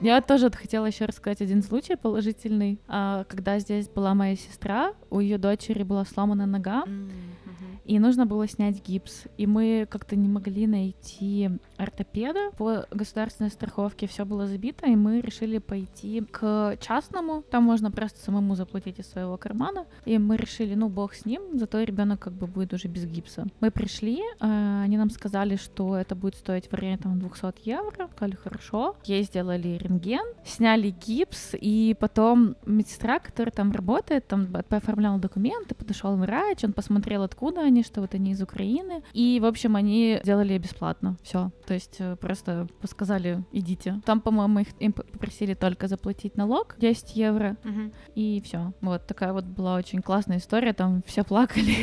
Я 0.00 0.20
тоже 0.20 0.50
хотела 0.50 0.84
еще 0.84 1.06
рассказать 1.06 1.40
один 1.40 1.62
случай 1.62 1.96
положительный. 1.96 2.78
А, 2.88 3.24
когда 3.24 3.58
здесь 3.58 3.88
была 3.88 4.12
моя 4.12 4.37
сестра, 4.37 4.92
у 5.08 5.18
ее 5.18 5.38
дочери 5.38 5.82
была 5.82 6.04
сломана 6.04 6.44
нога. 6.44 6.84
Mm 6.84 7.10
и 7.85 7.99
нужно 7.99 8.27
было 8.27 8.49
снять 8.49 8.87
гипс. 8.87 9.25
И 9.37 9.47
мы 9.47 9.87
как-то 9.90 10.16
не 10.16 10.29
могли 10.29 10.66
найти 10.66 11.51
ортопеда. 11.77 12.51
По 12.57 12.87
государственной 12.90 13.51
страховке, 13.51 14.07
все 14.07 14.25
было 14.25 14.47
забито, 14.47 14.87
и 14.87 14.97
мы 14.97 15.20
решили 15.20 15.59
пойти 15.59 16.23
к 16.31 16.77
частному, 16.81 17.42
там 17.51 17.64
можно 17.64 17.90
просто 17.90 18.20
самому 18.20 18.55
заплатить 18.55 18.99
из 18.99 19.07
своего 19.07 19.37
кармана, 19.37 19.87
и 20.05 20.18
мы 20.18 20.37
решили, 20.37 20.75
ну, 20.75 20.88
бог 20.88 21.14
с 21.14 21.25
ним, 21.25 21.59
зато 21.59 21.83
ребенок 21.83 22.20
как 22.20 22.33
бы 22.33 22.47
будет 22.47 22.73
уже 22.73 22.88
без 22.88 23.05
гипса. 23.07 23.47
Мы 23.61 23.70
пришли, 23.70 24.20
э, 24.20 24.83
они 24.83 24.97
нам 24.97 25.11
сказали, 25.11 25.57
что 25.57 25.97
это 25.97 26.14
будет 26.14 26.37
стоить 26.37 26.70
в 26.70 26.75
районе 26.75 26.99
там 26.99 27.18
200 27.18 27.68
евро, 27.68 28.09
сказали, 28.09 28.37
хорошо, 28.37 28.97
ей 29.05 29.23
сделали 29.25 29.79
рентген, 29.79 30.25
сняли 30.44 30.90
гипс, 30.90 31.55
и 31.55 31.97
потом 31.99 32.57
медсестра, 32.66 33.18
которая 33.18 33.53
там 33.53 33.73
работает, 33.73 34.27
там 34.27 34.49
оформляла 34.70 35.18
документы, 35.18 35.75
подошел 35.75 36.16
врач, 36.16 36.64
он 36.64 36.73
посмотрел, 36.73 37.23
откуда 37.23 37.62
они, 37.62 37.73
что 37.82 38.00
вот 38.00 38.14
они 38.14 38.32
из 38.32 38.42
Украины. 38.42 39.02
И, 39.12 39.40
в 39.40 39.46
общем, 39.46 39.76
они 39.76 40.20
делали 40.24 40.56
бесплатно. 40.58 41.16
Все. 41.22 41.50
То 41.66 41.74
есть 41.74 41.96
э, 41.98 42.16
просто 42.16 42.68
сказали, 42.84 43.44
идите. 43.52 44.00
Там, 44.04 44.20
по-моему, 44.20 44.60
их 44.60 44.68
им 44.80 44.92
попросили 44.92 45.54
только 45.54 45.88
заплатить 45.88 46.37
налог 46.37 46.76
10 46.78 47.16
евро. 47.16 47.56
Угу. 47.64 47.92
И 48.14 48.42
все. 48.44 48.72
Вот 48.80 49.06
такая 49.06 49.32
вот 49.32 49.44
была 49.44 49.76
очень 49.76 50.02
классная 50.02 50.38
история. 50.38 50.72
Там 50.72 51.02
все 51.06 51.24
плакали. 51.24 51.74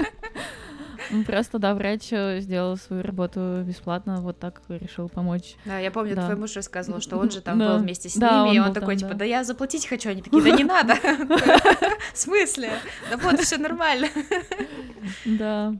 Просто, 1.26 1.60
да, 1.60 1.74
врач 1.74 2.12
э, 2.12 2.40
сделал 2.42 2.78
свою 2.78 3.04
работу 3.04 3.64
бесплатно, 3.66 4.22
вот 4.22 4.40
так 4.40 4.62
решил 4.70 5.10
помочь. 5.10 5.56
Да, 5.66 5.80
я 5.80 5.92
помню, 5.92 6.16
да. 6.16 6.26
твой 6.26 6.36
муж 6.36 6.56
рассказывал, 6.56 7.02
что 7.02 7.18
он 7.18 7.32
же 7.32 7.42
там 7.42 7.60
да. 7.60 7.74
был 7.74 7.78
вместе 7.80 8.10
с 8.10 8.16
да, 8.16 8.46
ними, 8.46 8.56
и 8.56 8.60
он 8.60 8.74
такой, 8.74 8.96
там, 8.96 9.00
типа, 9.00 9.12
да. 9.12 9.20
да 9.20 9.26
я 9.26 9.44
заплатить 9.44 9.88
хочу, 9.88 10.10
они 10.10 10.22
такие, 10.22 10.42
да 10.42 10.52
не 10.52 10.64
надо. 10.64 10.96
В 12.14 12.18
смысле? 12.18 12.72
Да 13.10 13.18
вот, 13.18 13.40
все 13.40 13.58
нормально. 13.58 14.08
Да, 15.26 15.74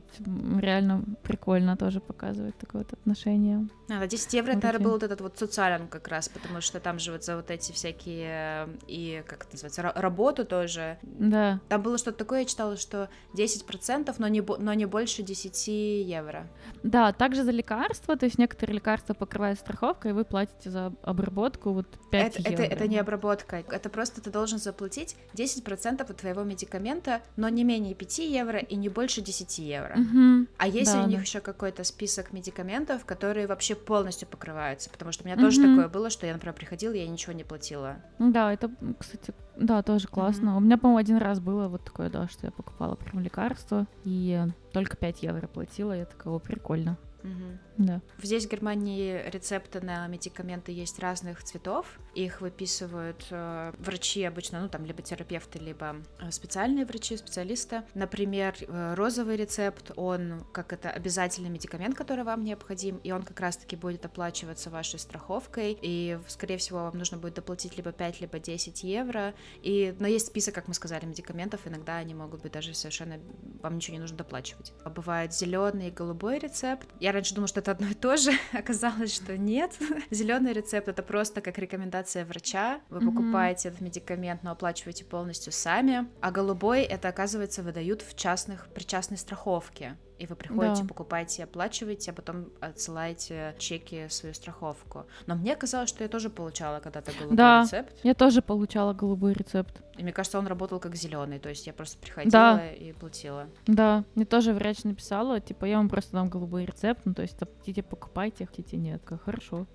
реально 0.60 1.04
прикольно 1.22 1.76
тоже 1.76 2.00
показывает 2.00 2.56
такое 2.58 2.82
вот 2.82 2.92
отношение. 2.92 3.68
А, 3.88 4.06
10 4.06 4.32
евро, 4.34 4.52
это 4.52 4.78
был 4.78 4.92
вот 4.92 5.02
этот 5.02 5.20
вот 5.20 5.38
социален 5.38 5.88
как 5.88 6.08
раз, 6.08 6.28
потому 6.28 6.60
что 6.60 6.80
там 6.80 6.98
же 6.98 7.12
вот 7.12 7.24
за 7.24 7.36
вот 7.36 7.50
эти 7.50 7.72
всякие, 7.72 8.68
и 8.86 9.22
как 9.26 9.44
это 9.44 9.52
называется, 9.52 9.92
работу 9.94 10.44
тоже. 10.44 10.98
Да. 11.02 11.60
Там 11.68 11.82
было 11.82 11.98
что-то 11.98 12.18
такое, 12.18 12.40
я 12.40 12.44
читала, 12.44 12.76
что 12.76 13.08
10%, 13.34 14.14
но 14.18 14.28
не, 14.28 14.42
но 14.42 14.72
не 14.74 14.86
больше 14.86 15.19
10 15.22 15.68
евро. 15.68 16.46
Да, 16.82 17.12
также 17.12 17.44
за 17.44 17.50
лекарства, 17.50 18.16
то 18.16 18.26
есть 18.26 18.38
некоторые 18.38 18.76
лекарства 18.76 19.14
покрывает 19.14 19.58
страховка, 19.58 20.08
и 20.08 20.12
вы 20.12 20.24
платите 20.24 20.70
за 20.70 20.92
обработку 21.02 21.72
вот 21.72 21.86
5 22.10 22.36
это, 22.36 22.50
евро. 22.50 22.64
Это, 22.64 22.74
это 22.74 22.88
не 22.88 22.98
обработка, 22.98 23.62
это 23.68 23.88
просто 23.90 24.20
ты 24.20 24.30
должен 24.30 24.58
заплатить 24.58 25.16
10% 25.34 26.02
от 26.02 26.16
твоего 26.16 26.42
медикамента, 26.42 27.20
но 27.36 27.48
не 27.48 27.64
менее 27.64 27.94
5 27.94 28.18
евро 28.18 28.58
и 28.58 28.76
не 28.76 28.88
больше 28.88 29.20
10 29.20 29.58
евро. 29.58 29.94
Угу. 29.98 30.46
А 30.58 30.66
есть 30.66 30.92
Да, 30.92 31.04
у 31.04 31.06
них 31.06 31.18
да. 31.18 31.22
еще 31.22 31.40
какой-то 31.40 31.84
список 31.84 32.32
медикаментов, 32.32 33.04
которые 33.04 33.46
вообще 33.46 33.74
полностью 33.74 34.28
покрываются, 34.28 34.90
потому 34.90 35.12
что 35.12 35.24
у 35.24 35.26
меня 35.26 35.36
Мгм. 35.36 35.44
тоже 35.44 35.60
такое 35.60 35.88
было, 35.88 36.10
что 36.10 36.26
я, 36.26 36.32
например, 36.32 36.54
приходила, 36.54 36.92
я 36.92 37.06
ничего 37.08 37.32
не 37.32 37.44
платила. 37.44 37.96
Да, 38.18 38.52
это, 38.52 38.70
кстати, 38.98 39.34
да, 39.56 39.82
тоже 39.82 40.08
классно. 40.08 40.56
У 40.56 40.60
меня, 40.60 40.78
по-моему, 40.78 40.98
один 40.98 41.16
раз 41.18 41.40
было 41.40 41.68
вот 41.68 41.84
такое, 41.84 42.08
да, 42.10 42.28
что 42.28 42.46
я 42.46 42.50
покупала 42.52 42.94
прям 42.94 43.20
лекарство, 43.22 43.86
и 44.04 44.42
только 44.72 44.96
5 44.96 45.22
евро 45.22 45.46
платила, 45.46 45.92
я 45.92 46.04
такого 46.04 46.38
прикольно. 46.38 46.96
Мгм. 47.22 47.58
Да. 47.78 48.00
Здесь 48.22 48.46
в 48.46 48.50
Германии 48.50 49.22
рецепты 49.30 49.80
на 49.80 50.06
медикаменты 50.06 50.72
есть 50.72 50.98
разных 50.98 51.42
цветов. 51.42 51.98
Их 52.14 52.40
выписывают 52.40 53.26
э, 53.30 53.72
врачи 53.78 54.24
обычно, 54.24 54.60
ну 54.60 54.68
там 54.68 54.84
либо 54.84 55.02
терапевты, 55.02 55.58
либо 55.58 55.96
э, 56.20 56.30
специальные 56.30 56.84
врачи, 56.84 57.16
специалисты. 57.16 57.82
Например, 57.94 58.54
э, 58.60 58.94
розовый 58.94 59.36
рецепт, 59.36 59.92
он 59.96 60.44
как 60.52 60.72
это 60.72 60.90
обязательный 60.90 61.48
медикамент, 61.48 61.96
который 61.96 62.24
вам 62.24 62.44
необходим, 62.44 62.96
и 62.98 63.12
он 63.12 63.22
как 63.22 63.40
раз-таки 63.40 63.76
будет 63.76 64.04
оплачиваться 64.04 64.70
вашей 64.70 64.98
страховкой. 64.98 65.78
И, 65.80 66.18
скорее 66.28 66.58
всего, 66.58 66.80
вам 66.80 66.98
нужно 66.98 67.16
будет 67.18 67.34
доплатить 67.34 67.76
либо 67.76 67.92
5, 67.92 68.20
либо 68.20 68.38
10 68.38 68.82
евро. 68.84 69.34
И, 69.62 69.94
но 69.98 70.06
есть 70.06 70.26
список, 70.26 70.54
как 70.54 70.68
мы 70.68 70.74
сказали, 70.74 71.06
медикаментов. 71.06 71.66
Иногда 71.66 71.96
они 71.96 72.14
могут 72.14 72.42
быть 72.42 72.52
даже 72.52 72.74
совершенно 72.74 73.18
вам 73.62 73.76
ничего 73.76 73.94
не 73.94 74.00
нужно 74.00 74.16
доплачивать. 74.16 74.72
А 74.84 74.90
бывает 74.90 75.32
зеленый 75.32 75.88
и 75.88 75.90
голубой 75.90 76.38
рецепт. 76.38 76.88
Я 76.98 77.09
раньше 77.12 77.34
думала, 77.34 77.48
что 77.48 77.60
это 77.60 77.72
одно 77.72 77.86
и 77.88 77.94
то 77.94 78.16
же. 78.16 78.30
Оказалось, 78.52 79.14
что 79.14 79.36
нет. 79.36 79.72
Зеленый 80.10 80.52
рецепт 80.52 80.88
это 80.88 81.02
просто 81.02 81.40
как 81.40 81.58
рекомендация 81.58 82.24
врача. 82.24 82.80
Вы 82.88 83.00
покупаете 83.00 83.68
этот 83.68 83.80
медикамент, 83.80 84.42
но 84.42 84.52
оплачиваете 84.52 85.04
полностью 85.04 85.52
сами. 85.52 86.06
А 86.20 86.30
голубой 86.30 86.82
это, 86.82 87.08
оказывается, 87.08 87.62
выдают 87.62 88.02
в 88.02 88.16
частных, 88.16 88.68
при 88.74 88.84
частной 88.84 89.16
страховке. 89.18 89.96
И 90.18 90.26
вы 90.26 90.36
приходите, 90.36 90.82
Да. 90.82 90.88
покупаете, 90.88 91.44
оплачиваете, 91.44 92.10
а 92.10 92.14
потом 92.14 92.50
отсылаете 92.60 93.54
чеки 93.58 94.06
в 94.06 94.12
свою 94.12 94.34
страховку. 94.34 95.06
Но 95.26 95.34
мне 95.34 95.56
казалось, 95.56 95.88
что 95.88 96.02
я 96.04 96.08
тоже 96.08 96.28
получала 96.28 96.80
когда-то 96.80 97.12
голубой 97.12 97.36
Да. 97.36 97.62
рецепт. 97.62 97.96
Я 98.02 98.14
тоже 98.14 98.42
получала 98.42 98.92
голубой 98.92 99.32
рецепт. 99.32 99.80
И 100.00 100.02
мне 100.02 100.12
кажется, 100.14 100.38
он 100.38 100.46
работал 100.46 100.80
как 100.80 100.94
зеленый. 100.96 101.38
То 101.38 101.50
есть 101.50 101.66
я 101.66 101.74
просто 101.74 101.98
приходила 101.98 102.66
и 102.72 102.92
платила. 102.94 103.48
Да, 103.66 104.04
мне 104.14 104.24
тоже 104.24 104.54
врач 104.54 104.82
написала, 104.84 105.40
типа, 105.40 105.66
я 105.66 105.76
вам 105.76 105.90
просто 105.90 106.12
дам 106.12 106.30
голубой 106.30 106.64
рецепт, 106.64 107.02
ну, 107.04 107.12
то 107.12 107.20
есть, 107.20 107.36
хотите, 107.38 107.82
покупайте, 107.82 108.46
хотите, 108.46 108.78
нет. 108.78 109.02
Такая, 109.02 109.18
Хорошо, 109.18 109.66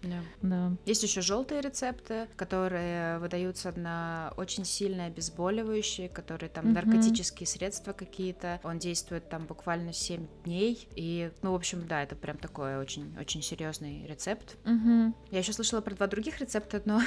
да. 0.42 0.72
Есть 0.88 1.04
еще 1.04 1.22
желтые 1.22 1.62
рецепты, 1.62 2.28
которые 2.36 3.20
выдаются 3.20 3.72
на 3.78 4.34
очень 4.36 4.66
сильные 4.66 5.08
обезболивающие, 5.08 6.10
которые 6.10 6.50
там 6.50 6.66
Мгм. 6.66 6.74
наркотические 6.74 7.46
средства 7.46 7.94
какие-то. 7.94 8.60
Он 8.64 8.80
действует 8.80 9.30
там 9.30 9.46
буквально 9.46 9.94
7 9.94 10.26
дней. 10.44 10.88
И, 10.96 11.30
ну, 11.44 11.52
в 11.52 11.56
общем, 11.56 11.88
да, 11.88 12.02
это 12.02 12.16
прям 12.16 12.38
такой 12.40 12.78
очень, 12.78 13.14
очень 13.20 13.44
серьезный 13.44 14.08
рецепт. 14.08 14.58
Мгм. 14.66 15.14
Я 15.30 15.38
еще 15.40 15.54
слышала 15.54 15.82
про 15.82 15.94
два 15.94 16.08
других 16.08 16.40
рецепта, 16.40 16.82
но 16.86 17.00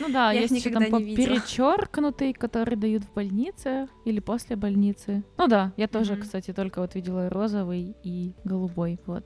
Ну 0.00 0.08
да, 0.10 0.32
Я 0.32 0.40
их 0.44 0.50
есть 0.50 0.64
еще 0.64 0.70
никогда 0.70 0.90
там 0.90 1.04
не 1.04 1.14
видела. 1.14 1.36
перечеркнутый, 1.36 2.32
который 2.32 2.61
дают 2.76 3.04
в 3.04 3.12
больнице 3.12 3.88
или 4.04 4.20
после 4.20 4.56
больницы. 4.56 5.22
Ну 5.38 5.48
да, 5.48 5.72
я 5.76 5.88
тоже, 5.88 6.14
Мгм. 6.14 6.22
кстати, 6.22 6.52
только 6.52 6.80
вот 6.80 6.94
видела 6.94 7.28
розовый 7.30 7.94
и 8.02 8.32
голубой, 8.44 8.98
вот. 9.06 9.24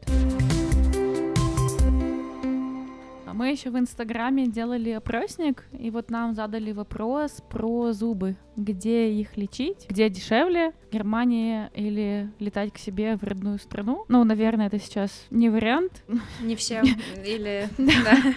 А 3.29 3.33
Мы 3.35 3.51
еще 3.51 3.71
в 3.71 3.79
Инстаграме 3.79 4.47
делали 4.47 4.91
опросник, 4.91 5.65
и 5.79 5.91
вот 5.91 6.11
нам 6.11 6.35
задали 6.35 6.73
вопрос 6.73 7.43
про 7.51 7.93
зубы. 7.93 8.37
Где 8.57 9.11
их 9.13 9.37
лечить? 9.37 9.87
Где 9.91 10.09
дешевле? 10.09 10.73
Германия 10.93 11.71
или 11.75 12.31
летать 12.39 12.73
к 12.73 12.79
себе 12.79 13.17
в 13.17 13.25
родную 13.25 13.59
страну? 13.59 14.05
Ну, 14.09 14.25
наверное, 14.25 14.69
это 14.69 14.79
сейчас 14.79 15.27
не 15.31 15.51
вариант. 15.51 16.03
не 16.41 16.57
всем. 16.57 16.85
Или 17.27 17.69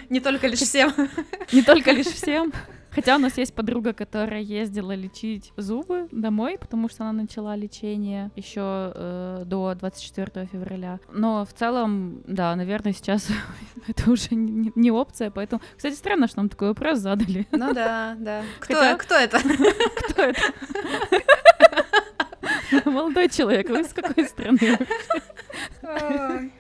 не 0.10 0.20
только 0.20 0.48
лишь 0.48 0.60
всем. 0.60 0.92
Не 1.54 1.62
только 1.62 1.92
лишь 1.92 2.08
всем. 2.08 2.52
Хотя 3.00 3.16
у 3.16 3.20
нас 3.20 3.38
есть 3.38 3.54
подруга, 3.54 3.94
которая 3.94 4.42
ездила 4.42 4.92
лечить 4.92 5.54
зубы 5.56 6.10
домой, 6.12 6.58
потому 6.60 6.90
что 6.90 7.04
она 7.06 7.14
начала 7.14 7.56
лечение 7.56 8.30
еще 8.36 8.92
э, 8.94 9.44
до 9.46 9.74
24 9.74 10.50
февраля. 10.52 11.00
Но 11.10 11.46
в 11.46 11.54
целом, 11.54 12.22
да, 12.28 12.54
наверное, 12.58 12.92
сейчас 12.92 13.30
это 13.88 14.12
уже 14.12 14.36
не, 14.36 14.74
не 14.76 14.92
опция, 14.92 15.32
поэтому... 15.32 15.62
Кстати, 15.78 15.96
странно, 15.96 16.28
что 16.28 16.40
нам 16.40 16.50
такой 16.50 16.68
вопрос 16.68 17.00
задали. 17.00 17.48
Ну 17.52 17.74
да, 17.74 18.18
да. 18.20 18.44
Кто, 18.60 18.74
Хотя- 18.74 18.98
кто 18.98 19.16
это? 19.16 19.40
Кто 20.10 20.22
это? 20.24 20.42
Молодой 22.84 23.30
человек, 23.30 23.70
вы 23.70 23.86
с 23.86 23.94
какой 23.94 24.26
страны? 24.26 24.78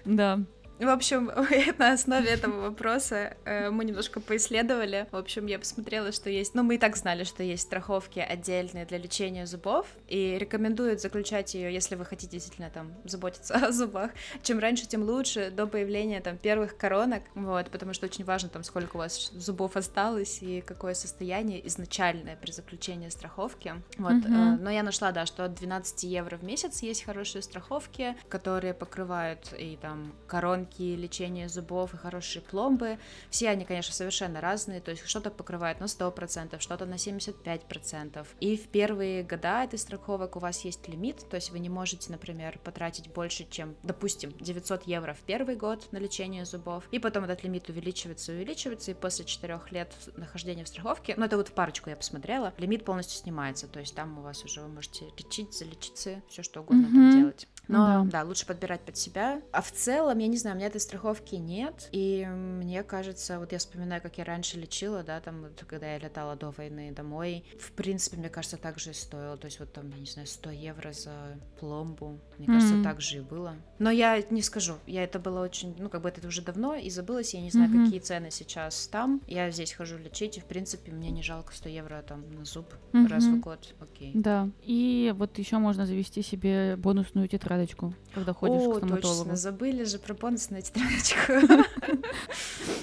Да. 0.05 0.39
В 0.80 0.88
общем, 0.88 1.30
на 1.77 1.91
основе 1.91 2.30
этого 2.30 2.61
вопроса 2.61 3.36
э, 3.43 3.69
мы 3.69 3.84
немножко 3.84 4.21
поисследовали. 4.21 5.07
В 5.11 5.17
общем, 5.17 5.45
я 5.47 5.59
посмотрела, 5.59 6.13
что 6.13 6.30
есть... 6.30 6.55
Ну, 6.55 6.63
мы 6.63 6.75
и 6.75 6.77
так 6.77 6.95
знали, 6.95 7.25
что 7.25 7.43
есть 7.43 7.63
страховки 7.63 8.19
отдельные 8.19 8.86
для 8.86 8.97
лечения 8.97 9.45
зубов, 9.45 9.88
и 10.07 10.38
рекомендуют 10.39 11.01
заключать 11.01 11.53
ее, 11.53 11.73
если 11.73 11.95
вы 11.95 12.05
хотите 12.05 12.32
действительно 12.32 12.69
там 12.69 12.93
заботиться 13.03 13.55
о 13.67 13.73
зубах. 13.73 14.11
Чем 14.41 14.59
раньше, 14.59 14.88
тем 14.88 15.03
лучше, 15.03 15.51
до 15.51 15.67
появления 15.67 16.21
там 16.21 16.38
первых 16.38 16.77
коронок, 16.77 17.23
вот, 17.36 17.69
потому 17.71 17.93
что 17.93 18.05
очень 18.05 18.23
важно 18.23 18.47
там, 18.47 18.63
сколько 18.63 18.95
у 18.95 18.99
вас 18.99 19.32
зубов 19.34 19.75
осталось 19.75 20.41
и 20.41 20.61
какое 20.61 20.93
состояние 20.93 21.65
изначальное 21.67 22.38
при 22.38 22.51
заключении 22.51 23.09
страховки. 23.09 23.73
Вот, 23.97 24.25
э, 24.25 24.30
но 24.30 24.69
я 24.69 24.84
нашла, 24.84 25.11
да, 25.11 25.25
что 25.25 25.43
от 25.43 25.55
12 25.55 26.03
евро 26.03 26.38
в 26.38 26.43
месяц 26.43 26.82
есть 26.84 27.03
хорошие 27.03 27.41
страховки, 27.41 28.15
которые 28.30 28.73
покрывают 28.73 29.53
и 29.57 29.77
там 29.82 30.13
коронки, 30.25 30.68
лечение 30.78 31.49
зубов 31.49 31.93
и 31.93 31.97
хорошие 31.97 32.41
пломбы. 32.41 32.99
Все 33.30 33.49
они, 33.49 33.65
конечно, 33.65 33.93
совершенно 33.93 34.41
разные, 34.41 34.82
то 34.82 34.91
есть 34.91 35.05
что-то 35.07 35.32
покрывает 35.32 35.80
на 35.80 35.86
100%, 35.86 36.59
что-то 36.59 36.86
на 36.86 36.95
75%. 36.95 38.26
И 38.39 38.57
в 38.57 38.67
первые 38.67 39.24
года 39.24 39.63
этой 39.63 39.80
страховок 39.80 40.36
у 40.36 40.39
вас 40.39 40.61
есть 40.65 40.88
лимит, 40.88 41.28
то 41.30 41.36
есть 41.36 41.51
вы 41.51 41.59
не 41.59 41.70
можете, 41.70 42.11
например, 42.11 42.59
потратить 42.63 43.09
больше, 43.11 43.47
чем, 43.49 43.76
допустим, 43.84 44.34
900 44.39 44.84
евро 44.88 45.13
в 45.13 45.20
первый 45.20 45.55
год 45.55 45.91
на 45.91 45.97
лечение 45.97 46.45
зубов, 46.45 46.84
и 46.91 46.99
потом 46.99 47.24
этот 47.26 47.43
лимит 47.43 47.70
увеличивается, 47.70 48.32
увеличивается, 48.32 48.91
и 48.91 48.93
после 48.93 49.26
4 49.26 49.59
лет 49.72 49.93
нахождения 50.15 50.63
в 50.63 50.67
страховке, 50.67 51.13
ну 51.17 51.26
это 51.26 51.38
вот 51.38 51.49
в 51.49 51.53
парочку 51.53 51.89
я 51.89 51.95
посмотрела, 51.95 52.53
лимит 52.57 52.86
полностью 52.86 53.20
снимается, 53.20 53.67
то 53.67 53.80
есть 53.80 53.95
там 53.95 54.20
у 54.20 54.22
вас 54.22 54.43
уже 54.43 54.61
вы 54.61 54.67
можете 54.67 55.05
лечить, 55.17 55.53
залечиться, 55.53 56.22
все 56.30 56.43
что 56.43 56.61
угодно 56.61 56.84
там 56.89 57.07
Мгм. 57.07 57.11
делать. 57.11 57.47
Но 57.67 58.03
Да. 58.03 58.20
да. 58.22 58.24
лучше 58.24 58.47
подбирать 58.47 58.82
под 58.82 58.97
себя. 58.97 59.41
А 59.51 59.61
в 59.61 59.72
целом, 59.72 60.17
я 60.17 60.28
не 60.28 60.38
знаю, 60.38 60.57
меня 60.60 60.68
этой 60.68 60.82
страховки 60.82 61.36
нет. 61.36 61.89
И 61.91 62.26
мне 62.28 62.84
кажется, 62.84 63.39
вот 63.39 63.51
я 63.51 63.57
вспоминаю, 63.57 64.01
как 64.01 64.18
я 64.18 64.26
раньше 64.26 64.60
лечила, 64.60 65.03
да, 65.03 65.20
там, 65.20 65.41
вот, 65.41 65.64
когда 65.68 65.93
я 65.93 65.97
летала 65.99 66.36
до 66.36 66.51
войны 66.51 66.91
домой. 66.91 67.43
В 67.60 67.72
принципе, 67.72 68.18
мне 68.18 68.30
кажется, 68.30 68.57
так 68.57 68.78
же 68.80 68.91
и 68.91 68.93
стоило. 68.93 69.38
То 69.38 69.45
есть 69.45 69.60
вот 69.60 69.72
там, 69.74 69.89
я 69.89 69.97
не 69.99 70.05
знаю, 70.05 70.28
100 70.28 70.49
евро 70.51 70.91
за 70.91 71.12
пломбу. 71.60 72.20
Мне 72.38 72.47
кажется, 72.47 72.76
Мгм. 72.76 72.84
так 72.84 73.01
же 73.01 73.18
и 73.18 73.22
было. 73.22 73.55
Но 73.80 73.89
я 73.89 74.22
не 74.30 74.41
скажу. 74.41 74.76
Я 74.86 75.03
это 75.03 75.20
было 75.20 75.41
очень, 75.43 75.76
ну, 75.80 75.89
как 75.89 76.01
бы 76.01 76.10
это 76.10 76.26
уже 76.28 76.41
давно 76.41 76.76
и 76.76 76.89
забылась. 76.89 77.34
Я 77.34 77.41
не 77.41 77.51
знаю, 77.51 77.70
Мгм. 77.70 77.86
какие 77.86 77.99
цены 77.99 78.30
сейчас 78.32 78.88
там. 78.88 79.22
Я 79.28 79.49
здесь 79.51 79.72
хожу 79.74 79.97
лечить, 79.97 80.38
и, 80.38 80.41
в 80.41 80.45
принципе, 80.45 80.91
мне 80.91 81.10
не 81.12 81.24
жалко 81.24 81.53
100 81.53 81.70
евро 81.70 82.01
там 82.07 82.30
на 82.32 82.43
зуб 82.45 82.66
раз 83.10 83.24
в 83.24 83.39
год. 83.39 83.74
Окей. 83.80 84.12
Да. 84.14 84.49
И 84.64 85.14
вот 85.18 85.38
еще 85.38 85.57
можно 85.57 85.86
завести 85.86 86.22
себе 86.22 86.76
бонусную 86.76 87.28
тетрадочку, 87.28 87.93
когда 88.14 88.34
ходишь 88.34 88.62
О, 88.64 88.74
к 88.74 88.78
стоматологу. 88.78 89.20
точно, 89.20 89.36
забыли 89.36 89.84
же 89.84 89.99
про 89.99 90.14
бонусную 90.49 90.61
тетрадочку. 90.61 91.33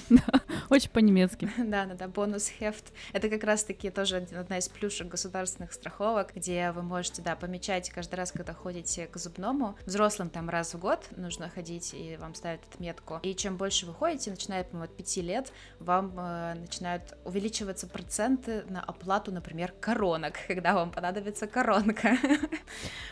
Очень 0.69 0.89
по-немецки. 0.89 1.49
Да, 1.57 1.85
да, 1.85 1.93
да, 1.93 2.07
бонус 2.07 2.49
хефт. 2.49 2.91
Это 3.13 3.29
как 3.29 3.43
раз-таки 3.43 3.89
тоже 3.89 4.27
одна 4.37 4.57
из 4.57 4.67
плюшек 4.67 5.07
государственных 5.07 5.73
страховок, 5.73 6.33
где 6.35 6.71
вы 6.71 6.81
можете, 6.81 7.21
да, 7.21 7.35
помечать 7.35 7.89
каждый 7.89 8.15
раз, 8.15 8.31
когда 8.31 8.53
ходите 8.53 9.07
к 9.07 9.17
зубному. 9.17 9.77
Взрослым 9.85 10.29
там 10.29 10.49
раз 10.49 10.73
в 10.73 10.79
год 10.79 11.07
нужно 11.15 11.49
ходить, 11.49 11.93
и 11.93 12.17
вам 12.19 12.35
ставят 12.35 12.61
отметку. 12.73 13.19
И 13.23 13.35
чем 13.35 13.57
больше 13.57 13.85
вы 13.85 13.93
ходите, 13.93 14.31
начиная, 14.31 14.63
по-моему, 14.63 14.91
от 14.91 14.97
5 14.97 15.17
лет, 15.17 15.51
вам 15.79 16.13
э, 16.17 16.55
начинают 16.55 17.17
увеличиваться 17.23 17.87
проценты 17.87 18.63
на 18.69 18.81
оплату, 18.81 19.31
например, 19.31 19.73
коронок, 19.79 20.35
когда 20.47 20.73
вам 20.73 20.91
понадобится 20.91 21.47
коронка. 21.47 22.17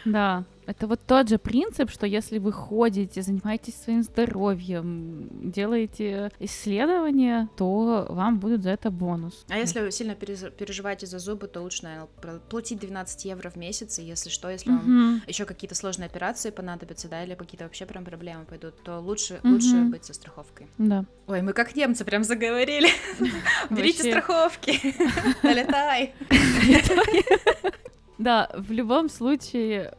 Да. 0.03 0.43
Это 0.65 0.87
вот 0.87 1.01
тот 1.05 1.29
же 1.29 1.37
принцип, 1.37 1.91
что 1.91 2.07
если 2.07 2.39
вы 2.39 2.51
ходите, 2.51 3.21
занимаетесь 3.21 3.75
своим 3.75 4.03
здоровьем, 4.03 5.29
делаете 5.51 6.31
исследования, 6.39 7.49
то 7.55 8.07
вам 8.09 8.39
будет 8.39 8.63
за 8.63 8.71
это 8.71 8.91
бонус. 8.91 9.45
А 9.49 9.57
если 9.57 9.81
вы 9.81 9.91
сильно 9.91 10.15
переживаете 10.15 11.05
за 11.05 11.19
зубы, 11.19 11.47
то 11.47 11.61
лучше, 11.61 11.83
наверное, 11.83 12.39
платить 12.49 12.79
12 12.79 13.25
евро 13.25 13.49
в 13.49 13.55
месяц, 13.55 13.99
и 13.99 14.03
если 14.03 14.29
что, 14.29 14.49
если 14.49 14.71
угу. 14.71 14.79
вам 14.79 15.21
еще 15.27 15.45
какие-то 15.45 15.75
сложные 15.75 16.07
операции 16.07 16.49
понадобятся, 16.49 17.07
да, 17.07 17.23
или 17.23 17.35
какие-то 17.35 17.65
вообще 17.65 17.85
прям 17.85 18.03
проблемы 18.05 18.45
пойдут, 18.45 18.81
то 18.83 18.99
лучше, 18.99 19.39
угу. 19.43 19.53
лучше 19.53 19.81
быть 19.83 20.05
со 20.05 20.13
страховкой. 20.13 20.67
Да. 20.77 21.05
Ой, 21.27 21.41
мы 21.41 21.53
как 21.53 21.75
немцы 21.75 22.05
прям 22.05 22.23
заговорили. 22.23 22.89
Берите 23.69 24.09
страховки. 24.09 24.95
Налетай. 25.43 26.13
Да, 28.17 28.49
в 28.55 28.71
любом 28.71 29.09
случае 29.09 29.93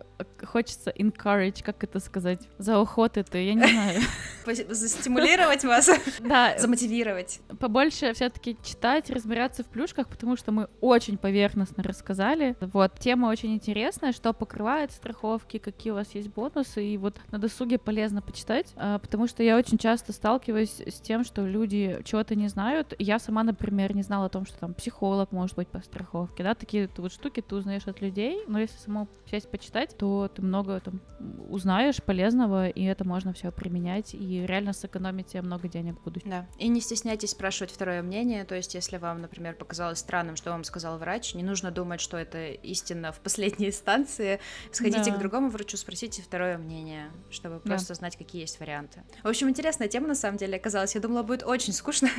хочется 0.47 0.91
encourage, 0.91 1.63
как 1.63 1.85
это 1.85 2.01
сказать, 2.01 2.49
за 2.59 2.79
уход 2.79 3.17
это, 3.17 3.39
я 3.39 3.55
не 3.55 3.67
знаю. 3.67 4.01
Застимулировать 4.71 5.65
вас, 5.65 5.91
да, 6.21 6.57
замотивировать. 6.59 7.41
Побольше 7.59 8.13
все-таки 8.15 8.57
читать, 8.63 9.11
разбираться 9.11 9.65
в 9.65 9.67
плюшках, 9.67 10.09
потому 10.09 10.37
что 10.37 10.53
мы 10.53 10.69
очень 10.81 11.19
поверхностно 11.19 11.83
рассказали. 11.83 12.57
Вот, 12.61 12.99
тема 12.99 13.27
очень 13.27 13.55
интересная, 13.55 14.13
что 14.13 14.33
покрывает 14.33 14.93
страховки, 14.93 15.59
какие 15.59 15.93
у 15.93 15.97
вас 15.97 16.15
есть 16.15 16.29
бонусы, 16.29 16.85
и 16.85 16.97
вот 16.97 17.17
на 17.31 17.39
досуге 17.39 17.79
полезно 17.79 18.23
почитать, 18.23 18.73
а, 18.77 18.99
потому 18.99 19.27
что 19.27 19.43
я 19.43 19.57
очень 19.57 19.79
часто 19.79 20.13
сталкиваюсь 20.13 20.81
с 20.81 21.01
тем, 21.01 21.25
что 21.25 21.47
люди 21.47 22.01
чего-то 22.05 22.35
не 22.35 22.49
знают. 22.49 22.95
Я 22.99 23.19
сама, 23.19 23.43
например, 23.43 23.95
не 23.95 24.03
знала 24.03 24.27
о 24.27 24.31
том, 24.31 24.47
что 24.47 24.59
там 24.59 24.75
психолог 24.75 25.33
может 25.33 25.57
быть 25.57 25.69
по 25.69 25.81
страховке, 25.81 26.43
да, 26.43 26.55
такие 26.55 26.89
вот 26.97 27.13
штуки 27.13 27.41
ты 27.41 27.55
узнаешь 27.55 27.87
от 27.87 28.01
людей, 28.01 28.43
но 28.47 28.61
если 28.61 28.79
саму 28.79 29.09
часть 29.31 29.51
почитать, 29.51 29.97
то 29.97 30.31
ты 30.37 30.43
много 30.43 30.81
там 30.81 31.01
узнаешь 31.49 32.03
полезного, 32.03 32.69
и 32.69 32.85
это 32.85 33.05
можно 33.05 33.33
все 33.33 33.51
применять, 33.51 34.15
и 34.15 34.45
реально 34.47 34.75
сэкономить 34.75 35.29
тебе 35.29 35.43
много 35.43 35.67
денег 35.69 35.99
в 35.99 36.05
будущем. 36.05 36.31
Да, 36.31 36.47
и 36.59 36.69
не 36.69 36.81
стесняйтесь 36.81 37.31
спрашивать 37.31 37.73
второе 37.73 38.03
мнение, 38.03 38.45
то 38.45 38.55
есть 38.55 38.75
если 38.75 38.99
вам, 38.99 39.23
например, 39.23 39.55
показалось 39.55 39.99
странным, 39.99 40.37
что 40.37 40.51
вам 40.51 40.65
сказал 40.65 40.99
врач, 40.99 41.35
не 41.35 41.43
нужно 41.43 41.71
думать, 41.71 42.01
что 42.01 42.19
это 42.19 42.49
истина 42.49 43.13
в 43.13 43.21
последней 43.21 43.69
инстанции, 43.69 44.41
сходите 44.73 45.11
да. 45.11 45.17
к 45.17 45.19
другому 45.19 45.49
врачу, 45.49 45.77
спросите 45.79 46.23
второе 46.23 46.59
мнение, 46.59 47.11
чтобы 47.31 47.61
да. 47.65 47.71
просто 47.71 47.95
знать, 47.95 48.17
какие 48.17 48.43
есть 48.43 48.61
варианты. 48.61 49.03
В 49.23 49.29
общем, 49.29 49.49
интересная 49.49 49.89
тема 49.89 50.09
на 50.09 50.15
самом 50.15 50.37
деле 50.37 50.57
оказалась, 50.57 50.95
я 50.95 51.01
думала, 51.01 51.23
будет 51.23 51.45
очень 51.45 51.73
скучно. 51.73 52.11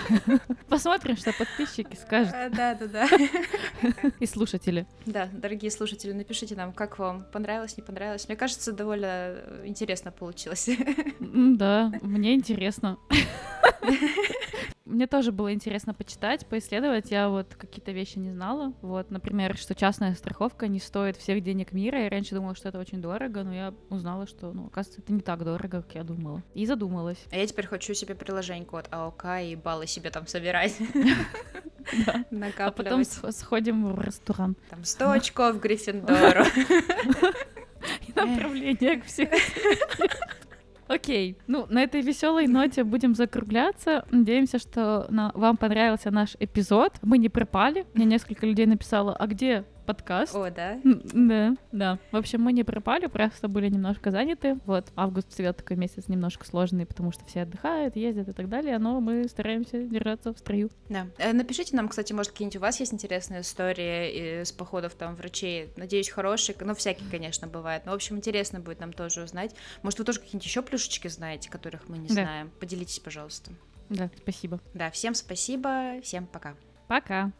Посмотрим, 0.68 1.16
что 1.16 1.32
подписчики 1.32 1.96
скажут. 1.96 2.32
Да, 2.32 2.74
да, 2.74 2.86
да. 2.86 3.08
И 4.20 4.26
слушатели. 4.26 4.86
Да, 5.04 5.28
дорогие 5.32 5.70
слушатели, 5.70 6.12
напишите 6.12 6.54
нам, 6.54 6.72
как 6.72 6.98
вам 6.98 7.24
понравилось, 7.32 7.55
не 7.76 7.82
понравилось. 7.82 8.28
Мне 8.28 8.36
кажется, 8.36 8.72
довольно 8.72 9.06
э, 9.06 9.62
интересно 9.66 10.12
получилось. 10.12 10.68
Да, 11.20 11.92
мне 12.02 12.34
интересно. 12.34 12.98
Мне 14.84 15.06
тоже 15.06 15.32
было 15.32 15.52
интересно 15.52 15.92
почитать, 15.94 16.46
поисследовать. 16.46 17.10
Я 17.10 17.28
вот 17.28 17.54
какие-то 17.56 17.90
вещи 17.90 18.18
не 18.18 18.30
знала. 18.30 18.72
Вот, 18.82 19.10
например, 19.10 19.56
что 19.56 19.74
частная 19.74 20.14
страховка 20.14 20.68
не 20.68 20.78
стоит 20.78 21.16
всех 21.16 21.42
денег 21.42 21.72
мира. 21.72 22.02
Я 22.02 22.08
раньше 22.08 22.34
думала, 22.34 22.54
что 22.54 22.68
это 22.68 22.78
очень 22.78 23.02
дорого, 23.02 23.42
но 23.42 23.52
я 23.52 23.74
узнала, 23.90 24.26
что, 24.26 24.52
ну, 24.52 24.66
оказывается, 24.66 25.02
это 25.02 25.12
не 25.12 25.20
так 25.20 25.44
дорого, 25.44 25.82
как 25.82 25.94
я 25.96 26.04
думала. 26.04 26.42
И 26.54 26.64
задумалась. 26.66 27.18
А 27.32 27.36
я 27.36 27.46
теперь 27.46 27.66
хочу 27.66 27.94
себе 27.94 28.14
приложение 28.14 28.66
от 28.70 28.86
АОК 28.92 29.24
и 29.42 29.56
баллы 29.56 29.86
себе 29.86 30.10
там 30.10 30.26
собирать. 30.26 30.78
А 32.58 32.70
потом 32.70 33.04
сходим 33.04 33.92
в 33.92 34.00
ресторан. 34.00 34.56
Там 34.70 34.84
100 34.84 35.10
очков 35.10 35.60
Гриффиндору. 35.60 36.44
И 38.08 38.12
направление 38.14 39.00
к 39.00 39.04
всем. 39.04 39.28
Окей, 40.88 41.36
ну 41.48 41.66
на 41.68 41.82
этой 41.82 42.00
веселой 42.00 42.46
ноте 42.46 42.84
будем 42.84 43.14
закругляться. 43.14 44.04
Надеемся, 44.10 44.58
что 44.58 45.06
на... 45.10 45.32
вам 45.34 45.56
понравился 45.56 46.10
наш 46.10 46.36
эпизод. 46.38 46.94
Мы 47.02 47.18
не 47.18 47.28
пропали. 47.28 47.86
Мне 47.94 48.04
несколько 48.04 48.46
людей 48.46 48.66
написало, 48.66 49.14
а 49.14 49.26
где 49.26 49.64
подкаст. 49.86 50.34
О, 50.34 50.50
да? 50.50 50.78
Да, 50.84 51.56
да. 51.72 51.98
В 52.12 52.16
общем, 52.16 52.42
мы 52.42 52.52
не 52.52 52.64
пропали, 52.64 53.06
просто 53.06 53.48
были 53.48 53.68
немножко 53.68 54.10
заняты. 54.10 54.58
Вот, 54.66 54.92
август 54.96 55.32
всегда 55.32 55.52
такой 55.52 55.76
месяц 55.76 56.08
немножко 56.08 56.44
сложный, 56.44 56.84
потому 56.84 57.12
что 57.12 57.24
все 57.24 57.42
отдыхают, 57.42 57.96
ездят 57.96 58.28
и 58.28 58.32
так 58.32 58.48
далее, 58.48 58.78
но 58.78 59.00
мы 59.00 59.28
стараемся 59.28 59.82
держаться 59.84 60.34
в 60.34 60.38
строю. 60.38 60.70
Да. 60.88 61.06
Э, 61.18 61.32
напишите 61.32 61.76
нам, 61.76 61.88
кстати, 61.88 62.12
может, 62.12 62.32
какие-нибудь 62.32 62.56
у 62.56 62.60
вас 62.60 62.80
есть 62.80 62.92
интересные 62.92 63.40
истории 63.42 64.42
с 64.42 64.52
походов 64.52 64.94
там 64.94 65.14
врачей. 65.14 65.70
Надеюсь, 65.76 66.08
хорошие, 66.08 66.56
ну, 66.60 66.74
всякие, 66.74 67.08
конечно, 67.10 67.46
бывают. 67.46 67.86
Но, 67.86 67.92
в 67.92 67.94
общем, 67.94 68.16
интересно 68.16 68.60
будет 68.60 68.80
нам 68.80 68.92
тоже 68.92 69.22
узнать. 69.22 69.54
Может, 69.82 70.00
вы 70.00 70.04
тоже 70.04 70.18
какие-нибудь 70.18 70.46
еще 70.46 70.62
плюшечки 70.62 71.08
знаете, 71.08 71.48
которых 71.48 71.88
мы 71.88 71.98
не 71.98 72.08
да. 72.08 72.14
знаем. 72.14 72.50
Поделитесь, 72.60 72.98
пожалуйста. 72.98 73.52
Да, 73.88 74.10
спасибо. 74.16 74.60
Да, 74.74 74.90
всем 74.90 75.14
спасибо, 75.14 76.00
всем 76.02 76.26
пока. 76.26 76.54
Пока. 76.88 77.32